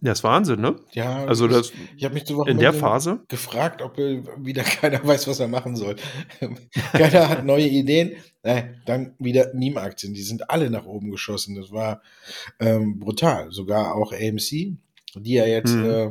Ja, 0.00 0.12
ist 0.12 0.22
Wahnsinn, 0.22 0.60
ne? 0.60 0.76
Ja, 0.92 1.24
also 1.24 1.48
das, 1.48 1.72
ich 1.96 2.04
habe 2.04 2.12
mich 2.12 2.26
zu 2.26 2.42
in 2.42 2.58
der 2.58 2.74
Phase 2.74 3.20
gefragt, 3.28 3.80
ob 3.80 3.96
wieder 3.96 4.62
keiner 4.62 5.02
weiß, 5.02 5.26
was 5.28 5.40
er 5.40 5.48
machen 5.48 5.76
soll. 5.76 5.96
keiner 6.92 7.30
hat 7.30 7.46
neue 7.46 7.66
Ideen. 7.66 8.12
Äh, 8.42 8.64
dann 8.84 9.14
wieder 9.18 9.54
Meme-Aktien, 9.54 10.12
die 10.12 10.22
sind 10.22 10.50
alle 10.50 10.68
nach 10.68 10.84
oben 10.84 11.10
geschossen. 11.10 11.54
Das 11.54 11.72
war 11.72 12.02
ähm, 12.60 12.98
brutal. 12.98 13.50
Sogar 13.50 13.94
auch 13.94 14.12
AMC 14.12 14.76
die 15.20 15.34
ja 15.34 15.46
jetzt 15.46 15.74
mhm. 15.74 15.90
äh, 15.90 16.10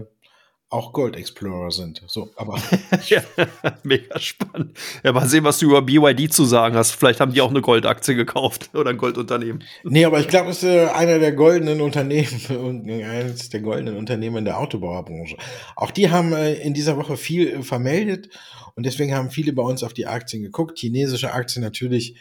auch 0.74 0.92
Gold 0.92 1.16
Explorer 1.16 1.70
sind. 1.70 2.02
So, 2.08 2.32
aber. 2.36 2.60
ja, 3.08 3.22
mega 3.84 4.20
spannend. 4.20 4.76
Ja, 5.04 5.12
mal 5.12 5.28
sehen, 5.28 5.44
was 5.44 5.60
du 5.60 5.68
über 5.68 5.84
BYD 5.84 6.34
zu 6.34 6.46
sagen 6.46 6.76
hast. 6.76 6.92
Vielleicht 6.92 7.20
haben 7.20 7.32
die 7.32 7.42
auch 7.42 7.52
eine 7.52 7.62
Goldaktie 7.62 8.16
gekauft 8.16 8.72
oder 8.74 8.90
ein 8.90 8.98
Goldunternehmen. 8.98 9.64
Nee, 9.84 10.04
aber 10.04 10.20
ich 10.20 10.28
glaube, 10.28 10.50
es 10.50 10.64
ist 10.64 10.70
äh, 10.70 10.88
einer 10.88 11.20
der 11.20 11.34
goldenen 11.34 11.80
Unternehmen 11.80 12.42
und 12.50 12.90
eines 12.90 13.50
der 13.50 13.62
goldenen 13.62 13.96
Unternehmen 13.96 14.38
in 14.38 14.46
der 14.46 14.60
Autobauerbranche. 14.60 15.38
Auch 15.76 15.92
die 15.92 16.10
haben 16.10 16.34
äh, 16.34 16.56
in 16.56 16.74
dieser 16.74 16.98
Woche 16.98 17.18
viel 17.18 17.50
äh, 17.50 17.62
vermeldet 17.62 18.30
und 18.76 18.86
deswegen 18.86 19.14
haben 19.14 19.30
viele 19.30 19.54
bei 19.54 19.64
uns 19.64 19.84
auf 19.84 19.94
die 19.94 20.08
Aktien 20.08 20.42
geguckt. 20.42 20.80
Chinesische 20.80 21.34
Aktien 21.34 21.64
natürlich 21.64 22.16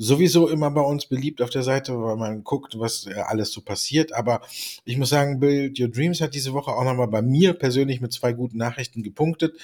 sowieso 0.00 0.48
immer 0.48 0.70
bei 0.70 0.80
uns 0.80 1.04
beliebt 1.04 1.42
auf 1.42 1.50
der 1.50 1.62
Seite, 1.62 1.92
weil 2.02 2.16
man 2.16 2.42
guckt, 2.42 2.78
was 2.78 3.06
äh, 3.06 3.20
alles 3.20 3.52
so 3.52 3.60
passiert. 3.60 4.14
Aber 4.14 4.40
ich 4.86 4.96
muss 4.96 5.10
sagen, 5.10 5.40
Build 5.40 5.78
Your 5.78 5.88
Dreams 5.88 6.22
hat 6.22 6.34
diese 6.34 6.54
Woche 6.54 6.72
auch 6.72 6.84
nochmal 6.84 7.08
bei 7.08 7.20
mir 7.20 7.52
persönlich 7.52 8.00
mit 8.00 8.10
zwei 8.10 8.32
guten 8.32 8.56
Nachrichten 8.56 9.02
gepunktet. 9.02 9.58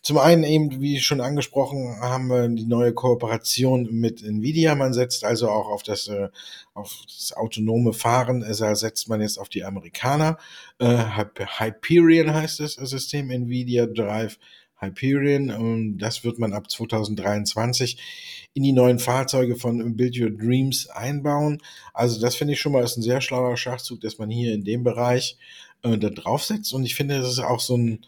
Zum 0.00 0.16
einen 0.16 0.42
eben, 0.44 0.80
wie 0.80 1.00
schon 1.00 1.20
angesprochen, 1.20 2.00
haben 2.00 2.28
wir 2.28 2.48
die 2.48 2.64
neue 2.64 2.94
Kooperation 2.94 3.88
mit 3.92 4.24
Nvidia. 4.24 4.74
Man 4.74 4.94
setzt 4.94 5.22
also 5.22 5.50
auch 5.50 5.68
auf 5.68 5.82
das, 5.82 6.08
äh, 6.08 6.28
auf 6.72 7.02
das 7.06 7.34
autonome 7.34 7.92
Fahren, 7.92 8.40
da 8.40 8.74
setzt 8.74 9.08
man 9.10 9.20
jetzt 9.20 9.38
auf 9.38 9.50
die 9.50 9.64
Amerikaner. 9.64 10.38
Hyperion 10.80 12.32
heißt 12.32 12.60
das 12.60 12.74
System, 12.74 13.30
Nvidia 13.30 13.86
Drive 13.86 14.38
Hyperion. 14.78 15.50
Und 15.50 15.98
das 15.98 16.24
wird 16.24 16.38
man 16.38 16.52
ab 16.52 16.70
2023 16.70 18.48
in 18.54 18.62
die 18.62 18.72
neuen 18.72 18.98
Fahrzeuge 18.98 19.56
von 19.56 19.96
Build 19.96 20.18
Your 20.18 20.30
Dreams 20.30 20.88
einbauen. 20.88 21.62
Also 21.94 22.20
das 22.20 22.34
finde 22.36 22.54
ich 22.54 22.60
schon 22.60 22.72
mal 22.72 22.84
ist 22.84 22.96
ein 22.96 23.02
sehr 23.02 23.20
schlauer 23.20 23.56
Schachzug, 23.56 24.00
dass 24.00 24.18
man 24.18 24.30
hier 24.30 24.54
in 24.54 24.64
dem 24.64 24.82
Bereich 24.84 25.38
äh, 25.82 25.98
da 25.98 26.10
draufsetzt. 26.10 26.72
Und 26.72 26.84
ich 26.84 26.94
finde, 26.94 27.18
das 27.18 27.30
ist 27.32 27.40
auch 27.40 27.60
so 27.60 27.76
ein 27.76 28.04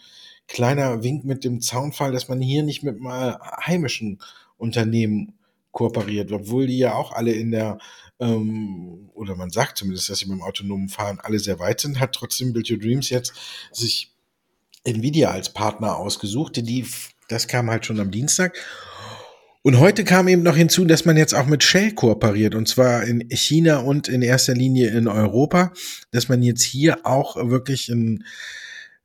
kleiner 0.49 1.03
Wink 1.03 1.25
mit 1.25 1.45
dem 1.45 1.61
Zaunfall, 1.61 2.13
dass 2.13 2.29
man 2.29 2.41
hier 2.41 2.63
nicht 2.63 2.83
mit 2.83 2.99
mal 3.01 3.39
heimischen 3.65 4.21
Unternehmen 4.57 5.39
kooperiert, 5.71 6.33
obwohl 6.33 6.67
die 6.67 6.79
ja 6.79 6.95
auch 6.95 7.13
alle 7.13 7.33
in 7.33 7.53
der 7.53 7.79
ähm, 8.19 9.11
oder 9.15 9.37
man 9.37 9.51
sagt 9.51 9.79
zumindest, 9.79 10.11
dass 10.11 10.19
sie 10.19 10.27
beim 10.27 10.43
autonomen 10.43 10.89
Fahren 10.89 11.21
alle 11.21 11.39
sehr 11.39 11.59
weit 11.59 11.81
sind, 11.81 12.01
hat 12.01 12.13
trotzdem 12.13 12.53
Build 12.53 12.71
Your 12.71 12.79
Dreams 12.79 13.09
jetzt 13.09 13.33
sich 13.73 14.10
Nvidia 14.85 15.31
als 15.31 15.53
Partner 15.53 15.97
ausgesucht. 15.97 16.57
Die, 16.57 16.87
das 17.29 17.49
kam 17.49 17.71
halt 17.71 17.87
schon 17.87 18.01
am 18.01 18.11
Dienstag. 18.11 18.57
Und 19.63 19.79
heute 19.79 20.05
kam 20.05 20.27
eben 20.29 20.43
noch 20.43 20.57
hinzu, 20.57 20.87
dass 20.87 21.05
man 21.05 21.19
jetzt 21.19 21.35
auch 21.35 21.45
mit 21.45 21.63
Shell 21.63 21.93
kooperiert, 21.93 22.55
und 22.55 22.67
zwar 22.67 23.05
in 23.05 23.29
China 23.31 23.81
und 23.81 24.09
in 24.09 24.23
erster 24.23 24.55
Linie 24.55 24.89
in 24.89 25.07
Europa, 25.07 25.73
dass 26.13 26.31
man 26.31 26.43
jetzt 26.43 26.63
hier 26.63 27.05
auch 27.05 27.37
wirklich 27.37 27.91
ein, 27.91 28.25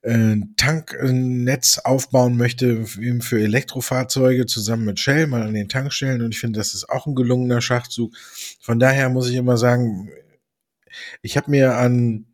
ein 0.01 0.53
Tanknetz 0.55 1.79
aufbauen 1.79 2.37
möchte 2.37 2.85
für 2.85 3.41
Elektrofahrzeuge 3.41 4.45
zusammen 4.45 4.85
mit 4.85 4.99
Shell, 4.99 5.27
mal 5.27 5.41
an 5.41 5.53
den 5.53 5.67
Tankstellen. 5.67 6.21
Und 6.21 6.33
ich 6.33 6.39
finde, 6.39 6.57
das 6.57 6.73
ist 6.73 6.87
auch 6.87 7.05
ein 7.05 7.15
gelungener 7.15 7.59
Schachzug. 7.59 8.15
Von 8.61 8.79
daher 8.79 9.09
muss 9.09 9.29
ich 9.29 9.35
immer 9.35 9.57
sagen, 9.57 10.09
ich 11.21 11.35
habe 11.35 11.51
mir 11.51 11.75
an 11.75 12.27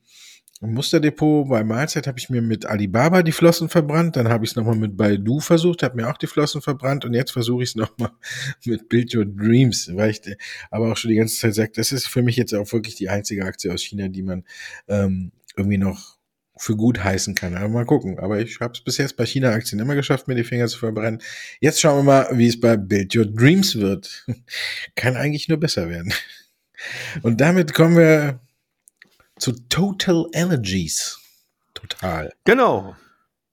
im 0.62 0.74
Musterdepot 0.74 1.50
bei 1.50 1.64
Mahlzeit 1.64 2.06
habe 2.06 2.20
ich 2.20 2.30
mir 2.30 2.42
mit 2.42 2.66
Alibaba 2.68 3.24
die 3.24 3.32
Flossen 3.32 3.68
verbrannt, 3.68 4.16
dann 4.16 4.30
habe 4.30 4.46
ich 4.46 4.52
es 4.52 4.56
nochmal 4.56 4.76
mit 4.76 4.96
Baidu 4.96 5.40
versucht, 5.40 5.82
habe 5.82 5.96
mir 5.96 6.08
auch 6.08 6.18
die 6.18 6.28
Flossen 6.28 6.62
verbrannt 6.62 7.04
und 7.04 7.14
jetzt 7.14 7.32
versuche 7.32 7.64
ich 7.64 7.70
es 7.70 7.76
nochmal 7.78 8.12
mit 8.66 8.88
Build 8.88 9.16
Your 9.16 9.26
Dreams, 9.26 9.90
weil 9.96 10.12
ich 10.12 10.22
aber 10.70 10.92
auch 10.92 10.98
schon 10.98 11.10
die 11.10 11.18
ganze 11.18 11.36
Zeit 11.36 11.56
sage, 11.56 11.72
das 11.76 11.92
ist 11.92 12.08
für 12.08 12.22
mich 12.22 12.36
jetzt 12.36 12.54
auch 12.54 12.72
wirklich 12.72 12.96
die 12.96 13.10
einzige 13.10 13.46
Aktie 13.46 13.74
aus 13.74 13.82
China, 13.82 14.08
die 14.08 14.22
man 14.22 14.44
ähm, 14.88 15.32
irgendwie 15.56 15.78
noch 15.78 16.18
für 16.58 16.76
gut 16.76 17.04
heißen 17.04 17.34
kann. 17.34 17.56
Aber 17.56 17.70
mal 17.70 17.86
gucken. 17.86 18.20
Aber 18.20 18.40
ich 18.40 18.60
habe 18.60 18.74
es 18.74 18.82
bis 18.82 18.98
jetzt 18.98 19.18
bei 19.18 19.26
China-Aktien 19.26 19.82
immer 19.82 19.96
geschafft, 19.96 20.28
mir 20.28 20.36
die 20.36 20.44
Finger 20.44 20.68
zu 20.68 20.78
verbrennen. 20.78 21.20
Jetzt 21.60 21.82
schauen 21.82 22.00
wir 22.00 22.04
mal, 22.04 22.38
wie 22.38 22.48
es 22.48 22.60
bei 22.60 22.78
Build 22.78 23.16
Your 23.16 23.26
Dreams 23.26 23.78
wird. 23.78 24.28
kann 24.96 25.16
eigentlich 25.16 25.48
nur 25.50 25.60
besser 25.60 25.90
werden. 25.90 26.14
Und 27.24 27.42
damit 27.42 27.74
kommen 27.74 27.98
wir 27.98 28.40
zu 29.42 29.54
Total 29.70 30.28
Energies. 30.34 31.20
Total. 31.74 32.32
Genau. 32.46 32.96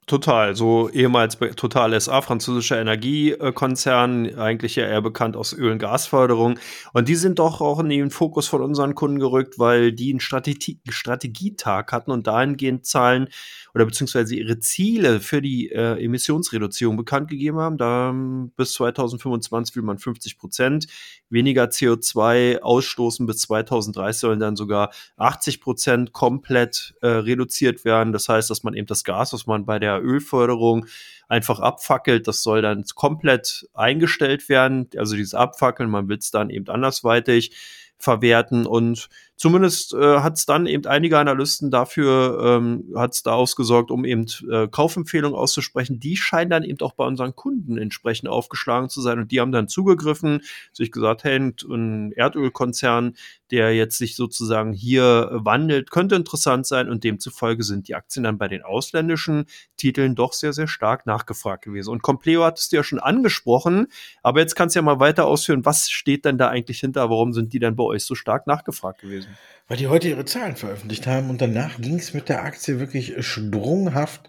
Total, 0.06 0.56
so 0.56 0.88
ehemals 0.88 1.38
Total 1.56 1.98
SA, 2.00 2.22
französischer 2.22 2.80
Energiekonzern, 2.80 4.38
eigentlich 4.38 4.76
ja 4.76 4.86
eher 4.86 5.02
bekannt 5.02 5.36
aus 5.36 5.52
Öl- 5.52 5.72
und 5.72 5.78
Gasförderung. 5.78 6.58
Und 6.94 7.08
die 7.08 7.14
sind 7.14 7.38
doch 7.38 7.60
auch 7.60 7.78
in 7.80 7.90
den 7.90 8.10
Fokus 8.10 8.48
von 8.48 8.62
unseren 8.62 8.94
Kunden 8.94 9.18
gerückt, 9.18 9.58
weil 9.58 9.92
die 9.92 10.10
einen 10.10 10.20
Strategie 10.20 10.80
Strategietag 10.88 11.92
hatten 11.92 12.10
und 12.10 12.26
dahingehend 12.26 12.86
Zahlen 12.86 13.28
oder 13.74 13.84
beziehungsweise 13.84 14.34
ihre 14.34 14.58
Ziele 14.58 15.20
für 15.20 15.42
die 15.42 15.70
äh, 15.70 16.02
Emissionsreduzierung 16.02 16.96
bekannt 16.96 17.28
gegeben 17.28 17.58
haben. 17.58 17.78
Da 17.78 18.10
ähm, 18.10 18.52
bis 18.56 18.72
2025 18.72 19.76
will 19.76 19.82
man 19.82 19.98
50 19.98 20.38
Prozent 20.38 20.86
weniger 21.30 21.64
CO2 21.64 22.60
ausstoßen. 22.60 23.26
Bis 23.26 23.40
2030 23.42 24.20
sollen 24.20 24.40
dann 24.40 24.56
sogar 24.56 24.90
80 25.16 25.60
Prozent 25.60 26.12
komplett 26.12 26.94
äh, 27.02 27.08
reduziert 27.08 27.84
werden. 27.84 28.12
Das 28.12 28.28
heißt, 28.28 28.50
dass 28.50 28.62
man 28.62 28.74
eben 28.74 28.86
das 28.86 29.04
Gas, 29.04 29.32
was 29.32 29.46
man 29.46 29.64
bei 29.64 29.78
der 29.78 30.02
Ölförderung 30.02 30.86
einfach 31.28 31.60
abfackelt, 31.60 32.26
das 32.26 32.42
soll 32.42 32.62
dann 32.62 32.84
komplett 32.94 33.68
eingestellt 33.74 34.48
werden. 34.48 34.88
Also 34.96 35.14
dieses 35.14 35.34
Abfackeln, 35.34 35.90
man 35.90 36.08
will 36.08 36.18
es 36.18 36.30
dann 36.30 36.50
eben 36.50 36.68
andersweitig 36.68 37.52
verwerten 37.98 38.64
und 38.64 39.08
zumindest 39.38 39.94
äh, 39.94 40.18
hat 40.18 40.36
es 40.36 40.44
dann 40.44 40.66
eben 40.66 40.84
einige 40.86 41.18
Analysten 41.18 41.70
dafür, 41.70 42.58
ähm, 42.58 42.92
hat 42.94 43.14
es 43.14 43.22
da 43.22 43.32
ausgesorgt, 43.32 43.90
um 43.90 44.04
eben 44.04 44.26
äh, 44.50 44.68
Kaufempfehlungen 44.68 45.38
auszusprechen. 45.38 46.00
Die 46.00 46.16
scheinen 46.16 46.50
dann 46.50 46.64
eben 46.64 46.80
auch 46.80 46.92
bei 46.92 47.06
unseren 47.06 47.34
Kunden 47.34 47.78
entsprechend 47.78 48.28
aufgeschlagen 48.28 48.90
zu 48.90 49.00
sein 49.00 49.18
und 49.20 49.30
die 49.30 49.40
haben 49.40 49.52
dann 49.52 49.68
zugegriffen, 49.68 50.42
sich 50.72 50.92
gesagt, 50.92 51.24
hey, 51.24 51.38
ein 51.38 52.12
Erdölkonzern, 52.12 53.14
der 53.50 53.74
jetzt 53.74 53.96
sich 53.96 54.16
sozusagen 54.16 54.72
hier 54.72 55.30
wandelt, 55.32 55.90
könnte 55.90 56.16
interessant 56.16 56.66
sein 56.66 56.90
und 56.90 57.04
demzufolge 57.04 57.62
sind 57.62 57.88
die 57.88 57.94
Aktien 57.94 58.24
dann 58.24 58.38
bei 58.38 58.48
den 58.48 58.62
ausländischen 58.62 59.46
Titeln 59.76 60.16
doch 60.16 60.32
sehr, 60.32 60.52
sehr 60.52 60.68
stark 60.68 61.06
nachgefragt 61.06 61.64
gewesen. 61.64 61.90
Und 61.90 62.02
Compleo 62.02 62.44
hattest 62.44 62.72
du 62.72 62.76
ja 62.76 62.82
schon 62.82 62.98
angesprochen, 62.98 63.86
aber 64.22 64.40
jetzt 64.40 64.56
kannst 64.56 64.74
du 64.74 64.80
ja 64.80 64.82
mal 64.82 65.00
weiter 65.00 65.26
ausführen, 65.26 65.64
was 65.64 65.88
steht 65.90 66.24
denn 66.24 66.38
da 66.38 66.48
eigentlich 66.48 66.80
hinter, 66.80 67.08
warum 67.08 67.32
sind 67.32 67.52
die 67.52 67.60
dann 67.60 67.76
bei 67.76 67.84
euch 67.84 68.04
so 68.04 68.14
stark 68.14 68.46
nachgefragt 68.46 69.00
gewesen? 69.00 69.27
Weil 69.66 69.76
die 69.76 69.88
heute 69.88 70.08
ihre 70.08 70.24
Zahlen 70.24 70.56
veröffentlicht 70.56 71.06
haben 71.06 71.28
und 71.28 71.40
danach 71.40 71.80
ging 71.80 71.98
es 71.98 72.14
mit 72.14 72.28
der 72.28 72.42
Aktie 72.42 72.80
wirklich 72.80 73.14
sprunghaft 73.24 74.28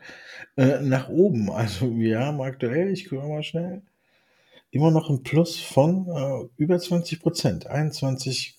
äh, 0.58 0.82
nach 0.82 1.10
oben. 1.10 1.50
Also 1.50 1.96
wir 1.98 2.20
haben 2.20 2.42
aktuell, 2.42 2.92
ich 2.92 3.08
gucke 3.08 3.28
mal 3.28 3.44
schnell, 3.44 3.82
immer 4.72 4.92
noch 4.92 5.10
ein 5.10 5.24
Plus 5.24 5.60
von 5.60 6.08
äh, 6.08 6.62
über 6.62 6.78
20 6.78 7.22
Prozent. 7.22 7.68
21, 7.68 8.58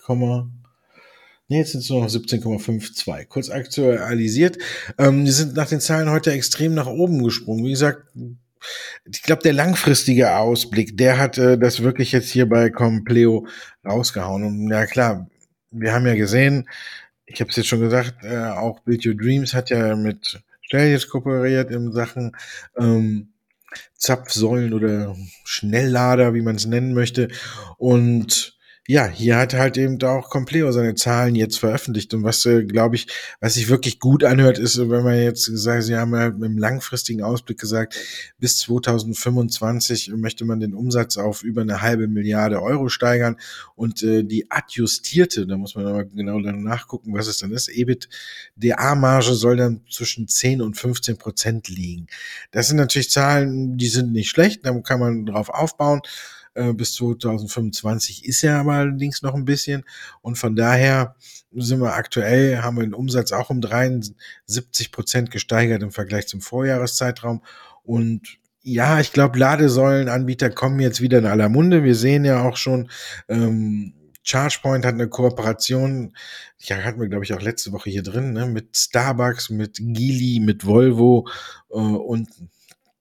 Nee, 1.51 1.57
jetzt 1.57 1.73
sind 1.73 1.81
es 1.81 1.89
nur 1.89 2.01
noch 2.01 2.09
17,52. 2.09 3.25
Kurz 3.25 3.49
aktualisiert. 3.49 4.57
Ähm, 4.97 5.25
die 5.25 5.31
sind 5.31 5.53
nach 5.53 5.67
den 5.67 5.81
Zahlen 5.81 6.09
heute 6.09 6.31
extrem 6.31 6.73
nach 6.73 6.87
oben 6.87 7.21
gesprungen. 7.21 7.65
Wie 7.65 7.71
gesagt, 7.71 8.03
ich 9.03 9.21
glaube, 9.21 9.41
der 9.43 9.51
langfristige 9.51 10.37
Ausblick, 10.37 10.95
der 10.95 11.17
hat 11.17 11.37
äh, 11.37 11.57
das 11.57 11.83
wirklich 11.83 12.13
jetzt 12.13 12.29
hier 12.29 12.47
bei 12.47 12.69
Compleo 12.69 13.47
rausgehauen. 13.85 14.43
Und 14.43 14.69
ja 14.69 14.85
klar, 14.85 15.27
wir 15.71 15.93
haben 15.93 16.05
ja 16.05 16.15
gesehen, 16.15 16.69
ich 17.25 17.39
habe 17.39 17.49
es 17.49 17.55
jetzt 17.55 17.67
schon 17.67 17.79
gesagt, 17.79 18.23
äh, 18.23 18.37
auch 18.49 18.81
Build 18.81 19.05
Your 19.05 19.15
Dreams 19.15 19.53
hat 19.53 19.69
ja 19.69 19.95
mit 19.95 20.41
Stell 20.61 20.97
kooperiert 21.01 21.71
in 21.71 21.91
Sachen 21.91 22.31
ähm, 22.77 23.33
Zapfsäulen 23.95 24.73
oder 24.73 25.15
Schnelllader, 25.43 26.33
wie 26.33 26.41
man 26.41 26.55
es 26.55 26.65
nennen 26.65 26.93
möchte. 26.93 27.29
Und 27.77 28.57
ja, 28.91 29.07
hier 29.07 29.37
hat 29.37 29.53
halt 29.53 29.77
eben 29.77 30.03
auch 30.03 30.29
Compleo 30.29 30.69
seine 30.73 30.95
Zahlen 30.95 31.33
jetzt 31.33 31.59
veröffentlicht. 31.59 32.13
Und 32.13 32.25
was, 32.25 32.45
äh, 32.45 32.65
glaube 32.65 32.97
ich, 32.97 33.07
was 33.39 33.53
sich 33.53 33.69
wirklich 33.69 34.01
gut 34.01 34.25
anhört, 34.25 34.59
ist, 34.59 34.77
wenn 34.77 35.05
man 35.05 35.17
jetzt 35.17 35.45
sagt, 35.45 35.83
Sie 35.83 35.95
haben 35.95 36.13
ja 36.13 36.27
im 36.27 36.57
langfristigen 36.57 37.23
Ausblick 37.23 37.57
gesagt, 37.57 37.95
bis 38.37 38.57
2025 38.57 40.11
möchte 40.17 40.43
man 40.43 40.59
den 40.59 40.73
Umsatz 40.73 41.15
auf 41.15 41.41
über 41.41 41.61
eine 41.61 41.81
halbe 41.81 42.09
Milliarde 42.09 42.61
Euro 42.61 42.89
steigern. 42.89 43.37
Und 43.75 44.03
äh, 44.03 44.23
die 44.25 44.51
adjustierte, 44.51 45.47
da 45.47 45.55
muss 45.55 45.75
man 45.75 45.85
aber 45.85 46.03
genau 46.03 46.41
dann 46.41 46.61
nachgucken, 46.61 47.13
was 47.13 47.27
es 47.27 47.37
dann 47.37 47.53
ist, 47.53 47.69
EBITDA-Marge 47.69 49.35
soll 49.35 49.55
dann 49.55 49.85
zwischen 49.89 50.27
10 50.27 50.61
und 50.61 50.75
15 50.75 51.15
Prozent 51.15 51.69
liegen. 51.69 52.07
Das 52.51 52.67
sind 52.67 52.75
natürlich 52.75 53.09
Zahlen, 53.09 53.77
die 53.77 53.87
sind 53.87 54.11
nicht 54.11 54.29
schlecht, 54.29 54.65
da 54.65 54.77
kann 54.81 54.99
man 54.99 55.25
drauf 55.25 55.47
aufbauen. 55.47 56.01
Äh, 56.53 56.73
bis 56.73 56.95
2025 56.95 58.25
ist 58.25 58.41
ja 58.41 58.59
aber 58.59 58.73
allerdings 58.73 59.21
noch 59.21 59.35
ein 59.35 59.45
bisschen. 59.45 59.83
Und 60.21 60.37
von 60.37 60.55
daher 60.55 61.15
sind 61.53 61.79
wir 61.79 61.95
aktuell, 61.95 62.61
haben 62.61 62.77
wir 62.77 62.83
den 62.83 62.93
Umsatz 62.93 63.31
auch 63.31 63.49
um 63.49 63.61
73 63.61 64.91
Prozent 64.91 65.31
gesteigert 65.31 65.83
im 65.83 65.91
Vergleich 65.91 66.27
zum 66.27 66.41
Vorjahreszeitraum. 66.41 67.41
Und 67.83 68.39
ja, 68.63 68.99
ich 68.99 69.11
glaube, 69.13 69.39
Ladesäulenanbieter 69.39 70.49
kommen 70.49 70.79
jetzt 70.79 71.01
wieder 71.01 71.19
in 71.19 71.25
aller 71.25 71.49
Munde. 71.49 71.83
Wir 71.83 71.95
sehen 71.95 72.25
ja 72.25 72.43
auch 72.43 72.57
schon, 72.57 72.89
ähm, 73.27 73.93
ChargePoint 74.23 74.85
hat 74.85 74.93
eine 74.93 75.09
Kooperation, 75.09 76.15
ja, 76.59 76.77
hatten 76.77 76.99
wir, 76.99 77.07
glaube 77.07 77.23
ich, 77.25 77.33
auch 77.33 77.41
letzte 77.41 77.71
Woche 77.71 77.89
hier 77.89 78.03
drin, 78.03 78.33
ne, 78.33 78.45
mit 78.45 78.77
Starbucks, 78.77 79.49
mit 79.49 79.77
Geely, 79.79 80.39
mit 80.39 80.65
Volvo 80.65 81.27
äh, 81.71 81.75
und 81.75 82.29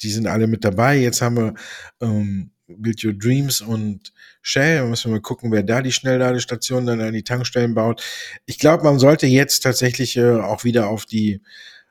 die 0.03 0.11
sind 0.11 0.27
alle 0.27 0.47
mit 0.47 0.65
dabei. 0.65 0.97
Jetzt 0.97 1.21
haben 1.21 1.37
wir 1.37 1.55
ähm, 2.01 2.53
Build 2.79 3.05
Your 3.05 3.13
Dreams 3.13 3.61
und 3.61 4.13
Shell. 4.43 4.79
Da 4.79 4.87
müssen 4.87 5.11
wir 5.11 5.17
mal 5.17 5.23
gucken, 5.23 5.53
wer 5.53 5.63
da 5.63 5.83
die 5.83 5.93
Schnellladestationen 5.93 6.87
dann 6.87 7.01
an 7.01 7.13
die 7.13 7.25
Tankstellen 7.25 7.75
baut. 7.75 8.03
Ich 8.47 8.59
glaube, 8.59 8.85
man 8.85 8.99
sollte 8.99 9.27
jetzt 9.27 9.61
tatsächlich 9.61 10.17
äh, 10.17 10.41
auch 10.41 10.65
wieder 10.65 10.89
auf 10.89 11.07
die 11.07 11.41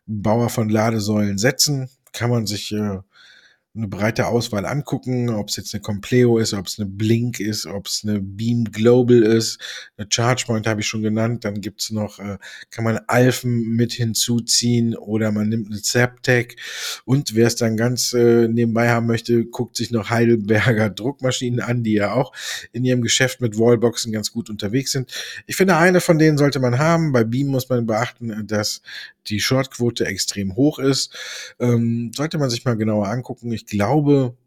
Bauer 0.05 0.49
von 0.49 0.69
Ladesäulen 0.69 1.37
setzen. 1.37 1.89
Kann 2.11 2.29
man 2.29 2.47
sich 2.47 2.71
äh, 2.71 2.99
eine 3.79 3.87
breite 3.87 4.27
Auswahl 4.27 4.65
angucken, 4.65 5.29
ob 5.29 5.49
es 5.49 5.55
jetzt 5.55 5.73
eine 5.73 5.81
Compleo 5.81 6.37
ist, 6.37 6.53
ob 6.53 6.67
es 6.67 6.79
eine 6.79 6.87
Blink 6.87 7.39
ist, 7.39 7.65
ob 7.65 7.87
es 7.87 8.01
eine 8.03 8.19
Beam 8.19 8.65
Global 8.65 9.23
ist, 9.23 9.59
eine 9.97 10.07
ChargePoint 10.07 10.67
habe 10.67 10.81
ich 10.81 10.87
schon 10.87 11.01
genannt, 11.01 11.45
dann 11.45 11.61
gibt's 11.61 11.89
noch, 11.91 12.19
äh, 12.19 12.37
kann 12.69 12.83
man 12.83 12.99
Alphen 13.07 13.75
mit 13.75 13.93
hinzuziehen 13.93 14.95
oder 14.95 15.31
man 15.31 15.49
nimmt 15.49 15.67
eine 15.67 15.81
Zaptec 15.81 16.57
und 17.05 17.35
wer 17.35 17.47
es 17.47 17.55
dann 17.55 17.77
ganz 17.77 18.13
äh, 18.13 18.47
nebenbei 18.47 18.89
haben 18.89 19.07
möchte, 19.07 19.45
guckt 19.45 19.77
sich 19.77 19.91
noch 19.91 20.09
Heidelberger 20.09 20.89
Druckmaschinen 20.99 21.61
an, 21.61 21.83
die 21.83 21.93
ja 21.93 22.13
auch 22.13 22.33
in 22.71 22.83
ihrem 22.83 23.01
Geschäft 23.01 23.41
mit 23.41 23.57
Wallboxen 23.57 24.11
ganz 24.11 24.31
gut 24.31 24.49
unterwegs 24.49 24.91
sind. 24.91 25.11
Ich 25.47 25.55
finde, 25.55 25.77
eine 25.77 26.01
von 26.01 26.19
denen 26.19 26.37
sollte 26.37 26.59
man 26.59 26.77
haben. 26.77 27.11
Bei 27.11 27.23
Beam 27.23 27.47
muss 27.47 27.69
man 27.69 27.85
beachten, 27.85 28.45
dass 28.47 28.81
die 29.29 29.39
Shortquote 29.39 30.05
extrem 30.05 30.55
hoch 30.55 30.79
ist. 30.79 31.15
Ähm, 31.59 32.11
sollte 32.15 32.37
man 32.37 32.49
sich 32.49 32.65
mal 32.65 32.77
genauer 32.77 33.07
angucken. 33.07 33.51
Ich 33.51 33.65
glaube, 33.65 34.37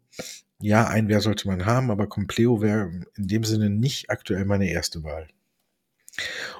ja, 0.61 0.87
ein 0.87 1.09
Wer 1.09 1.21
sollte 1.21 1.47
man 1.47 1.65
haben, 1.65 1.91
aber 1.91 2.07
Compleo 2.07 2.61
wäre 2.61 2.89
in 3.15 3.27
dem 3.27 3.43
Sinne 3.43 3.69
nicht 3.69 4.09
aktuell 4.09 4.45
meine 4.45 4.69
erste 4.69 5.03
Wahl. 5.03 5.27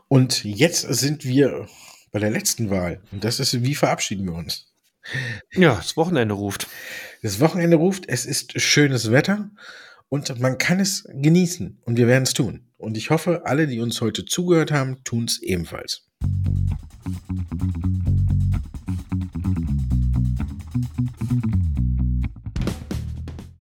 Und 0.07 0.43
jetzt 0.43 0.81
sind 0.81 1.25
wir 1.25 1.67
bei 2.11 2.19
der 2.19 2.31
letzten 2.31 2.69
Wahl. 2.69 3.01
Und 3.11 3.23
das 3.23 3.39
ist, 3.39 3.63
wie 3.63 3.75
verabschieden 3.75 4.25
wir 4.25 4.33
uns? 4.33 4.73
Ja, 5.51 5.75
das 5.75 5.97
Wochenende 5.97 6.33
ruft. 6.33 6.67
Das 7.21 7.39
Wochenende 7.39 7.77
ruft, 7.77 8.07
es 8.07 8.25
ist 8.25 8.59
schönes 8.61 9.11
Wetter 9.11 9.51
und 10.09 10.39
man 10.39 10.57
kann 10.57 10.79
es 10.79 11.05
genießen 11.09 11.81
und 11.85 11.97
wir 11.97 12.07
werden 12.07 12.23
es 12.23 12.33
tun. 12.33 12.67
Und 12.77 12.97
ich 12.97 13.09
hoffe, 13.09 13.45
alle, 13.45 13.67
die 13.67 13.79
uns 13.79 14.01
heute 14.01 14.25
zugehört 14.25 14.71
haben, 14.71 15.03
tun 15.03 15.25
es 15.25 15.41
ebenfalls. 15.41 16.05
Thank 19.43 19.69
you. 19.69 19.72